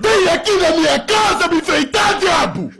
[0.00, 2.70] Vem aqui na minha casa me enfrentar, diabo!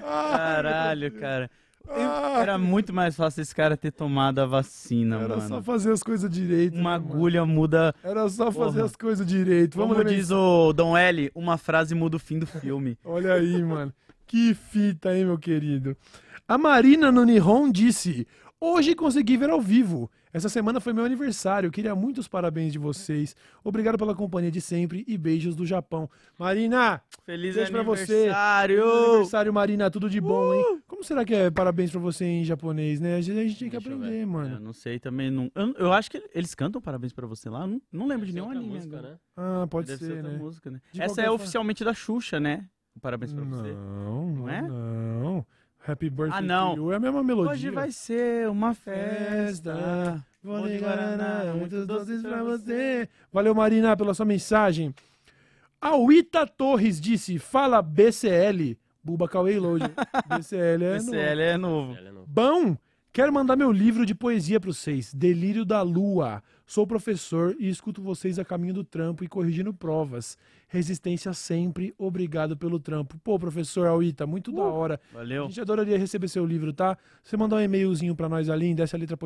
[0.00, 1.50] Caralho, cara.
[1.92, 5.48] Ah, Era muito mais fácil esse cara ter tomado a vacina, era mano.
[5.48, 6.74] só fazer as coisas direito.
[6.78, 7.12] Uma né, mano?
[7.14, 7.94] agulha muda.
[8.02, 8.84] Era só fazer Porra.
[8.84, 9.76] as coisas direito.
[9.76, 12.96] Vamos Como diz o Dom L, uma frase muda o fim do filme.
[13.04, 13.92] Olha aí, mano.
[14.26, 15.96] Que fita, hein, meu querido.
[16.46, 18.26] A Marina no Nihon disse:
[18.62, 20.10] Hoje consegui ver ao vivo.
[20.34, 21.70] Essa semana foi meu aniversário.
[21.70, 23.34] Queria muitos parabéns de vocês.
[23.64, 26.10] Obrigado pela companhia de sempre e beijos do Japão.
[26.38, 28.12] Marina, Feliz Beijo pra você.
[28.12, 28.84] aniversário!
[29.08, 29.90] aniversário, Marina.
[29.90, 30.78] Tudo de bom, hein?
[30.86, 33.16] Como será que é parabéns pra você em japonês, né?
[33.16, 34.60] A gente, a gente tem que Deixa eu aprender, Eu mano.
[34.60, 35.30] não sei também.
[35.30, 37.62] Não, eu, eu acho que eles cantam parabéns pra você lá.
[37.62, 38.74] eu Não, não lembro de nenhum Outra anime.
[38.74, 39.12] música, agora.
[39.14, 39.18] né?
[39.38, 40.38] Ah, pode Deve ser ser, outra né?
[40.38, 40.80] música, né?
[40.92, 41.36] De Essa é forma.
[41.36, 42.66] oficialmente da Xuxa, né?
[43.00, 43.72] Parabéns pra você.
[43.72, 44.60] Não, não é?
[44.60, 45.46] Não.
[45.86, 46.74] Happy Birthday Ah, não.
[46.74, 47.52] to you é a mesma melodia.
[47.52, 50.24] Hoje vai ser uma Festa.
[50.42, 53.08] Vou Bom de ligar, Guaraná, muitos doces pra você.
[53.32, 54.94] Valeu, Marina, pela sua mensagem.
[55.80, 58.76] A Wita Torres disse: Fala BCL.
[59.02, 59.84] Buba Cauê Load.
[60.28, 61.52] BCL é.
[61.52, 61.94] É novo.
[61.96, 62.76] Ela não- Bom,
[63.12, 66.42] quero mandar meu livro de poesia para vocês, Delírio da Lua.
[66.70, 70.38] Sou professor e escuto vocês a caminho do trampo e corrigindo provas.
[70.68, 73.18] Resistência sempre, obrigado pelo trampo.
[73.24, 75.00] Pô, professor Alita, muito da hora.
[75.12, 75.46] A Valeu.
[75.46, 76.96] gente adoraria receber seu livro, tá?
[77.24, 79.18] Você mandar um e-mailzinho para nós ali, dessa letra.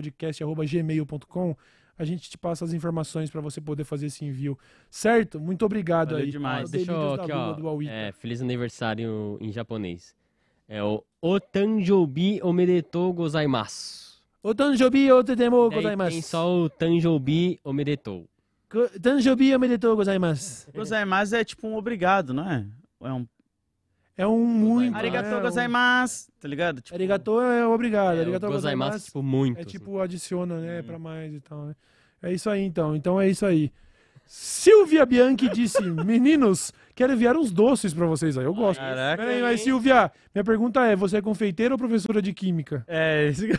[1.99, 4.59] A gente te passa as informações para você poder fazer esse envio.
[4.89, 5.39] Certo?
[5.39, 6.31] Muito obrigado Valeu aí.
[6.31, 6.71] demais.
[6.71, 7.83] Deixa eu aqui, ó.
[7.83, 10.17] É, feliz aniversário em japonês.
[10.67, 14.04] É o Otanjobi Omedetou Gozaimasu.
[14.45, 16.23] O Tanjobi Otetemo Daí tem gozaimasu.
[16.23, 18.29] só o Tanjobi Omedetou.
[18.71, 19.53] Go- Tanjobi
[19.97, 20.71] gozaimasu.
[20.75, 22.67] Gozaimasu é tipo um obrigado, não é?
[23.03, 23.27] É um
[24.17, 24.95] É um muito.
[24.97, 26.81] arigato é, um- gozaimasu, tá ligado?
[26.83, 28.17] Tipo, Arigato é obrigado.
[28.17, 28.53] É, o arigato Gozaimasu,
[28.91, 29.57] gozaimasu tipo, muito.
[29.59, 29.71] é assim.
[29.71, 30.85] tipo adiciona, né, Hum.
[30.85, 31.75] pra mais e tal, né?
[32.23, 32.95] É isso aí então.
[32.95, 33.73] Então é isso aí.
[34.27, 38.45] Silvia Bianchi disse: Meninos, quero enviar uns doces pra vocês aí.
[38.45, 38.81] Eu gosto.
[38.81, 39.23] Caraca.
[39.23, 42.85] Peraí, mas Silvia, minha pergunta é: você é confeiteira ou professora de química?
[42.87, 43.49] É, esse...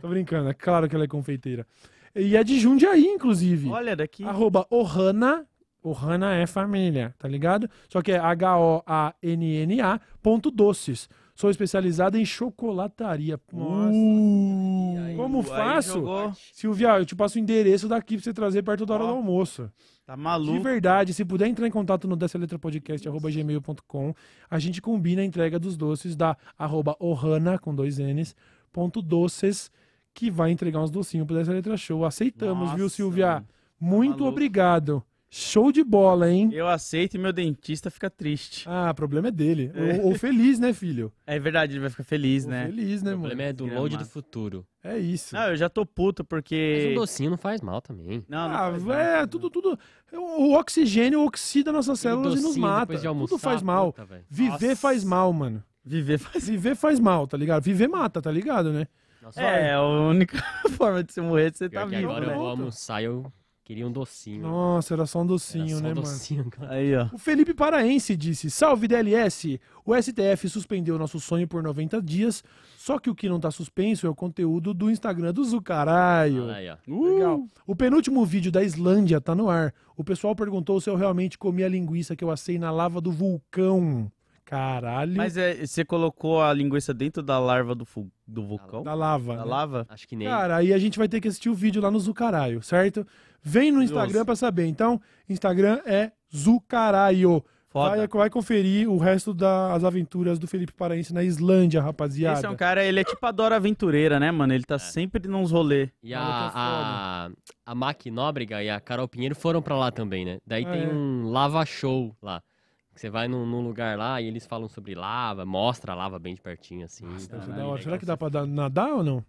[0.00, 1.66] Tô brincando, é claro que ela é confeiteira.
[2.14, 3.68] E é de Jundiaí, inclusive.
[3.70, 4.24] olha daqui.
[4.24, 5.46] Arroba Ohana.
[5.82, 7.68] Ohana é família, tá ligado?
[7.88, 11.08] Só que é H-O-A-N-N-A ponto doces.
[11.34, 13.40] Sou especializada em chocolataria.
[13.52, 13.90] Nossa.
[13.90, 15.92] Uh, Como aí faço?
[15.94, 16.32] jogou.
[16.52, 19.06] Silvia, eu te passo o endereço daqui pra você trazer perto da hora Ó.
[19.08, 19.70] do almoço.
[20.04, 20.60] Tá De maluco.
[20.60, 24.14] verdade, se puder entrar em contato no dessa letra podcast, arroba gmail.com,
[24.50, 28.34] a gente combina a entrega dos doces da arroba ohana, com dois N's,
[28.72, 29.70] ponto doces,
[30.12, 32.04] que vai entregar uns docinhos pro dessa letra show.
[32.04, 33.26] Aceitamos, viu, Nossa, Silvia?
[33.34, 33.46] mano.
[33.80, 34.28] Muito maluco.
[34.28, 35.02] obrigado.
[35.34, 36.50] Show de bola, hein?
[36.52, 38.68] Eu aceito e meu dentista fica triste.
[38.68, 39.72] Ah, o problema é dele.
[39.74, 41.10] Ou, ou feliz, né, filho?
[41.26, 42.66] É verdade, ele vai ficar feliz, Ou né?
[42.66, 43.28] feliz, né, O mano?
[43.28, 44.66] problema é do load do futuro.
[44.84, 45.34] É isso.
[45.34, 46.92] Não, eu já tô puto Mas um porque.
[46.94, 48.22] docinho não faz mal também.
[48.28, 48.94] Não, não Ah, faz mal.
[48.98, 49.78] é, tudo, tudo.
[50.12, 52.80] O o oxigênio oxida nossas células e nos docinho mata.
[52.80, 53.92] depois de almoçar, tudo faz mal.
[53.94, 54.22] puta.
[54.28, 54.76] Viver Nossa.
[54.76, 55.64] faz mal, mano.
[55.82, 56.46] Viver faz.
[56.46, 57.62] Viver faz mal, tá ligado?
[57.62, 58.86] Viver mata, tá ligado, né?
[59.22, 60.36] Nossa, É, a única
[60.76, 62.34] forma de você morrer é de você pior tá vivo, agora né?
[62.34, 63.32] eu vou almoçar e eu
[63.64, 64.42] queria um docinho.
[64.42, 66.00] Nossa, era só um docinho, Era só né, mano?
[66.02, 66.72] docinho, cara.
[66.72, 67.08] Aí, ó.
[67.12, 69.60] O Felipe Paraense disse: Salve DLS!
[69.84, 72.42] O STF suspendeu nosso sonho por 90 dias,
[72.76, 76.44] só que o que não tá suspenso é o conteúdo do Instagram do Zucaralho.
[76.44, 76.76] Olha aí, ó.
[77.14, 77.44] Legal.
[77.66, 79.74] O penúltimo vídeo da Islândia tá no ar.
[79.96, 83.12] O pessoal perguntou se eu realmente comi a linguiça que eu assei na lava do
[83.12, 84.10] vulcão.
[84.44, 85.16] Caralho.
[85.16, 88.82] Mas é, você colocou a linguiça dentro da larva do, fu- do vulcão?
[88.82, 89.36] Da lava.
[89.36, 89.50] Da né?
[89.50, 89.86] lava?
[89.88, 90.28] Acho que nem.
[90.28, 93.06] Cara, aí a gente vai ter que assistir o vídeo lá no Zucaralho, certo?
[93.42, 94.24] Vem no Instagram Nossa.
[94.26, 94.66] pra saber.
[94.66, 97.44] Então, Instagram é Zucaralho.
[97.68, 97.96] Foda.
[97.96, 102.36] Vai, vai conferir o resto das aventuras do Felipe Paraense na Islândia, rapaziada.
[102.36, 104.52] Esse é um cara, ele é tipo a Dora Aventureira, né, mano?
[104.52, 105.88] Ele tá sempre nos rolê.
[106.02, 107.30] E Maluco é a,
[107.64, 110.38] a, a Mac Nóbrega e a Carol Pinheiro foram pra lá também, né?
[110.46, 110.86] Daí Ah, tem é.
[110.88, 112.42] um lava show lá.
[112.94, 116.18] Que Você vai num, num lugar lá e eles falam sobre lava, mostra a lava
[116.18, 117.06] bem de pertinho, assim.
[117.06, 117.62] Deve ser Caralho, da hora.
[117.64, 117.78] legal.
[117.82, 119.24] Será que dá pra dar- nadar ou não?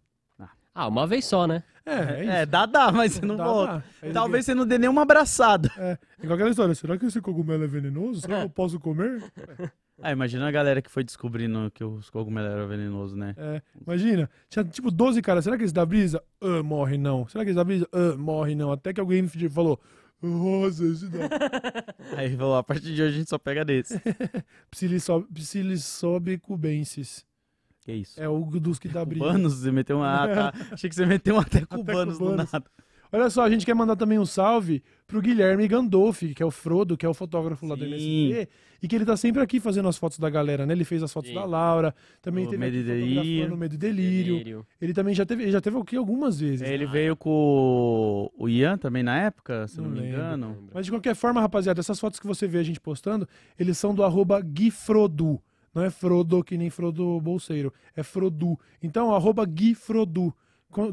[0.76, 1.62] Ah, uma vez só, né?
[1.86, 2.32] É, é isso.
[2.32, 3.86] É, dá, dá, mas você não Dá, volta.
[4.02, 4.12] dá.
[4.12, 5.72] Talvez você não dê nenhuma abraçada.
[5.78, 8.22] É, igual aquela história, será que esse cogumelo é venenoso?
[8.22, 9.24] Será que eu posso comer?
[10.02, 13.36] Ah, imagina a galera que foi descobrindo que os cogumelos eram venenosos, né?
[13.38, 16.22] É, imagina, tinha tipo 12 caras, será que esse da brisa?
[16.42, 17.26] Ah, morre não.
[17.28, 17.88] Será que esse da brisa?
[17.94, 18.72] Ah, morre não.
[18.72, 19.80] Até que alguém falou,
[20.80, 21.20] esse da...
[22.18, 24.00] Aí falou, a partir de hoje a gente só pega desse.
[24.72, 27.26] Psiliso- Psilissobicubensis.
[27.84, 28.22] que isso?
[28.22, 29.26] É o dos que dá brisa.
[29.26, 30.24] Cubanos, você meteu uma.
[30.24, 30.54] Ah, tá.
[30.72, 32.52] Achei que você meteu um até cubanos do cubanos.
[32.52, 32.66] nada.
[33.14, 36.50] Olha só, a gente quer mandar também um salve pro Guilherme Gandolfi, que é o
[36.50, 37.92] Frodo, que é o fotógrafo lá do Sim.
[38.32, 38.50] MSP,
[38.82, 40.74] e que ele tá sempre aqui fazendo as fotos da galera, né?
[40.74, 41.36] Ele fez as fotos Sim.
[41.36, 43.16] da Laura, também O teve Medo e Delírio.
[43.22, 44.66] fotografando Medo e Delírio.
[44.82, 46.68] Ele também já teve, já teve aqui algumas vezes.
[46.68, 50.18] Ele veio com o Ian também na época, se não, Não me lembro.
[50.18, 50.58] engano.
[50.74, 53.28] Mas de qualquer forma, rapaziada, essas fotos que você vê a gente postando,
[53.60, 55.40] eles são do arroba Guifrodu.
[55.74, 58.60] Não é Frodo que nem Frodo Bolseiro, é Frodu.
[58.82, 60.34] Então, arroba Guifrodu.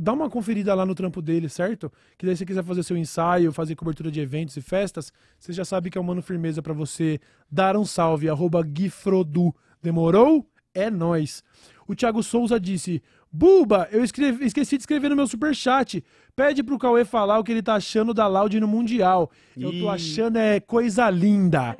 [0.00, 1.90] Dá uma conferida lá no trampo dele, certo?
[2.18, 5.64] Que daí você quiser fazer seu ensaio, fazer cobertura de eventos e festas, você já
[5.64, 7.18] sabe que é o Mano Firmeza pra você
[7.50, 9.54] dar um salve, arroba Guifrodu.
[9.82, 10.46] Demorou?
[10.74, 11.42] É nóis.
[11.86, 13.02] O Thiago Souza disse:
[13.32, 16.04] Buba, eu escrevi- esqueci de escrever no meu superchat.
[16.40, 19.30] Pede pro Cauê falar o que ele tá achando da Loud no Mundial.
[19.56, 19.80] Eu Ih.
[19.80, 21.76] tô achando é coisa linda.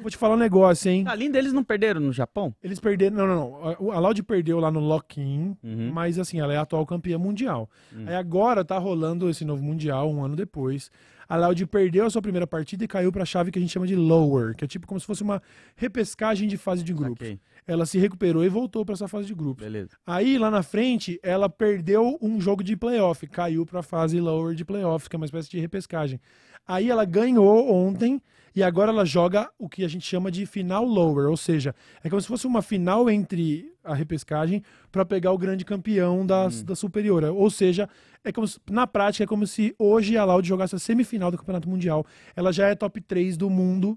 [0.00, 1.04] Vou te falar um negócio, hein?
[1.08, 2.54] Além deles não perderam no Japão?
[2.62, 3.16] Eles perderam.
[3.16, 3.34] Não, não,
[3.80, 3.90] não.
[3.92, 5.90] A- A Loud perdeu lá no lock-in, Uhum.
[5.92, 7.68] mas assim, ela é a atual campeã mundial.
[8.06, 10.88] Aí agora tá rolando esse novo mundial, um ano depois.
[11.28, 13.88] A Loud perdeu a sua primeira partida e caiu pra chave que a gente chama
[13.88, 15.42] de lower, que é tipo como se fosse uma
[15.74, 17.26] repescagem de fase de grupos.
[17.26, 19.64] Ok, Ela se recuperou e voltou pra essa fase de grupos.
[19.64, 19.90] beleza.
[20.06, 24.64] Aí, lá na frente, ela perdeu um jogo de playoff, caiu pra fase lower de
[24.64, 26.20] playoff, que é uma espécie de repescagem.
[26.66, 28.20] Aí ela ganhou ontem
[28.54, 32.08] e agora ela joga o que a gente chama de final lower, ou seja, é
[32.08, 36.74] como se fosse uma final entre a repescagem pra pegar o grande campeão das, da
[36.74, 37.22] superior.
[37.24, 37.88] Ou seja,
[38.24, 41.36] é como se- na prática é como se hoje a Loud jogasse a semifinal do
[41.38, 42.04] Campeonato Mundial.
[42.34, 43.96] Ela já é top 3 do mundo.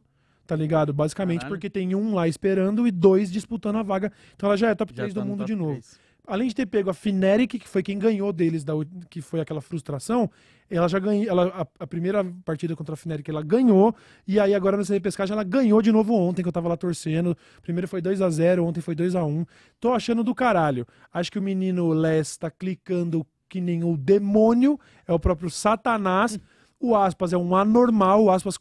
[0.50, 0.92] Tá ligado?
[0.92, 1.56] Basicamente Caralho.
[1.56, 4.12] porque tem um lá esperando e dois disputando a vaga.
[4.36, 6.00] Então ela já é top Já 3 tá do mundo de novo três.
[6.26, 8.74] além de ter pego a Fnatic, que foi quem ganhou deles, da,
[9.12, 10.28] que foi aquela frustração,
[10.68, 11.30] ela já ganhou.
[11.30, 13.96] Ela, a, a primeira partida contra a Fnatic ela ganhou,
[14.28, 17.38] e aí agora nessa repescagem ela ganhou de novo ontem, que eu tava lá torcendo.
[17.62, 19.46] Primeiro foi 2 a 0 ontem foi 2 a 1
[19.80, 20.84] Tô achando do caralho.
[21.14, 26.40] Acho que o menino Les tá clicando que nem o demônio, é o próprio Satanás.
[26.80, 28.58] O Aspas é um anormal, o Aspas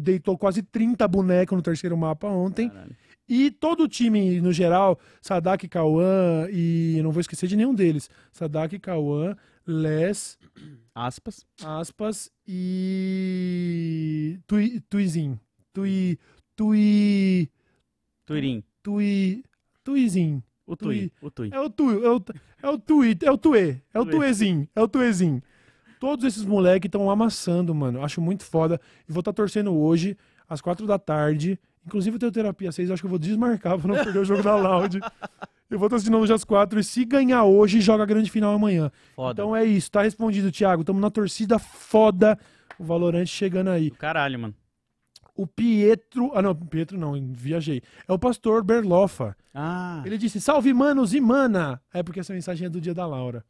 [0.00, 2.68] deitou quase 30 bonecos no terceiro mapa ontem.
[2.68, 2.96] Caralho.
[3.28, 8.10] E todo o time, no geral, Sadak, Cauã e não vou esquecer de nenhum deles.
[8.32, 10.36] Sadak, Cauã, Les,
[10.92, 11.46] Aspas.
[11.64, 15.38] Aspas e Tui, Tuizin.
[15.72, 16.18] Tui,
[16.56, 17.48] Tui,
[18.26, 18.64] Tuirim.
[18.82, 19.44] Tui,
[19.84, 20.42] Tuizin.
[20.66, 21.12] O Tui.
[21.22, 21.50] O Tui.
[21.52, 22.24] É o Tui, é o,
[22.62, 24.12] é o Tui, é o Tuê, é o Tuê.
[24.12, 25.40] Tuezin, é o Tuezin.
[26.00, 28.02] Todos esses moleques estão amassando, mano.
[28.02, 28.80] Acho muito foda.
[29.06, 30.16] E vou estar torcendo hoje,
[30.48, 31.60] às quatro da tarde.
[31.86, 34.24] Inclusive, eu tenho terapia às seis, acho que eu vou desmarcar pra não perder o
[34.24, 34.98] jogo da Loud.
[35.70, 36.80] Eu vou estar assistindo hoje às quatro.
[36.80, 38.90] E se ganhar hoje, joga a grande final amanhã.
[39.14, 39.42] Foda.
[39.42, 40.82] Então é isso, tá respondido, Thiago.
[40.82, 42.38] Tamo na torcida foda.
[42.78, 43.90] O Valorante chegando aí.
[43.90, 44.54] Do caralho, mano.
[45.36, 46.30] O Pietro.
[46.34, 47.82] Ah, não, Pietro não, viajei.
[48.08, 49.36] É o pastor Berlofa.
[49.54, 50.02] Ah.
[50.04, 51.78] Ele disse: Salve, manos e mana.
[51.92, 53.44] É porque essa mensagem é do dia da Laura.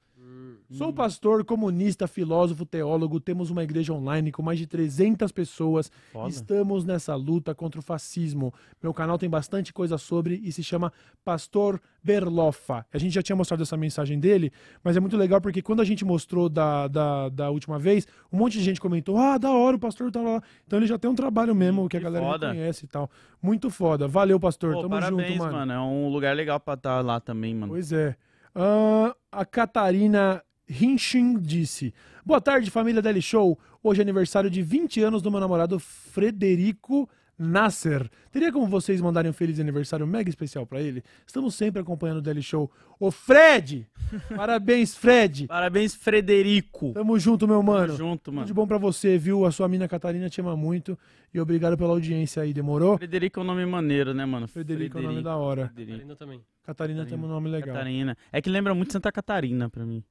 [0.72, 3.18] Sou pastor, comunista, filósofo, teólogo.
[3.18, 5.90] Temos uma igreja online com mais de 300 pessoas.
[6.12, 6.28] Foda.
[6.28, 8.54] Estamos nessa luta contra o fascismo.
[8.80, 10.92] Meu canal tem bastante coisa sobre e se chama
[11.24, 12.86] Pastor Berloffa.
[12.92, 14.52] A gente já tinha mostrado essa mensagem dele,
[14.84, 18.38] mas é muito legal porque quando a gente mostrou da, da, da última vez, um
[18.38, 20.40] monte de gente comentou: Ah, da hora, o pastor tá lá.
[20.64, 22.52] Então ele já tem um trabalho mesmo que a galera foda.
[22.52, 23.10] reconhece e tal.
[23.42, 24.06] Muito foda.
[24.06, 24.74] Valeu, pastor.
[24.74, 25.72] Pô, Tamo parabéns, junto, mano.
[25.72, 27.72] É um lugar legal pra estar lá também, mano.
[27.72, 28.14] Pois é.
[28.54, 31.92] Ah, a Catarina Hinchin disse:
[32.24, 33.58] Boa tarde, família Deli Show.
[33.82, 38.08] Hoje é aniversário de 20 anos do meu namorado Frederico Nasser.
[38.30, 41.02] Teria como vocês mandarem um feliz aniversário mega especial pra ele?
[41.26, 42.70] Estamos sempre acompanhando o Deli Show.
[43.00, 43.88] Ô Fred!
[44.36, 45.46] Parabéns, Fred!
[45.46, 46.92] Parabéns, Frederico.
[46.92, 47.86] Tamo junto, meu mano.
[47.86, 48.46] Tamo junto, Tudo mano.
[48.46, 49.46] de bom pra você, viu?
[49.46, 50.96] A sua mina Catarina te ama muito.
[51.32, 52.98] E obrigado pela audiência aí, demorou?
[52.98, 54.46] Frederico é um nome maneiro, né, mano?
[54.46, 55.68] Frederico é o nome da hora.
[55.74, 55.92] Frederico.
[55.98, 56.40] Catarina também.
[56.62, 57.74] Catarina tem um nome legal.
[57.74, 58.16] Catarina.
[58.30, 60.04] É que lembra muito Santa Catarina pra mim.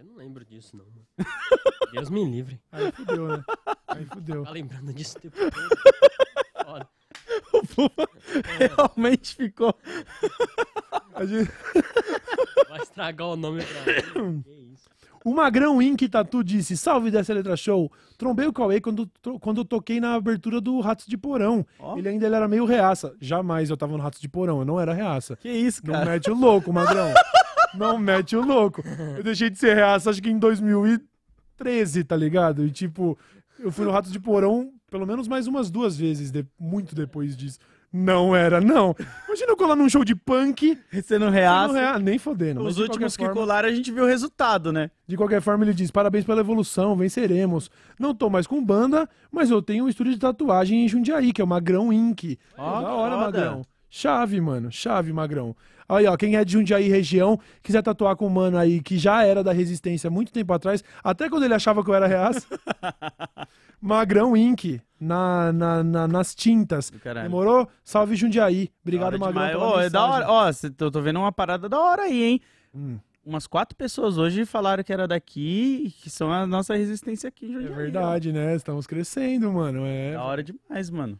[0.00, 1.06] Eu não lembro disso, não, mano.
[1.92, 2.60] Deus me livre.
[2.72, 3.44] Aí fudeu, né?
[3.88, 4.42] Aí fudeu.
[4.44, 6.64] Tá lembrando disso o tempo todo.
[6.64, 6.88] Foda.
[7.52, 8.08] O Puma
[8.58, 9.74] realmente ficou.
[11.14, 11.50] A gente-
[12.68, 14.42] Vai estragar o nome pra ele.
[14.42, 14.88] Que isso.
[15.24, 16.08] O Magrão Inc.
[16.08, 17.90] Tatu disse: Salve dessa letra show.
[18.16, 19.10] Trombei o Cauê quando,
[19.40, 21.66] quando eu toquei na abertura do Ratos de Porão.
[21.78, 21.98] Ó.
[21.98, 23.14] Ele ainda ele era meio reaça.
[23.20, 25.36] Jamais eu tava no Ratos de Porão, eu não era reaça.
[25.36, 26.10] Que isso, Não cara?
[26.12, 27.12] mete o louco, Magrão.
[27.74, 28.82] Não mete o louco.
[29.16, 30.38] Eu deixei de ser reaça acho que em
[31.58, 32.64] 2013, tá ligado?
[32.64, 33.18] E tipo,
[33.58, 37.36] eu fui no Ratos de Porão pelo menos mais umas duas vezes, de- muito depois
[37.36, 37.58] disso.
[37.92, 38.94] Não era, não.
[39.26, 40.78] Imagina eu colar num show de punk.
[40.92, 41.72] Você não e não reaça.
[41.74, 42.60] rea- nem fodendo.
[42.62, 44.90] Os últimos que forma- colaram, a gente viu o resultado, né?
[45.08, 47.68] De qualquer forma, ele diz: parabéns pela evolução, venceremos.
[47.98, 51.40] Não tô mais com banda, mas eu tenho um estúdio de tatuagem em Jundiaí, que
[51.40, 52.36] é o Magrão Inc.
[52.56, 53.24] Ó, da hora, foda.
[53.26, 53.62] Magrão.
[53.90, 54.70] Chave, mano.
[54.70, 55.54] Chave, Magrão.
[55.88, 59.24] Aí, ó, quem é de Jundiaí região, quiser tatuar com um mano aí que já
[59.24, 62.46] era da resistência há muito tempo atrás, até quando ele achava que eu era reaça.
[63.80, 64.80] Magrão Inc.
[65.00, 66.90] Na, na- na- nas tintas.
[67.22, 67.66] Demorou?
[67.82, 68.70] Salve Jundiaí.
[68.82, 69.28] Obrigado, Magrão.
[69.32, 69.52] demais.
[69.52, 70.28] pela Ô, é da hora.
[70.30, 72.40] Ó, cê- tô, tô vendo uma parada da hora aí, hein?
[72.74, 72.98] Hum.
[73.24, 77.46] Umas quatro pessoas hoje falaram que era daqui e que são a nossa resistência aqui
[77.46, 78.54] em É Jundiaí, verdade, né?
[78.54, 79.82] Estamos crescendo, mano.
[79.82, 79.86] ó.
[79.86, 81.18] É Da hora demais, mano.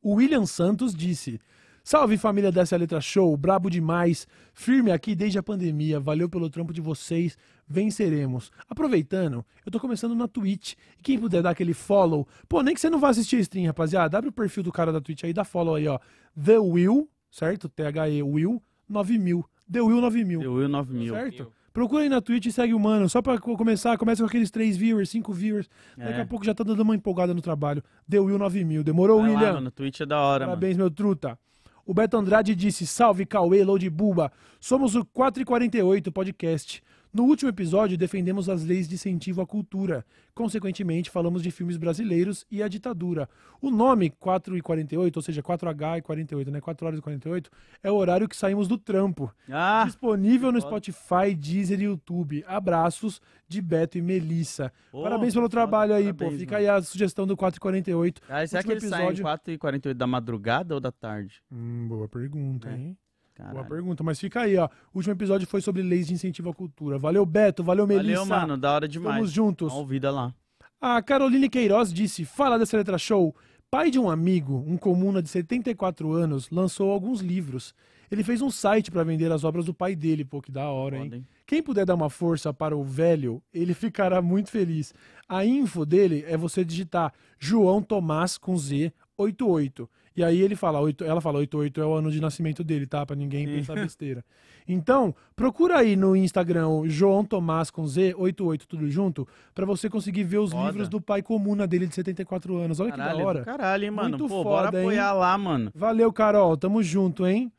[0.00, 1.40] O William Santos disse:
[1.88, 6.72] Salve família dessa letra show, brabo demais, firme aqui desde a pandemia, valeu pelo trampo
[6.72, 8.50] de vocês, venceremos.
[8.68, 12.80] Aproveitando, eu tô começando na Twitch, e quem puder dar aquele follow, pô, nem que
[12.80, 15.32] você não vá assistir a stream, rapaziada, abre o perfil do cara da Twitch aí,
[15.32, 16.00] dá follow aí, ó,
[16.34, 17.68] The Will, certo?
[17.68, 21.14] T-H-E Will 9000, The Will 9000, Deu Will 9000.
[21.14, 21.52] certo?
[21.72, 24.50] Procura aí na Twitch e segue o mano, só pra co- começar, começa com aqueles
[24.50, 26.22] 3 viewers, 5 viewers, daqui É.
[26.22, 27.80] a pouco já tá dando uma empolgada no trabalho.
[28.10, 29.52] The Will 9000, demorou, Vai lá, William?
[29.52, 29.70] mano.
[29.70, 30.56] Twitch é da hora, mano.
[30.56, 31.38] Parabéns, meu truta.
[31.86, 34.32] O Beto Andrade disse: Salve, Cauê, Load Buba.
[34.60, 36.82] Somos o 448 podcast.
[37.16, 40.04] No último episódio, defendemos as leis de incentivo à cultura.
[40.34, 43.26] Consequentemente, falamos de filmes brasileiros e a ditadura.
[43.58, 46.60] O nome 4 e 48, ou seja, 4H e 48, né?
[46.60, 47.50] 4 horas e 48,
[47.82, 49.32] é o horário que saímos do trampo.
[49.50, 50.60] Ah, Disponível no.
[50.60, 52.44] Spotify, Deezer e YouTube.
[52.46, 53.18] Abraços
[53.48, 54.70] de Beto e Melissa.
[54.92, 56.18] Pô, Parabéns pelo trabalho aí, pô.
[56.18, 56.68] parabéns, Fica mano.
[56.70, 58.20] aí a sugestão do 448.
[58.28, 61.40] ah, será que último ele sai em episódio- 4h48 da madrugada ou da tarde?
[61.50, 62.74] Hum, boa pergunta, É.
[62.76, 62.98] hein?
[63.38, 63.68] Boa Caralho.
[63.68, 64.66] pergunta, mas fica aí, ó.
[64.92, 66.98] O último episódio foi sobre leis de incentivo à cultura.
[66.98, 67.62] Valeu, Beto.
[67.62, 68.24] Valeu, Melissa.
[68.24, 68.56] Valeu, mano.
[68.56, 69.14] Da hora demais.
[69.14, 69.72] Estamos juntos.
[69.72, 70.34] Uma ouvida lá.
[70.80, 73.34] A Caroline Queiroz disse: Fala dessa letra show.
[73.70, 77.74] Pai de um amigo, um comuna de 74 anos, lançou alguns livros.
[78.08, 80.24] Ele fez um site para vender as obras do pai dele.
[80.24, 81.10] Pô, que da hora, hein?
[81.12, 81.26] Hein?
[81.44, 84.94] Quem puder dar uma força para o velho, ele ficará muito feliz.
[85.28, 89.90] A info dele é você digitar João Tomás com Z 88.
[90.16, 93.04] E aí ele fala, oito- ela fala 88 é o ano de nascimento dele, tá?
[93.04, 94.24] Pra ninguém pensar besteira.
[94.66, 99.90] Então, procura aí no Instagram o João Tomás com Z 88 tudo junto, pra você
[99.90, 100.66] conseguir ver os Foda.
[100.68, 102.80] livros do pai comuna dele de 74 anos.
[102.80, 103.44] Olha que Caralho, da do hora.
[103.44, 104.08] caralho, hein, mano.
[104.18, 104.84] Muito Pô, bora foda, hein?
[104.86, 105.70] apoiar lá, mano.
[105.74, 106.56] Valeu, Carol.
[106.56, 107.52] Tamo junto, hein?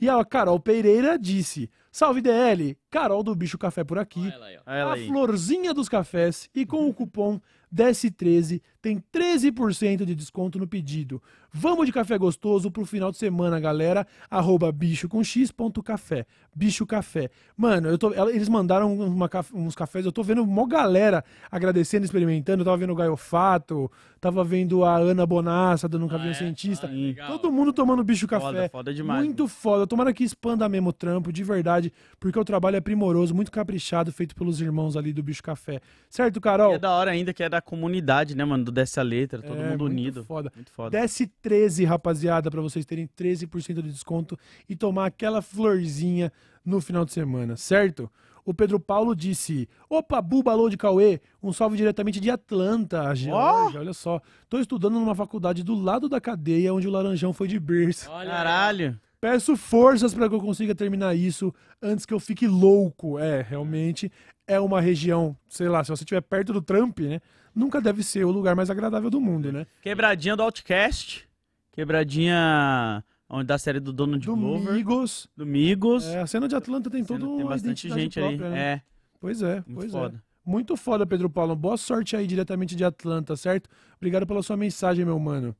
[0.00, 4.46] E a Carol Pereira disse: Salve DL, Carol do Bicho Café por aqui Olha ela
[4.46, 4.60] aí, ó.
[4.66, 7.40] Olha ela a florzinha dos cafés e com o cupom
[7.72, 11.22] DS13 tem 13% de desconto no pedido.
[11.54, 14.06] Vamos de café gostoso pro final de semana, galera.
[14.28, 16.26] Arroba bicho com x.café.
[16.54, 17.30] Bicho Café.
[17.56, 22.60] Mano, eu tô, eles mandaram uma uns cafés, eu tô vendo mó galera agradecendo, experimentando.
[22.60, 23.90] Eu tava vendo o Gaiofato,
[24.20, 26.34] tava vendo a Ana Bonassa dando um caminho é?
[26.34, 26.90] cientista.
[27.20, 27.26] Ah.
[27.28, 28.46] Todo mundo tomando bicho café.
[28.46, 29.24] Foda, foda demais.
[29.24, 29.86] Muito foda.
[29.86, 34.12] Tomara que expanda mesmo o trampo, de verdade, porque o trabalho é primoroso, muito caprichado,
[34.12, 35.80] feito pelos irmãos ali do Bicho Café.
[36.08, 36.72] Certo, Carol?
[36.72, 38.64] E é da hora ainda que é da comunidade, né, mano?
[38.72, 40.24] Do Dessa Letra, todo É, mundo muito unido.
[40.24, 40.50] foda.
[40.54, 40.90] Muito foda.
[40.98, 44.36] Desce 13, rapaziada, pra vocês terem 13% de desconto
[44.68, 46.32] e tomar aquela florzinha
[46.64, 48.10] no final de semana, certo?
[48.44, 53.78] O Pedro Paulo disse: Opa, Buba Alô de Cauê, um salve diretamente de Atlanta, Georgia.
[53.80, 57.60] Olha só, tô estudando numa faculdade do lado da cadeia onde o Laranjão foi de
[57.60, 58.10] berço.
[58.10, 58.98] Olha, Caralho.
[59.20, 63.16] Peço forças para que eu consiga terminar isso antes que eu fique louco.
[63.20, 64.10] É, realmente
[64.48, 67.20] é uma região, sei lá, se você estiver perto do Trump, né?
[67.54, 69.66] Nunca deve ser o lugar mais agradável do mundo, né?
[69.82, 71.28] Quebradinha do Outcast.
[71.72, 74.66] Quebradinha onde da série do Donald Glover.
[74.66, 75.28] Domingos.
[75.36, 76.04] Do Migos.
[76.06, 78.54] É, a cena de Atlanta tem todo Tem bastante gente própria, ali.
[78.54, 78.60] né?
[78.60, 78.82] É,
[79.20, 79.98] Pois é, muito pois é.
[79.98, 80.24] foda.
[80.44, 81.54] Muito foda, Pedro Paulo.
[81.54, 83.70] Boa sorte aí diretamente de Atlanta, certo?
[83.96, 85.54] Obrigado pela sua mensagem, meu mano.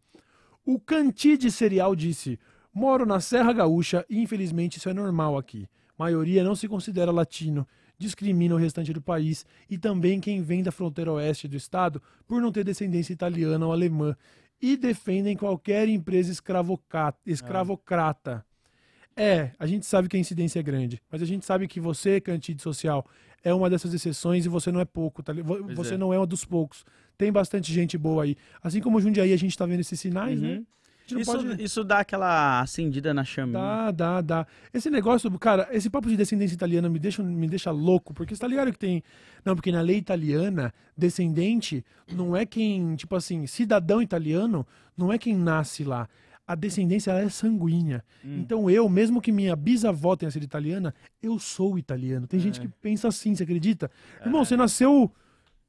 [0.67, 2.39] O Canti de Cereal disse:
[2.75, 5.69] Moro na Serra Gaúcha e infelizmente isso é normal aqui.
[5.97, 7.67] Maioria não se considera latino,
[8.03, 12.41] discrimina o restante do país e também quem vem da fronteira oeste do estado por
[12.41, 14.17] não ter descendência italiana ou alemã
[14.61, 18.45] e defendem qualquer empresa escravocrata.
[19.17, 22.21] É, a gente sabe que a incidência é grande, mas a gente sabe que você,
[22.21, 23.07] Cantide Social,
[23.45, 25.33] é uma dessas exceções e você não é pouco, tá?
[25.75, 25.99] Você é.
[25.99, 26.85] não é um dos poucos.
[27.19, 28.37] Tem bastante gente boa aí.
[28.63, 30.49] Assim como o Jundiaí a gente tá vendo esses sinais, né?
[30.49, 30.57] Uhum.
[30.57, 30.67] Não
[31.21, 31.63] Isso, pode...
[31.63, 33.59] isso dá aquela acendida na chaminha.
[33.59, 34.47] Dá, dá, dá.
[34.73, 38.41] Esse negócio, cara, esse papo de descendência italiana me deixa, me deixa louco, porque você
[38.41, 39.03] tá ligado que tem.
[39.45, 44.67] Não, porque na lei italiana, descendente não é quem, tipo assim, cidadão italiano
[44.97, 46.09] não é quem nasce lá.
[46.47, 48.05] A descendência ela é sanguínea.
[48.25, 48.39] Hum.
[48.41, 52.27] Então eu, mesmo que minha bisavó tenha sido italiana, eu sou italiano.
[52.27, 52.43] Tem É.
[52.43, 53.91] gente que pensa assim, você acredita?
[54.25, 55.11] Irmão, você nasceu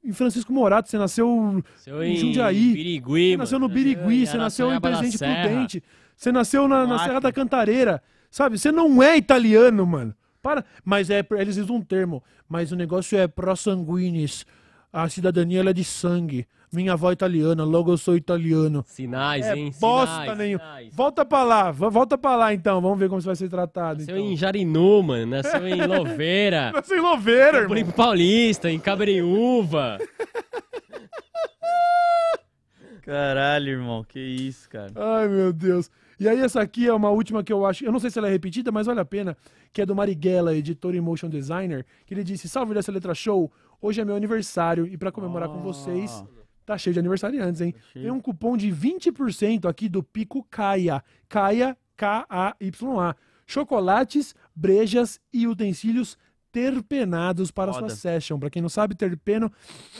[0.04, 3.68] em Francisco Morato, você nasceu Seu em Jundiaí, Birigui, você nasceu no.
[3.68, 5.18] Birigui, você nasceu em Presidente.
[5.18, 5.82] Prudente,
[6.16, 6.98] você nasceu na, na.
[6.98, 8.58] Serra da Cantareira, sabe?
[8.58, 10.14] Você não é italiano, mano.
[10.42, 10.64] Para.
[10.84, 14.44] Mas é, eles usam um termo, mas o negócio é pró-sanguinis.
[14.92, 16.46] A cidadania é de sangue.
[16.74, 18.84] Minha avó é italiana, logo eu sou italiano.
[18.86, 19.72] Sinais, É hein?
[19.80, 20.64] bosta Sinais, nenhuma.
[20.64, 20.94] sinais.
[20.94, 24.00] Volta pra lá, vo- volta pra lá então, vamos ver como você vai ser tratado.
[24.00, 24.30] Nasceu Então.
[24.32, 25.26] em Jarinu, mano.
[25.26, 26.72] Nasceu em Louveira.
[26.72, 27.92] Nasceu em Louveira, irmão.
[27.92, 29.98] Paulista, em Cabreúva.
[33.02, 34.04] Caralho, irmão.
[34.04, 34.90] Que isso, cara.
[34.96, 35.90] Ai, meu Deus.
[36.18, 37.84] E aí, essa aqui é uma última que eu acho.
[37.84, 39.36] Eu não sei se ela é repetida, mas vale a pena.
[39.72, 41.84] Que é do Marighella, editor e motion designer.
[42.06, 43.50] Que ele disse: Salve dessa letra show.
[43.82, 44.86] Hoje é meu aniversário.
[44.86, 46.24] E pra comemorar com vocês,
[46.64, 47.74] tá cheio de aniversariantes, hein?
[47.92, 48.04] cheio.
[48.04, 51.02] Tem um cupom de 20% aqui do Pico Caia.
[51.28, 53.16] Caia, K-A-Y-A.
[53.46, 56.16] Chocolates, brejas e utensílios
[56.50, 57.88] terpenados para Foda.
[57.88, 58.38] sua session.
[58.38, 59.50] Pra quem não sabe, terpeno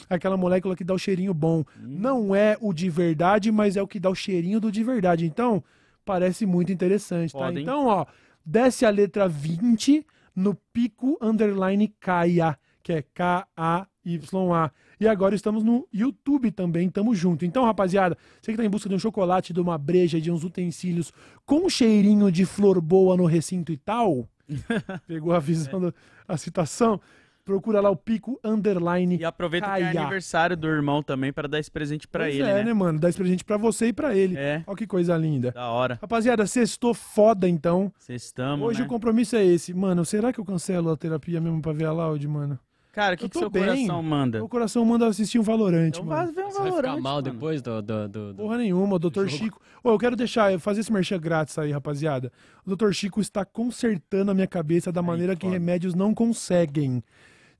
[0.08, 1.64] é aquela molécula que dá o cheirinho bom.
[1.76, 5.26] Não é o de verdade, mas é o que dá o cheirinho do de verdade.
[5.26, 5.62] Então,
[6.04, 7.40] parece muito interessante, tá?
[7.40, 7.64] Foda, hein?
[7.64, 8.06] Então, ó,
[8.46, 14.70] desce a letra 20 no pico underline Caia, que é K-A-Y-A.
[15.00, 17.44] E agora estamos no YouTube também, tamo junto.
[17.44, 20.44] Então, rapaziada, você que tá em busca de um chocolate, de uma breja, de uns
[20.44, 21.12] utensílios
[21.44, 24.28] com cheirinho de flor boa no recinto e tal,
[25.06, 25.92] pegou a visão da
[26.26, 26.98] a citação,
[27.44, 30.00] procura lá o pico underline E aproveita que é Caia.
[30.00, 32.64] aniversário do irmão também pra dar esse presente pra Pois ele, é, né?
[32.64, 32.98] né, mano?
[32.98, 34.36] Dá esse presente pra você e pra ele.
[34.38, 34.62] É.
[34.66, 35.50] Olha que coisa linda.
[35.52, 35.98] Da hora.
[36.00, 37.92] Rapaziada, sextou foda então.
[37.98, 38.86] Vocês estamos, Hoje né?
[38.86, 39.74] o compromisso é esse.
[39.74, 42.58] Mano, será que eu cancelo a terapia mesmo pra ver a Loud, mano?
[42.94, 43.64] Cara, o que, que seu bem.
[43.64, 44.44] coração manda?
[44.44, 46.26] O coração manda assistir um Valorante, Então mano.
[46.26, 47.22] vai ver um Você vai ficar mal mano.
[47.22, 47.82] depois do...
[47.82, 49.26] do, do, do- Porra nenhuma, o Dr.
[49.28, 49.60] Chico.
[49.82, 52.30] Ô, eu quero deixar, fazer esse merchan grátis aí, rapaziada.
[52.64, 52.92] O Dr.
[52.92, 55.52] Chico está consertando a minha cabeça da maneira que foda.
[55.52, 57.02] remédios não conseguem.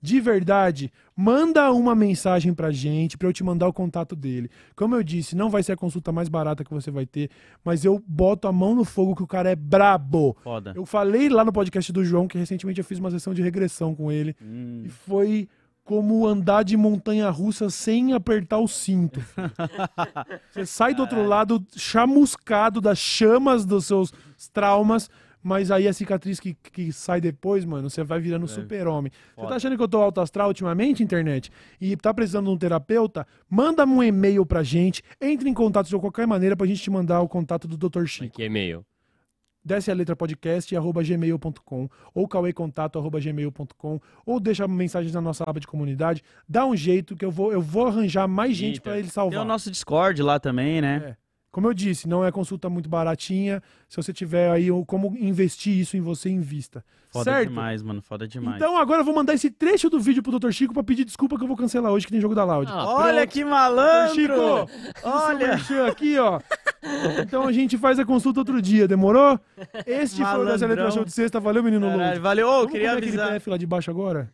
[0.05, 4.51] De verdade, manda uma mensagem pra gente, pra eu te mandar o contato dele.
[4.76, 7.31] Como eu disse, não vai ser a consulta mais barata que você vai ter,
[7.64, 10.36] mas eu boto a mão no fogo que o cara é brabo.
[10.44, 10.74] Foda.
[10.76, 13.94] Eu falei lá no podcast do João que recentemente eu fiz uma sessão de regressão
[13.94, 14.36] com ele.
[14.43, 14.82] Hum.
[14.85, 15.48] E foi
[15.82, 19.24] como andar de montanha russa sem apertar o cinto.
[20.52, 24.12] Você sai do outro lado chamuscado das chamas dos seus
[24.52, 25.09] traumas,
[25.45, 29.12] mas aí a cicatriz que, que sai depois, mano, você vai virando super-homem.
[29.37, 31.51] Você tá achando que eu tô alto astral ultimamente, internet?
[31.79, 33.27] E tá precisando de um terapeuta?
[33.49, 37.21] Manda um e-mail pra gente, entre em contato de qualquer maneira pra gente te mandar
[37.21, 38.07] o contato do Dr.
[38.07, 38.35] Chico.
[38.35, 38.87] Que e-mail.
[39.62, 45.45] Desce a letra podcast arroba gmail.com ou cauêcontato arroba gmail.com ou deixa mensagens na nossa
[45.47, 46.23] aba de comunidade.
[46.49, 49.41] Dá um jeito que eu vou, eu vou arranjar mais gente pra ele Tem salvar.
[49.41, 51.16] o nosso Discord lá também, né?
[51.19, 51.24] É.
[51.55, 53.62] Como eu disse, não é consulta muito baratinha.
[53.89, 56.85] Se você tiver aí como investir isso em você, invista.
[57.12, 57.48] Foda certo?
[57.48, 58.02] demais, mano.
[58.02, 58.56] Foda demais.
[58.56, 60.51] Então agora eu vou mandar esse trecho do vídeo pro Dr.
[60.51, 62.68] Chico pra pedir desculpa que eu vou cancelar hoje que tem jogo da Loud.
[62.72, 63.28] Ah, Olha pronto.
[63.32, 63.48] que Dr.
[63.51, 64.14] malandro!
[64.16, 64.68] Chico,
[65.05, 65.86] Olha!
[65.86, 66.40] aqui, ó.
[67.22, 69.39] Então a gente faz a consulta outro dia, demorou?
[69.86, 70.90] Este foi o Dessa Letra Malandrão.
[70.90, 71.39] Show de sexta.
[71.39, 72.18] Valeu, menino Caralho, Loud.
[72.18, 72.48] valeu.
[72.48, 73.32] Vamos queria aquele avisar.
[73.35, 74.28] PF lá de baixo agora?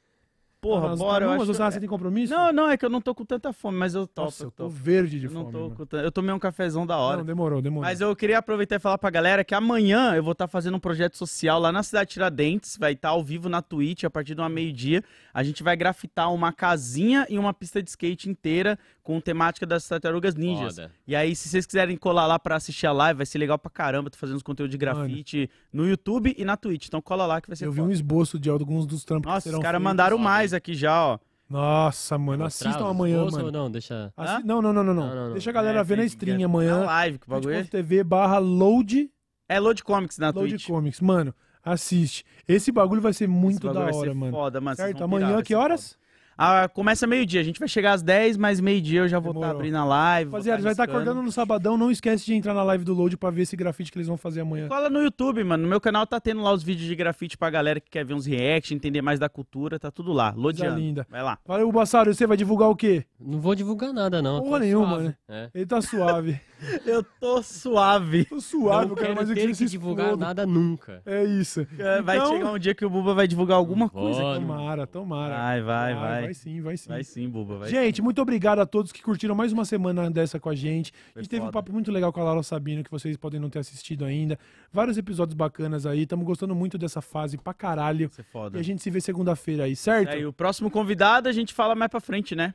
[0.61, 1.25] Porra, Ah, bora.
[1.25, 1.73] Eu vamos, acho...
[1.73, 2.35] você tem compromisso?
[2.35, 4.27] Não, não, é que eu não tô com tanta fome, mas eu topo.
[4.27, 4.75] Nossa, eu eu tô topo.
[4.77, 5.53] verde de Eu não fome.
[5.53, 5.75] tô mano.
[5.77, 7.19] com tan- Eu tomei um cafezão da hora.
[7.19, 7.83] Não, demorou, demorou.
[7.89, 10.81] Mas eu queria aproveitar e falar pra galera que amanhã eu vou estar fazendo um
[10.81, 12.77] projeto social lá na cidade de Tiradentes.
[12.79, 15.03] Vai estar ao vivo na Twitch a partir de uma meio-dia.
[15.33, 19.89] A gente vai grafitar uma casinha e uma pista de skate inteira com temática das
[19.89, 20.77] tartarugas ninjas.
[20.77, 20.93] Foda.
[21.07, 23.71] E aí, se vocês quiserem colar lá pra assistir a live, vai ser legal pra
[23.71, 24.11] caramba.
[24.11, 26.87] Tô fazendo os conteúdos de grafite no YouTube e na Twitch.
[26.87, 27.89] Então cola lá que vai ser Eu vi foda.
[27.89, 30.75] um esboço de alguns dos trampos que Nossa, serão os caras mandaram foda, mais aqui
[30.75, 31.19] já, ó.
[31.49, 33.51] Nossa, mano, assistam amanhã, mano.
[33.51, 34.13] não, deixa...
[34.17, 34.45] Assi-?
[34.45, 35.15] Não, não, não, não, não.
[35.15, 35.33] Não.
[35.33, 36.85] Deixa a galera É, ver na stream Na amanhã.
[36.85, 37.59] live, que bagulho é...
[37.65, 39.11] twitch.tv barra load,
[39.49, 40.67] É Load Comics na load Twitch.
[40.69, 41.01] comics.
[41.01, 42.25] Mano, assiste.
[42.47, 44.33] Esse bagulho vai ser Esse muito bagulho da vai hora, ser mano.
[44.33, 44.77] Foda, mano.
[44.77, 45.03] Certo?
[45.03, 45.99] Amanhã, que horas?
[46.43, 47.39] Ah, começa meio-dia.
[47.39, 49.59] A gente vai chegar às 10, mas meio-dia eu já vou estar Demorou.
[49.61, 50.31] abrindo a live.
[50.31, 51.03] Rapaziada, tá vai estar riscando.
[51.03, 51.77] acordando no sabadão.
[51.77, 54.17] Não esquece de entrar na live do Load pra ver esse grafite que eles vão
[54.17, 54.67] fazer amanhã.
[54.67, 55.65] Cola no YouTube, mano.
[55.65, 58.15] No meu canal tá tendo lá os vídeos de grafite pra galera que quer ver
[58.15, 59.79] uns react, entender mais da cultura.
[59.79, 60.33] Tá tudo lá.
[60.35, 60.79] Lodiano.
[60.79, 61.07] linda.
[61.11, 61.39] Vai lá.
[61.47, 62.15] Valeu, Bassaro.
[62.15, 63.05] Você vai divulgar o quê?
[63.21, 64.41] Não vou divulgar nada, não.
[64.43, 65.05] Porra nenhuma, suave.
[65.05, 65.15] né?
[65.29, 65.51] É.
[65.55, 66.41] Ele tá suave.
[66.87, 68.25] Eu tô suave.
[68.27, 70.25] Tô suave, não eu quero quero mais é que que se divulgar exploda.
[70.27, 71.03] nada nunca.
[71.07, 71.67] É isso.
[72.05, 74.21] Vai Então- chegar um dia que o Buba vai divulgar alguma coisa.
[74.21, 74.41] Bora.
[74.41, 75.35] Tomara, tomara.
[75.37, 76.23] Vai, vai, vai.
[76.23, 76.89] Vai sim, vai sim.
[76.89, 77.59] Vai sim, Buba.
[77.59, 80.93] Vai Gente, muito obrigado a todos que curtiram mais uma semana dessa com a gente.
[81.11, 83.41] A Foi gente teve um papo muito legal com a Laura Sabino, que vocês podem
[83.41, 84.39] não ter assistido ainda.
[84.73, 86.03] Vários episódios bacanas aí.
[86.03, 88.09] Estamos gostando muito dessa fase pra caralho.
[88.09, 88.59] Vai ser foda.
[88.59, 90.11] E a gente se vê segunda-feira aí, certo?
[90.11, 92.55] Aí, o próximo convidado a gente fala mais pra frente, né?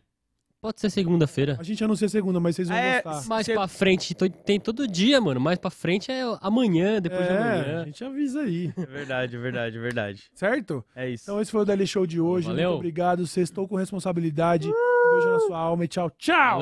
[0.65, 1.57] Pode ser segunda-feira.
[1.59, 3.27] A gente anuncia segunda, mas vocês vão É, gostar.
[3.29, 4.15] Mais Cê- pra frente,
[4.45, 5.39] tem todo dia, mano.
[5.39, 7.81] Mais pra frente é amanhã, depois de É, amanhã.
[7.81, 10.23] a gente avisa aí, É verdade, é verdade, é verdade.
[10.33, 10.83] certo?
[10.95, 11.23] É isso.
[11.25, 12.47] Então esse foi o Daily Show de hoje.
[12.47, 12.69] Valeu.
[12.69, 13.27] Muito obrigado.
[13.27, 14.67] Sextou com responsabilidade.
[14.67, 16.61] Um beijo na sua alma e tchau, tchau!